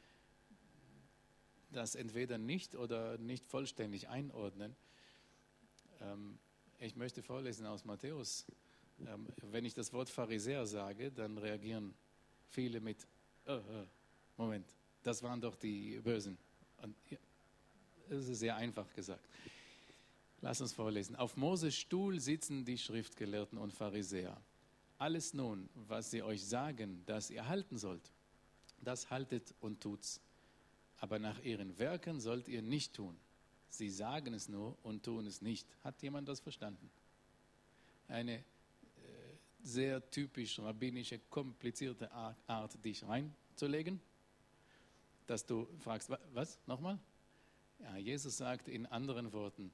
das 1.71 1.95
entweder 1.95 2.37
nicht 2.37 2.75
oder 2.75 3.17
nicht 3.17 3.45
vollständig 3.47 4.09
einordnen. 4.09 4.75
Ähm, 6.01 6.37
ich 6.79 6.95
möchte 6.95 7.23
vorlesen 7.23 7.65
aus 7.65 7.85
Matthäus. 7.85 8.45
Ähm, 9.07 9.27
wenn 9.41 9.65
ich 9.65 9.73
das 9.73 9.91
Wort 9.93 10.09
Pharisäer 10.09 10.65
sage, 10.65 11.11
dann 11.11 11.37
reagieren 11.37 11.93
viele 12.49 12.79
mit, 12.79 13.07
oh, 13.47 13.53
oh, 13.53 13.85
Moment, 14.37 14.67
das 15.01 15.23
waren 15.23 15.41
doch 15.41 15.55
die 15.55 15.99
Bösen. 15.99 16.37
Und, 16.81 16.95
ja, 17.09 17.17
das 18.09 18.27
ist 18.27 18.39
sehr 18.39 18.55
einfach 18.55 18.91
gesagt. 18.93 19.27
Lass 20.41 20.59
uns 20.61 20.73
vorlesen. 20.73 21.15
Auf 21.15 21.37
Moses 21.37 21.75
Stuhl 21.75 22.19
sitzen 22.19 22.65
die 22.65 22.77
Schriftgelehrten 22.77 23.57
und 23.57 23.73
Pharisäer. 23.73 24.39
Alles 25.03 25.33
nun, 25.33 25.69
was 25.75 26.11
sie 26.11 26.23
euch 26.23 26.45
sagen, 26.45 27.03
dass 27.05 27.29
ihr 27.29 27.45
halten 27.45 27.77
sollt, 27.77 28.09
das 28.79 29.09
haltet 29.09 29.53
und 29.59 29.81
tut's. 29.81 30.21
Aber 31.01 31.19
nach 31.19 31.43
ihren 31.43 31.77
Werken 31.77 32.21
sollt 32.21 32.47
ihr 32.47 32.61
nicht 32.61 32.93
tun. 32.93 33.17
Sie 33.67 33.89
sagen 33.89 34.33
es 34.33 34.47
nur 34.47 34.77
und 34.81 35.03
tun 35.03 35.27
es 35.27 35.41
nicht. 35.41 35.67
Hat 35.83 36.01
jemand 36.01 36.29
das 36.29 36.39
verstanden? 36.39 36.89
Eine 38.07 38.37
äh, 38.37 38.43
sehr 39.61 40.09
typisch 40.09 40.57
rabbinische, 40.59 41.19
komplizierte 41.29 42.09
Art, 42.09 42.85
dich 42.85 43.05
reinzulegen, 43.05 43.99
dass 45.27 45.45
du 45.45 45.67
fragst, 45.79 46.11
was? 46.31 46.57
Nochmal? 46.65 46.97
Ja, 47.79 47.97
Jesus 47.97 48.37
sagt 48.37 48.69
in 48.69 48.85
anderen 48.85 49.33
Worten, 49.33 49.69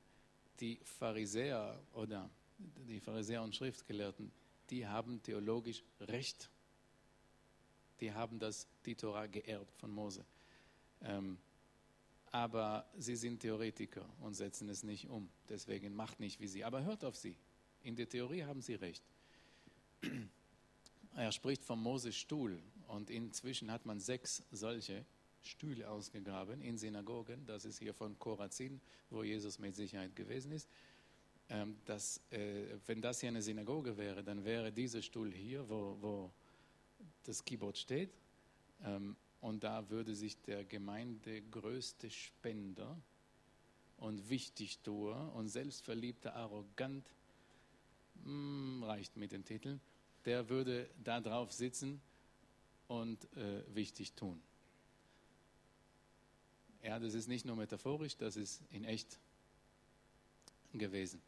die 0.60 0.80
Pharisäer 0.84 1.80
oder 1.94 2.28
die 2.58 3.00
Pharisäer 3.00 3.44
und 3.44 3.56
Schriftgelehrten, 3.56 4.32
die 4.70 4.88
haben 4.88 5.22
theologisch 5.22 5.84
Recht. 5.99 6.49
Die 7.99 8.13
haben 8.13 8.39
das, 8.39 8.67
die 8.86 8.95
Torah 8.95 9.28
geerbt 9.28 9.76
von 9.78 9.91
Mose. 9.91 10.26
Ähm, 11.01 11.38
aber 12.32 12.86
sie 12.97 13.15
sind 13.15 13.39
Theoretiker 13.39 14.05
und 14.22 14.36
setzen 14.36 14.70
es 14.70 14.84
nicht 14.84 15.09
um. 15.09 15.30
Deswegen 15.49 15.95
macht 15.95 16.20
nicht 16.20 16.39
wie 16.39 16.47
sie. 16.47 16.63
Aber 16.63 16.84
hört 16.84 17.03
auf 17.03 17.15
sie. 17.15 17.36
In 17.82 17.95
der 17.95 18.07
Theorie 18.07 18.43
haben 18.43 18.61
sie 18.61 18.76
recht. 18.76 19.03
Er 21.15 21.32
spricht 21.32 21.65
vom 21.65 21.82
Moses 21.82 22.15
Stuhl 22.15 22.61
und 22.88 23.09
inzwischen 23.09 23.72
hat 23.72 23.86
man 23.86 23.99
sechs 23.99 24.43
solche 24.51 25.03
Stühle 25.41 25.89
ausgegraben 25.89 26.61
in 26.61 26.78
Synagogen. 26.78 27.45
Das 27.45 27.65
ist 27.65 27.80
hier 27.80 27.93
von 27.93 28.17
Korazin, 28.20 28.80
wo 29.09 29.24
Jesus 29.24 29.57
mit 29.59 29.76
Sicherheit 29.76 30.15
gewesen 30.15 30.51
ist. 30.51 30.70
Ähm, 31.52 31.78
dass, 31.86 32.22
äh, 32.30 32.78
wenn 32.86 33.02
das 33.02 33.22
hier 33.22 33.30
eine 33.30 33.41
Synagoge 33.41 33.97
wäre, 33.97 34.24
dann 34.24 34.45
wäre 34.45 34.72
dieser 34.72 35.02
Stuhl 35.02 35.32
hier, 35.34 35.68
wo, 35.68 35.97
wo 36.00 36.32
das 37.24 37.43
Keyboard 37.43 37.78
steht. 37.78 38.12
Ähm, 38.84 39.16
und 39.41 39.64
da 39.64 39.89
würde 39.89 40.14
sich 40.14 40.39
der 40.41 40.64
Gemeinde 40.66 41.41
größte 41.41 42.10
Spender 42.10 42.95
und 43.97 44.30
Wichtigtuer 44.30 45.32
und 45.34 45.47
selbstverliebter 45.47 46.36
Arrogant, 46.36 47.08
hm, 48.24 48.84
reicht 48.84 49.18
mit 49.18 49.32
den 49.32 49.43
Titeln, 49.43 49.80
der 50.26 50.50
würde 50.50 50.89
da 51.04 51.20
drauf 51.20 51.52
sitzen 51.52 52.02
und 52.88 53.24
äh, 53.38 53.64
wichtig 53.74 54.14
tun. 54.14 54.41
Ja, 56.84 57.00
das 57.00 57.14
ist 57.14 57.28
nicht 57.28 57.45
nur 57.45 57.56
metaphorisch, 57.56 58.16
das 58.18 58.36
ist 58.36 58.62
in 58.72 58.84
echt 58.84 59.20
gewesen. 60.74 61.22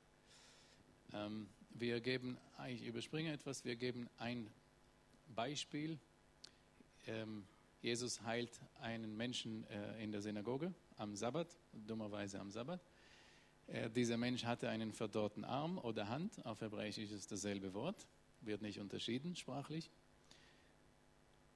Ähm, 1.13 1.47
wir 1.71 1.99
geben, 1.99 2.37
ich 2.67 2.85
überspringe 2.85 3.31
etwas, 3.33 3.65
wir 3.65 3.75
geben 3.75 4.09
ein 4.17 4.49
Beispiel. 5.35 5.99
Ähm, 7.07 7.45
Jesus 7.81 8.21
heilt 8.21 8.59
einen 8.79 9.17
Menschen 9.17 9.65
äh, 9.69 10.03
in 10.03 10.11
der 10.11 10.21
Synagoge 10.21 10.73
am 10.97 11.15
Sabbat, 11.15 11.47
dummerweise 11.73 12.39
am 12.39 12.51
Sabbat. 12.51 12.81
Äh, 13.67 13.89
dieser 13.89 14.17
Mensch 14.17 14.45
hatte 14.45 14.69
einen 14.69 14.93
verdorrten 14.93 15.43
Arm 15.43 15.77
oder 15.79 16.07
Hand, 16.07 16.45
auf 16.45 16.61
Hebräisch 16.61 16.97
ist 16.97 17.11
es 17.11 17.27
dasselbe 17.27 17.73
Wort, 17.73 18.07
wird 18.41 18.61
nicht 18.61 18.79
unterschieden 18.79 19.35
sprachlich. 19.35 19.89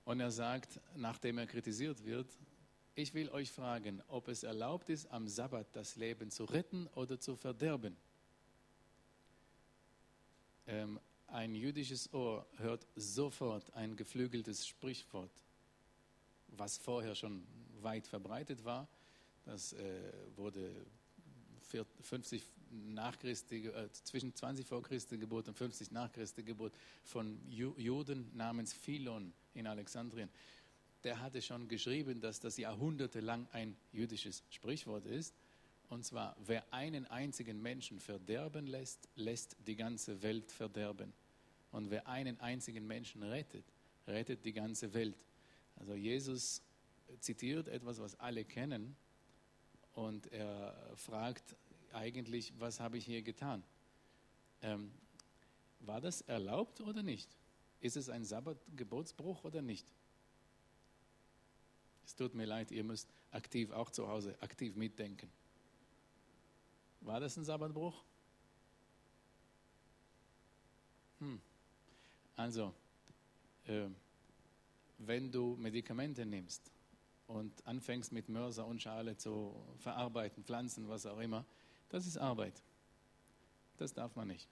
Und 0.04 0.20
er 0.20 0.32
sagt, 0.32 0.80
nachdem 0.96 1.38
er 1.38 1.48
kritisiert 1.48 2.06
wird, 2.06 2.28
ich 2.96 3.14
will 3.14 3.30
euch 3.30 3.52
fragen, 3.52 4.02
ob 4.08 4.28
es 4.28 4.44
erlaubt 4.44 4.90
ist, 4.90 5.12
am 5.12 5.28
Sabbat 5.28 5.68
das 5.74 5.96
Leben 5.96 6.32
zu 6.32 6.46
retten 6.46 6.88
oder 6.96 7.20
zu 7.20 7.36
verderben. 7.36 7.98
Ähm, 10.68 11.00
ein 11.28 11.56
jüdisches 11.56 12.14
Ohr 12.14 12.46
hört 12.58 12.88
sofort 12.96 13.74
ein 13.74 13.96
geflügeltes 13.96 14.68
Sprichwort, 14.68 15.32
was 16.48 16.78
vorher 16.78 17.16
schon 17.16 17.46
weit 17.82 18.08
verbreitet 18.08 18.64
war. 18.64 18.88
Das 19.44 19.74
äh, 19.74 20.12
wurde 20.36 20.86
50 22.02 22.44
nach 22.72 23.18
Christi, 23.18 23.68
äh, 23.68 23.90
zwischen 23.92 24.34
20 24.34 24.66
vor 24.66 24.82
Christi 24.82 25.18
Geburt 25.18 25.48
und 25.48 25.58
50 25.58 25.92
nach 25.92 26.12
Christi 26.12 26.44
Geburt 26.44 26.74
von 27.04 27.40
Juden 27.50 28.32
namens 28.36 28.74
Philon 28.74 29.34
in 29.54 29.68
Alexandrien 29.68 30.30
der 31.06 31.22
hatte 31.22 31.42
schon 31.42 31.68
geschrieben, 31.68 32.20
dass 32.20 32.40
das 32.40 32.58
jahrhundertelang 32.58 33.48
ein 33.54 33.78
jüdisches 33.94 34.44
Sprichwort 34.50 35.06
ist. 35.06 35.36
Und 35.90 36.04
zwar, 36.04 36.36
wer 36.46 36.74
einen 36.74 37.06
einzigen 37.06 37.62
Menschen 37.62 38.00
verderben 38.00 38.68
lässt, 38.68 39.08
lässt 39.16 39.56
die 39.66 39.76
ganze 39.76 40.22
Welt 40.22 40.52
verderben. 40.52 41.14
Und 41.72 41.90
wer 41.90 42.08
einen 42.08 42.40
einzigen 42.40 42.88
Menschen 42.88 43.22
rettet, 43.24 43.66
rettet 44.08 44.46
die 44.46 44.54
ganze 44.54 44.94
Welt. 44.94 45.24
Also 45.76 45.94
Jesus 45.94 46.62
zitiert 47.20 47.68
etwas, 47.68 48.00
was 48.00 48.20
alle 48.20 48.46
kennen. 48.46 48.96
Und 49.94 50.32
er 50.32 50.76
fragt 50.96 51.56
eigentlich, 51.94 52.54
was 52.60 52.80
habe 52.80 52.98
ich 52.98 53.06
hier 53.06 53.22
getan? 53.22 53.64
Ähm, 54.62 54.92
war 55.82 56.02
das 56.02 56.22
erlaubt 56.22 56.82
oder 56.82 57.04
nicht? 57.04 57.30
Ist 57.80 57.98
es 57.98 58.10
ein 58.10 58.26
Sabbatgebotsbruch 58.26 59.44
oder 59.44 59.62
nicht? 59.62 59.86
Es 62.06 62.16
tut 62.16 62.34
mir 62.34 62.46
leid, 62.46 62.72
ihr 62.72 62.84
müsst 62.84 63.10
aktiv 63.32 63.72
auch 63.72 63.92
zu 63.92 64.08
Hause 64.08 64.36
aktiv 64.42 64.76
mitdenken. 64.76 65.30
War 67.06 67.20
das 67.20 67.38
ein 67.38 67.46
Sabbatbruch? 67.46 68.04
Hm. 71.20 71.40
Also, 72.36 72.74
äh, 73.66 73.88
wenn 74.98 75.32
du 75.32 75.56
Medikamente 75.58 76.26
nimmst 76.26 76.72
und 77.28 77.54
anfängst 77.66 78.12
mit 78.12 78.28
Mörser 78.28 78.66
und 78.66 78.82
Schale 78.82 79.16
zu 79.16 79.56
verarbeiten, 79.78 80.44
Pflanzen, 80.44 80.90
was 80.90 81.06
auch 81.06 81.20
immer, 81.20 81.46
das 81.90 82.08
ist 82.08 82.18
Arbeit. 82.18 82.62
Das 83.78 83.94
darf 83.94 84.16
man 84.16 84.28
nicht. 84.28 84.48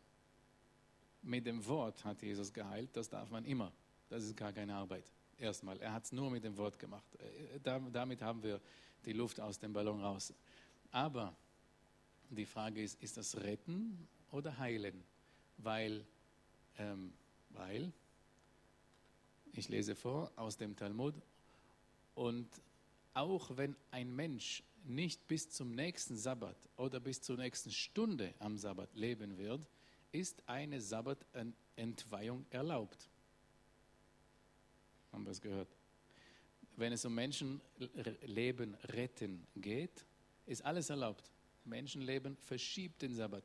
Mit 1.23 1.45
dem 1.45 1.65
Wort 1.65 2.03
hat 2.05 2.21
Jesus 2.21 2.53
geheilt, 2.53 2.89
das 2.93 3.09
darf 3.09 3.29
man 3.31 3.45
immer. 3.45 3.71
Das 4.09 4.23
ist 4.23 4.37
gar 4.37 4.53
keine 4.53 4.75
Arbeit 4.75 5.05
erstmal. 5.37 5.79
Er 5.79 5.93
hat 5.93 6.05
es 6.05 6.11
nur 6.11 6.29
mit 6.29 6.43
dem 6.43 6.57
Wort 6.57 6.77
gemacht. 6.79 7.15
Äh, 7.15 7.59
damit 7.59 8.21
haben 8.21 8.43
wir 8.43 8.59
die 9.05 9.13
Luft 9.13 9.39
aus 9.39 9.59
dem 9.59 9.73
Ballon 9.73 10.01
raus. 10.01 10.33
Aber 10.91 11.35
die 12.35 12.45
Frage 12.45 12.83
ist, 12.83 13.01
ist 13.01 13.17
das 13.17 13.37
Retten 13.37 14.07
oder 14.31 14.57
Heilen? 14.57 15.03
Weil, 15.57 16.05
ähm, 16.77 17.13
weil, 17.49 17.91
ich 19.53 19.69
lese 19.69 19.95
vor 19.95 20.31
aus 20.35 20.57
dem 20.57 20.75
Talmud, 20.75 21.15
und 22.15 22.47
auch 23.13 23.55
wenn 23.57 23.75
ein 23.91 24.15
Mensch 24.15 24.63
nicht 24.85 25.27
bis 25.27 25.49
zum 25.49 25.73
nächsten 25.73 26.17
Sabbat 26.17 26.57
oder 26.77 26.99
bis 26.99 27.21
zur 27.21 27.37
nächsten 27.37 27.71
Stunde 27.71 28.33
am 28.39 28.57
Sabbat 28.57 28.93
leben 28.95 29.37
wird, 29.37 29.67
ist 30.11 30.43
eine 30.47 30.81
Sabbatentweihung 30.81 32.45
erlaubt 32.49 33.09
haben 35.13 35.25
wir 35.25 35.31
es 35.31 35.41
gehört. 35.41 35.69
Wenn 36.75 36.91
es 36.91 37.05
um 37.05 37.13
Menschenleben 37.13 38.73
retten 38.85 39.45
geht, 39.55 40.05
ist 40.47 40.65
alles 40.65 40.89
erlaubt. 40.89 41.23
Menschenleben 41.65 42.37
verschiebt 42.37 43.01
den 43.01 43.15
Sabbat. 43.15 43.43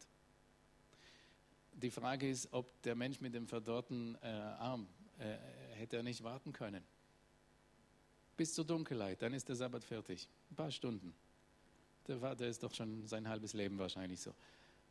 Die 1.73 1.91
Frage 1.91 2.29
ist, 2.29 2.53
ob 2.53 2.83
der 2.83 2.95
Mensch 2.95 3.21
mit 3.21 3.35
dem 3.35 3.47
verdorrten 3.47 4.17
äh, 4.23 4.27
Arm 4.27 4.89
äh, 5.19 5.37
hätte 5.75 5.99
er 5.99 6.03
nicht 6.03 6.23
warten 6.23 6.53
können. 6.53 6.83
Bis 8.37 8.55
zur 8.55 8.65
Dunkelheit, 8.65 9.21
dann 9.23 9.33
ist 9.33 9.49
der 9.49 9.57
Sabbat 9.57 9.85
fertig. 9.85 10.29
Ein 10.51 10.57
paar 10.57 10.71
Stunden. 10.71 11.15
Der, 12.07 12.21
war, 12.21 12.35
der 12.35 12.49
ist 12.49 12.63
doch 12.63 12.75
schon 12.75 13.07
sein 13.07 13.29
halbes 13.29 13.53
Leben 13.53 13.79
wahrscheinlich 13.79 14.21
so. 14.21 14.35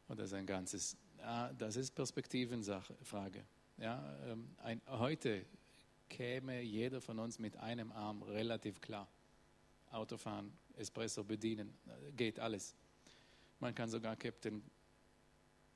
Oder 0.09 0.27
sein 0.27 0.45
ganzes. 0.45 0.95
Ah, 1.21 1.51
das 1.53 1.75
ist 1.75 1.95
Perspektivenfrage. 1.95 3.43
Ja, 3.77 4.17
ähm, 4.25 4.49
ein, 4.59 4.81
heute 4.87 5.45
käme 6.09 6.61
jeder 6.61 7.01
von 7.01 7.19
uns 7.19 7.39
mit 7.39 7.57
einem 7.57 7.91
Arm 7.91 8.21
relativ 8.23 8.79
klar. 8.81 9.07
Autofahren, 9.91 10.51
Espresso 10.75 11.23
bedienen, 11.23 11.73
geht 12.15 12.39
alles. 12.39 12.75
Man 13.59 13.73
kann 13.73 13.89
sogar 13.89 14.15
Captain, 14.15 14.63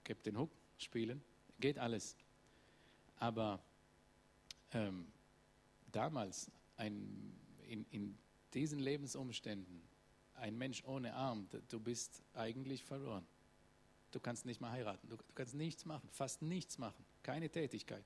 Captain 0.03 0.37
Hook 0.37 0.51
spielen, 0.77 1.23
geht 1.59 1.79
alles. 1.79 2.15
Aber 3.17 3.59
ähm, 4.73 5.07
damals, 5.91 6.51
ein, 6.77 7.33
in, 7.67 7.85
in 7.91 8.17
diesen 8.53 8.79
Lebensumständen, 8.79 9.81
ein 10.35 10.57
Mensch 10.57 10.83
ohne 10.85 11.13
Arm, 11.13 11.47
du 11.69 11.79
bist 11.79 12.23
eigentlich 12.33 12.83
verloren. 12.83 13.25
Du 14.11 14.19
kannst 14.19 14.45
nicht 14.45 14.59
mehr 14.59 14.71
heiraten, 14.71 15.07
du, 15.07 15.15
du 15.15 15.33
kannst 15.35 15.53
nichts 15.53 15.85
machen, 15.85 16.09
fast 16.11 16.41
nichts 16.41 16.77
machen, 16.77 17.05
keine 17.23 17.49
Tätigkeit. 17.49 18.03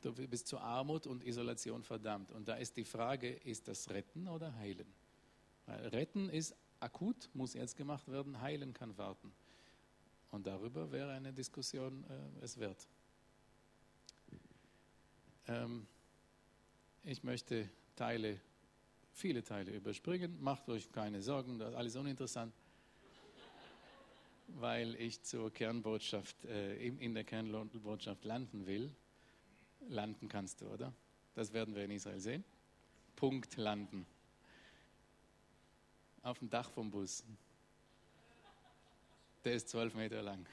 Du 0.00 0.12
bist 0.12 0.46
zu 0.46 0.58
Armut 0.58 1.06
und 1.06 1.24
Isolation 1.24 1.82
verdammt. 1.82 2.30
Und 2.30 2.46
da 2.46 2.54
ist 2.54 2.76
die 2.76 2.84
Frage, 2.84 3.30
ist 3.30 3.66
das 3.66 3.90
Retten 3.90 4.28
oder 4.28 4.54
Heilen? 4.56 4.86
Weil 5.66 5.88
Retten 5.88 6.30
ist 6.30 6.54
akut, 6.80 7.28
muss 7.34 7.54
jetzt 7.54 7.76
gemacht 7.76 8.08
werden, 8.08 8.40
Heilen 8.40 8.72
kann 8.72 8.96
warten. 8.98 9.32
Und 10.30 10.46
darüber 10.46 10.90
wäre 10.92 11.12
eine 11.12 11.32
Diskussion 11.32 12.04
äh, 12.04 12.44
es 12.44 12.58
wert. 12.58 12.86
Ähm, 15.46 15.86
ich 17.04 17.22
möchte 17.22 17.68
Teile, 17.96 18.38
viele 19.12 19.42
Teile 19.42 19.72
überspringen. 19.72 20.42
Macht 20.42 20.68
euch 20.68 20.92
keine 20.92 21.22
Sorgen, 21.22 21.58
das 21.58 21.70
ist 21.70 21.76
alles 21.76 21.96
uninteressant, 21.96 22.52
weil 24.48 24.94
ich 24.96 25.22
zur 25.22 25.50
Kernbotschaft, 25.50 26.44
äh, 26.44 26.76
in, 26.76 26.98
in 26.98 27.14
der 27.14 27.24
Kernbotschaft 27.24 28.24
landen 28.24 28.66
will. 28.66 28.94
Landen 29.88 30.28
kannst 30.28 30.60
du, 30.60 30.66
oder? 30.66 30.92
Das 31.34 31.52
werden 31.52 31.74
wir 31.74 31.84
in 31.84 31.92
Israel 31.92 32.20
sehen. 32.20 32.44
Punkt 33.16 33.56
landen. 33.56 34.06
Auf 36.28 36.40
dem 36.40 36.50
Dach 36.50 36.70
vom 36.70 36.90
Bus. 36.90 37.24
Der 39.44 39.54
ist 39.54 39.70
zwölf 39.70 39.94
Meter 39.94 40.20
lang. 40.20 40.44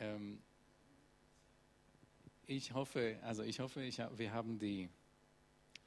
ähm, 0.00 0.40
ich 2.46 2.72
hoffe, 2.72 3.18
also 3.22 3.42
ich 3.42 3.60
hoffe, 3.60 3.82
ich, 3.82 3.98
wir 3.98 4.32
haben 4.32 4.58
die, 4.58 4.88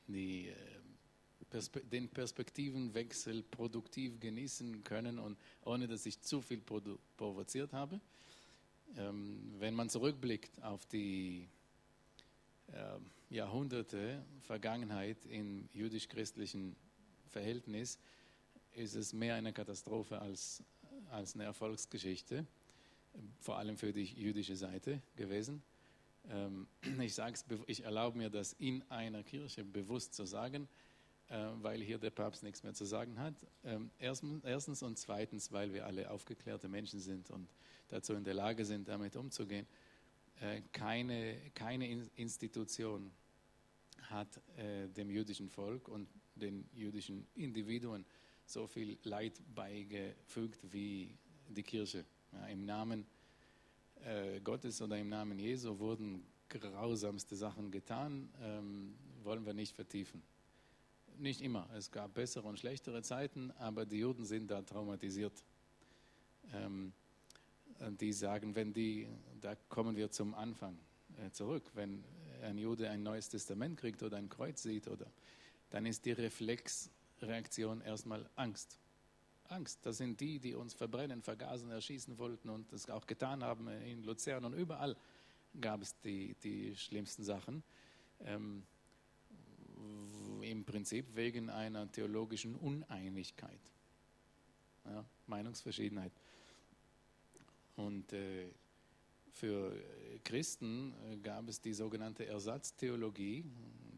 die, 0.06 0.50
äh, 0.50 0.56
Perspe 1.50 1.80
den 1.80 2.10
Perspektivenwechsel 2.10 3.42
produktiv 3.42 4.20
genießen 4.20 4.84
können 4.84 5.18
und 5.18 5.36
ohne 5.64 5.88
dass 5.88 6.06
ich 6.06 6.22
zu 6.22 6.44
viel 6.44 6.62
provoziert 6.62 7.74
habe. 7.74 8.00
Ähm, 8.98 9.56
wenn 9.58 9.74
man 9.74 9.90
zurückblickt 9.90 10.62
auf 10.62 10.86
die 10.86 11.50
äh, 12.68 13.00
Jahrhunderte 13.32 14.24
Vergangenheit 14.42 15.26
im 15.26 15.68
jüdisch-christlichen 15.74 16.76
Verhältnis, 17.36 18.00
ist 18.76 18.96
es 18.96 19.12
mehr 19.12 19.36
eine 19.36 19.52
Katastrophe 19.52 20.20
als, 20.20 20.64
als 21.12 21.36
eine 21.36 21.44
Erfolgsgeschichte, 21.44 22.46
vor 23.42 23.58
allem 23.58 23.78
für 23.78 23.92
die 23.92 24.06
jüdische 24.06 24.56
Seite 24.56 25.02
gewesen. 25.18 25.62
Ähm, 26.30 26.66
ich, 27.02 27.18
ich 27.68 27.84
erlaube 27.84 28.18
mir 28.18 28.30
das 28.30 28.54
in 28.54 28.90
einer 28.90 29.22
Kirche 29.24 29.66
bewusst 29.66 30.14
zu 30.14 30.26
sagen, 30.26 30.70
äh, 31.28 31.48
weil 31.62 31.82
hier 31.82 31.98
der 31.98 32.10
Papst 32.10 32.42
nichts 32.42 32.64
mehr 32.64 32.74
zu 32.74 32.86
sagen 32.86 33.20
hat. 33.20 33.36
Ähm, 33.66 33.92
erstens 34.00 34.82
und 34.82 34.98
zweitens, 34.98 35.52
weil 35.52 35.74
wir 35.74 35.86
alle 35.86 36.10
aufgeklärte 36.10 36.70
Menschen 36.70 37.02
sind 37.02 37.30
und 37.32 37.50
dazu 37.90 38.14
in 38.14 38.24
der 38.24 38.34
Lage 38.34 38.64
sind, 38.64 38.88
damit 38.88 39.18
umzugehen. 39.18 39.68
Äh, 40.40 40.62
keine, 40.72 41.36
keine 41.54 41.86
Institution 42.16 43.12
hat 44.04 44.30
äh, 44.56 44.88
dem 44.88 45.10
jüdischen 45.10 45.50
Volk 45.50 45.90
und 45.90 46.08
den 46.36 46.66
jüdischen 46.74 47.28
Individuen 47.36 48.06
so 48.46 48.68
viel 48.68 48.98
Leid 49.04 49.42
beigefügt 49.54 50.60
wie 50.72 51.18
die 51.50 51.64
Kirche. 51.64 52.06
Ja, 52.32 52.48
Im 52.48 52.66
Namen 52.66 53.06
äh, 54.04 54.40
Gottes 54.42 54.82
oder 54.82 54.98
im 54.98 55.10
Namen 55.10 55.40
Jesu 55.40 55.80
wurden 55.80 56.24
grausamste 56.50 57.36
Sachen 57.36 57.72
getan, 57.72 58.30
ähm, 58.42 58.96
wollen 59.24 59.46
wir 59.46 59.54
nicht 59.54 59.76
vertiefen. 59.76 60.22
Nicht 61.18 61.42
immer. 61.42 61.68
Es 61.76 61.92
gab 61.92 62.14
bessere 62.14 62.48
und 62.48 62.60
schlechtere 62.60 63.02
Zeiten, 63.02 63.52
aber 63.58 63.86
die 63.86 64.00
Juden 64.00 64.26
sind 64.26 64.52
da 64.52 64.62
traumatisiert. 64.62 65.44
Ähm, 66.54 66.94
die 68.00 68.14
sagen, 68.14 68.56
wenn 68.56 68.74
die, 68.74 69.08
da 69.42 69.56
kommen 69.70 69.96
wir 69.96 70.10
zum 70.12 70.34
Anfang 70.34 70.78
äh, 71.18 71.32
zurück, 71.32 71.64
wenn 71.74 72.04
ein 72.44 72.58
Jude 72.58 72.90
ein 72.90 73.04
neues 73.04 73.28
Testament 73.28 73.78
kriegt 73.78 74.04
oder 74.04 74.18
ein 74.18 74.30
Kreuz 74.30 74.62
sieht, 74.62 74.88
oder, 74.88 75.08
dann 75.70 75.86
ist 75.86 76.06
die 76.06 76.12
Reflexreaktion 76.12 77.82
erstmal 77.82 78.30
Angst. 78.36 78.80
Angst. 79.50 79.86
Das 79.86 79.98
sind 79.98 80.20
die, 80.20 80.40
die 80.40 80.56
uns 80.56 80.74
verbrennen, 80.74 81.22
vergasen, 81.22 81.70
erschießen 81.70 82.18
wollten 82.18 82.50
und 82.50 82.72
das 82.72 82.90
auch 82.90 83.06
getan 83.06 83.44
haben 83.44 83.68
in 83.68 84.04
Luzern 84.04 84.46
und 84.46 84.54
überall 84.54 84.96
gab 85.60 85.82
es 85.82 86.00
die, 86.02 86.36
die 86.44 86.76
schlimmsten 86.76 87.24
Sachen. 87.24 87.64
Ähm, 88.22 88.64
Im 90.42 90.64
Prinzip 90.64 91.16
wegen 91.16 91.50
einer 91.50 91.92
theologischen 91.92 92.56
Uneinigkeit, 92.56 93.60
ja, 94.86 95.06
Meinungsverschiedenheit. 95.28 96.12
Und 97.76 98.14
äh, 98.14 98.48
für 99.32 99.74
Christen 100.24 100.94
äh, 101.12 101.18
gab 101.18 101.50
es 101.50 101.60
die 101.60 101.74
sogenannte 101.74 102.26
Ersatztheologie, 102.26 103.44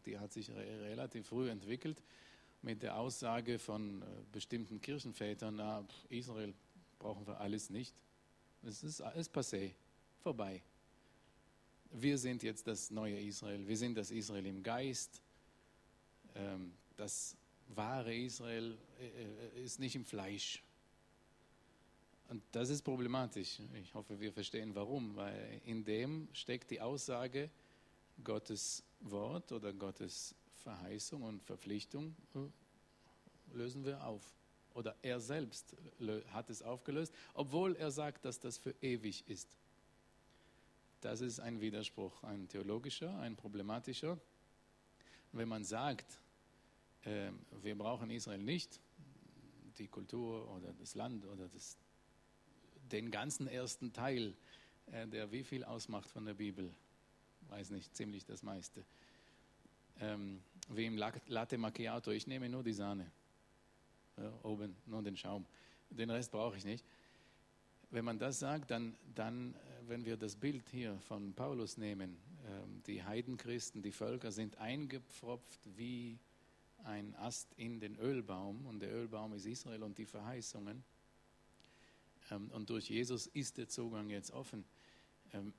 die 0.07 0.17
hat 0.17 0.31
sich 0.31 0.49
re 0.49 0.65
relativ 0.89 1.27
früh 1.27 1.49
entwickelt 1.49 2.01
mit 2.61 2.81
der 2.81 2.97
Aussage 2.97 3.59
von 3.59 4.01
äh, 4.01 4.05
bestimmten 4.31 4.81
Kirchenvätern, 4.81 5.55
na, 5.57 5.85
Israel 6.09 6.53
brauchen 6.97 7.27
wir 7.27 7.39
alles 7.39 7.69
nicht. 7.69 7.93
Es 8.63 8.83
ist, 8.83 9.01
ist 9.15 9.35
passé, 9.35 9.73
vorbei. 10.19 10.63
Wir 11.91 12.17
sind 12.17 12.43
jetzt 12.43 12.67
das 12.67 12.89
neue 12.89 13.19
Israel. 13.19 13.67
Wir 13.67 13.77
sind 13.77 13.95
das 13.97 14.11
Israel 14.11 14.45
im 14.45 14.63
Geist. 14.63 15.21
Ähm, 16.35 16.73
das 16.95 17.35
wahre 17.69 18.13
Israel 18.15 18.77
äh, 18.99 19.63
ist 19.63 19.79
nicht 19.79 19.95
im 19.95 20.05
Fleisch. 20.05 20.63
Und 22.29 22.41
das 22.51 22.69
ist 22.69 22.81
problematisch. 22.81 23.59
Ich 23.81 23.93
hoffe, 23.93 24.19
wir 24.19 24.33
verstehen 24.33 24.73
warum, 24.75 25.15
weil 25.15 25.61
in 25.63 25.85
dem 25.85 26.27
steckt 26.33 26.71
die 26.71 26.81
Aussage, 26.81 27.49
Gottes 28.23 28.83
Wort 28.99 29.51
oder 29.51 29.73
Gottes 29.73 30.35
Verheißung 30.63 31.23
und 31.23 31.43
Verpflichtung 31.43 32.15
äh, 32.35 32.39
lösen 33.55 33.85
wir 33.85 34.05
auf. 34.05 34.23
Oder 34.73 34.95
er 35.01 35.19
selbst 35.19 35.75
hat 36.27 36.49
es 36.49 36.61
aufgelöst, 36.61 37.13
obwohl 37.33 37.75
er 37.75 37.89
sagt, 37.89 38.25
dass 38.25 38.39
das 38.39 38.57
für 38.57 38.75
ewig 38.81 39.27
ist. 39.27 39.57
Das 41.01 41.21
ist 41.21 41.39
ein 41.39 41.61
Widerspruch, 41.61 42.23
ein 42.23 42.47
theologischer, 42.47 43.17
ein 43.19 43.35
problematischer. 43.35 44.19
Wenn 45.31 45.47
man 45.47 45.63
sagt, 45.63 46.19
äh, 47.03 47.31
wir 47.61 47.77
brauchen 47.77 48.11
Israel 48.11 48.43
nicht, 48.43 48.79
die 49.77 49.87
Kultur 49.87 50.49
oder 50.49 50.73
das 50.73 50.95
Land 50.95 51.25
oder 51.25 51.47
das, 51.47 51.77
den 52.91 53.11
ganzen 53.11 53.47
ersten 53.47 53.93
Teil, 53.93 54.35
äh, 54.87 55.07
der 55.07 55.31
wie 55.31 55.43
viel 55.43 55.63
ausmacht 55.63 56.09
von 56.09 56.25
der 56.25 56.33
Bibel, 56.33 56.73
weiß 57.49 57.71
nicht, 57.71 57.95
ziemlich 57.95 58.25
das 58.25 58.43
meiste 58.43 58.83
ähm, 60.01 60.41
wie 60.69 60.85
im 60.85 60.97
Latte 60.97 61.57
Macchiato. 61.57 62.11
Ich 62.11 62.27
nehme 62.27 62.49
nur 62.49 62.63
die 62.63 62.73
Sahne. 62.73 63.09
Ja, 64.17 64.31
oben, 64.43 64.75
nur 64.85 65.01
den 65.03 65.15
Schaum. 65.15 65.45
Den 65.89 66.09
Rest 66.09 66.31
brauche 66.31 66.57
ich 66.57 66.65
nicht. 66.65 66.83
Wenn 67.91 68.03
man 68.03 68.19
das 68.19 68.39
sagt, 68.39 68.71
dann, 68.71 68.95
dann, 69.15 69.53
äh, 69.53 69.57
wenn 69.87 70.05
wir 70.05 70.17
das 70.17 70.35
Bild 70.35 70.67
hier 70.69 70.99
von 70.99 71.33
Paulus 71.33 71.77
nehmen, 71.77 72.17
ähm, 72.47 72.81
die 72.85 73.03
Heidenchristen, 73.03 73.81
die 73.81 73.91
Völker 73.91 74.31
sind 74.31 74.57
eingepfropft 74.57 75.61
wie 75.77 76.17
ein 76.83 77.15
Ast 77.15 77.47
in 77.57 77.79
den 77.79 77.97
Ölbaum 77.97 78.65
und 78.65 78.79
der 78.81 78.93
Ölbaum 78.93 79.33
ist 79.33 79.45
Israel 79.45 79.83
und 79.83 79.97
die 79.97 80.05
Verheißungen. 80.05 80.83
Ähm, 82.31 82.49
und 82.51 82.69
durch 82.69 82.89
Jesus 82.89 83.27
ist 83.27 83.57
der 83.57 83.69
Zugang 83.69 84.09
jetzt 84.09 84.31
offen. 84.31 84.65
Ähm, 85.33 85.53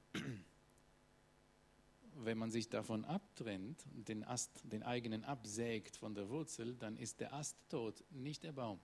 wenn 2.25 2.39
man 2.39 2.51
sich 2.51 2.69
davon 2.69 3.05
abtrennt 3.05 3.85
und 3.95 4.09
den 4.09 4.25
Ast, 4.25 4.51
den 4.65 4.83
eigenen 4.83 5.25
absägt 5.25 5.97
von 5.97 6.15
der 6.15 6.29
Wurzel, 6.29 6.75
dann 6.75 6.97
ist 6.97 7.21
der 7.21 7.33
Ast 7.33 7.57
tot, 7.69 8.03
nicht 8.11 8.43
der 8.43 8.53
Baum. 8.53 8.81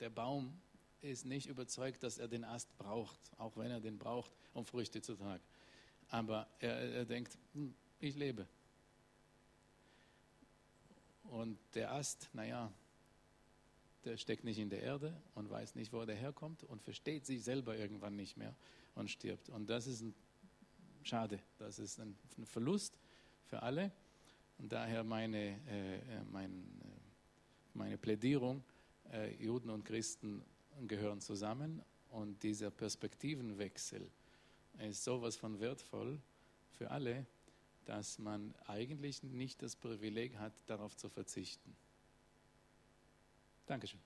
Der 0.00 0.10
Baum 0.10 0.60
ist 1.00 1.26
nicht 1.26 1.46
überzeugt, 1.46 2.02
dass 2.02 2.18
er 2.18 2.28
den 2.28 2.44
Ast 2.44 2.76
braucht, 2.78 3.18
auch 3.38 3.56
wenn 3.56 3.70
er 3.70 3.80
den 3.80 3.98
braucht, 3.98 4.30
um 4.54 4.64
Früchte 4.64 5.02
zu 5.02 5.16
tragen. 5.16 5.42
aber 6.08 6.46
er, 6.60 6.76
er 6.76 7.04
denkt, 7.04 7.36
hm, 7.52 7.74
ich 8.00 8.14
lebe. 8.14 8.46
Und 11.24 11.58
der 11.74 11.92
Ast, 11.92 12.28
naja, 12.32 12.72
der 14.04 14.16
steckt 14.16 14.44
nicht 14.44 14.58
in 14.58 14.70
der 14.70 14.82
Erde 14.82 15.20
und 15.34 15.50
weiß 15.50 15.74
nicht, 15.74 15.92
wo 15.92 16.04
der 16.04 16.14
herkommt 16.14 16.62
und 16.62 16.80
versteht 16.82 17.26
sich 17.26 17.42
selber 17.42 17.76
irgendwann 17.76 18.14
nicht 18.14 18.36
mehr 18.36 18.54
und 18.94 19.10
stirbt. 19.10 19.48
Und 19.48 19.68
das 19.68 19.88
ist 19.88 20.02
ein 20.02 20.14
Schade, 21.06 21.38
das 21.58 21.78
ist 21.78 22.00
ein, 22.00 22.18
Verlust 22.46 22.98
für 23.44 23.62
alle. 23.62 23.92
Und 24.58 24.72
daher 24.72 25.04
meine, 25.04 25.60
äh, 25.68 25.98
äh 25.98 26.24
mein, 26.32 26.50
äh, 26.50 26.86
meine 27.74 27.96
Plädierung, 27.96 28.64
äh, 29.12 29.32
Juden 29.40 29.70
und 29.70 29.84
Christen 29.84 30.42
gehören 30.88 31.20
zusammen 31.20 31.80
und 32.10 32.42
dieser 32.42 32.72
Perspektivenwechsel 32.72 34.10
ist 34.80 35.04
sowas 35.04 35.36
von 35.36 35.60
wertvoll 35.60 36.20
für 36.72 36.90
alle, 36.90 37.24
dass 37.84 38.18
man 38.18 38.52
eigentlich 38.66 39.22
nicht 39.22 39.62
das 39.62 39.76
Privileg 39.76 40.36
hat, 40.38 40.54
darauf 40.66 40.96
zu 40.96 41.08
verzichten. 41.08 41.76
Dankeschön. 43.66 44.00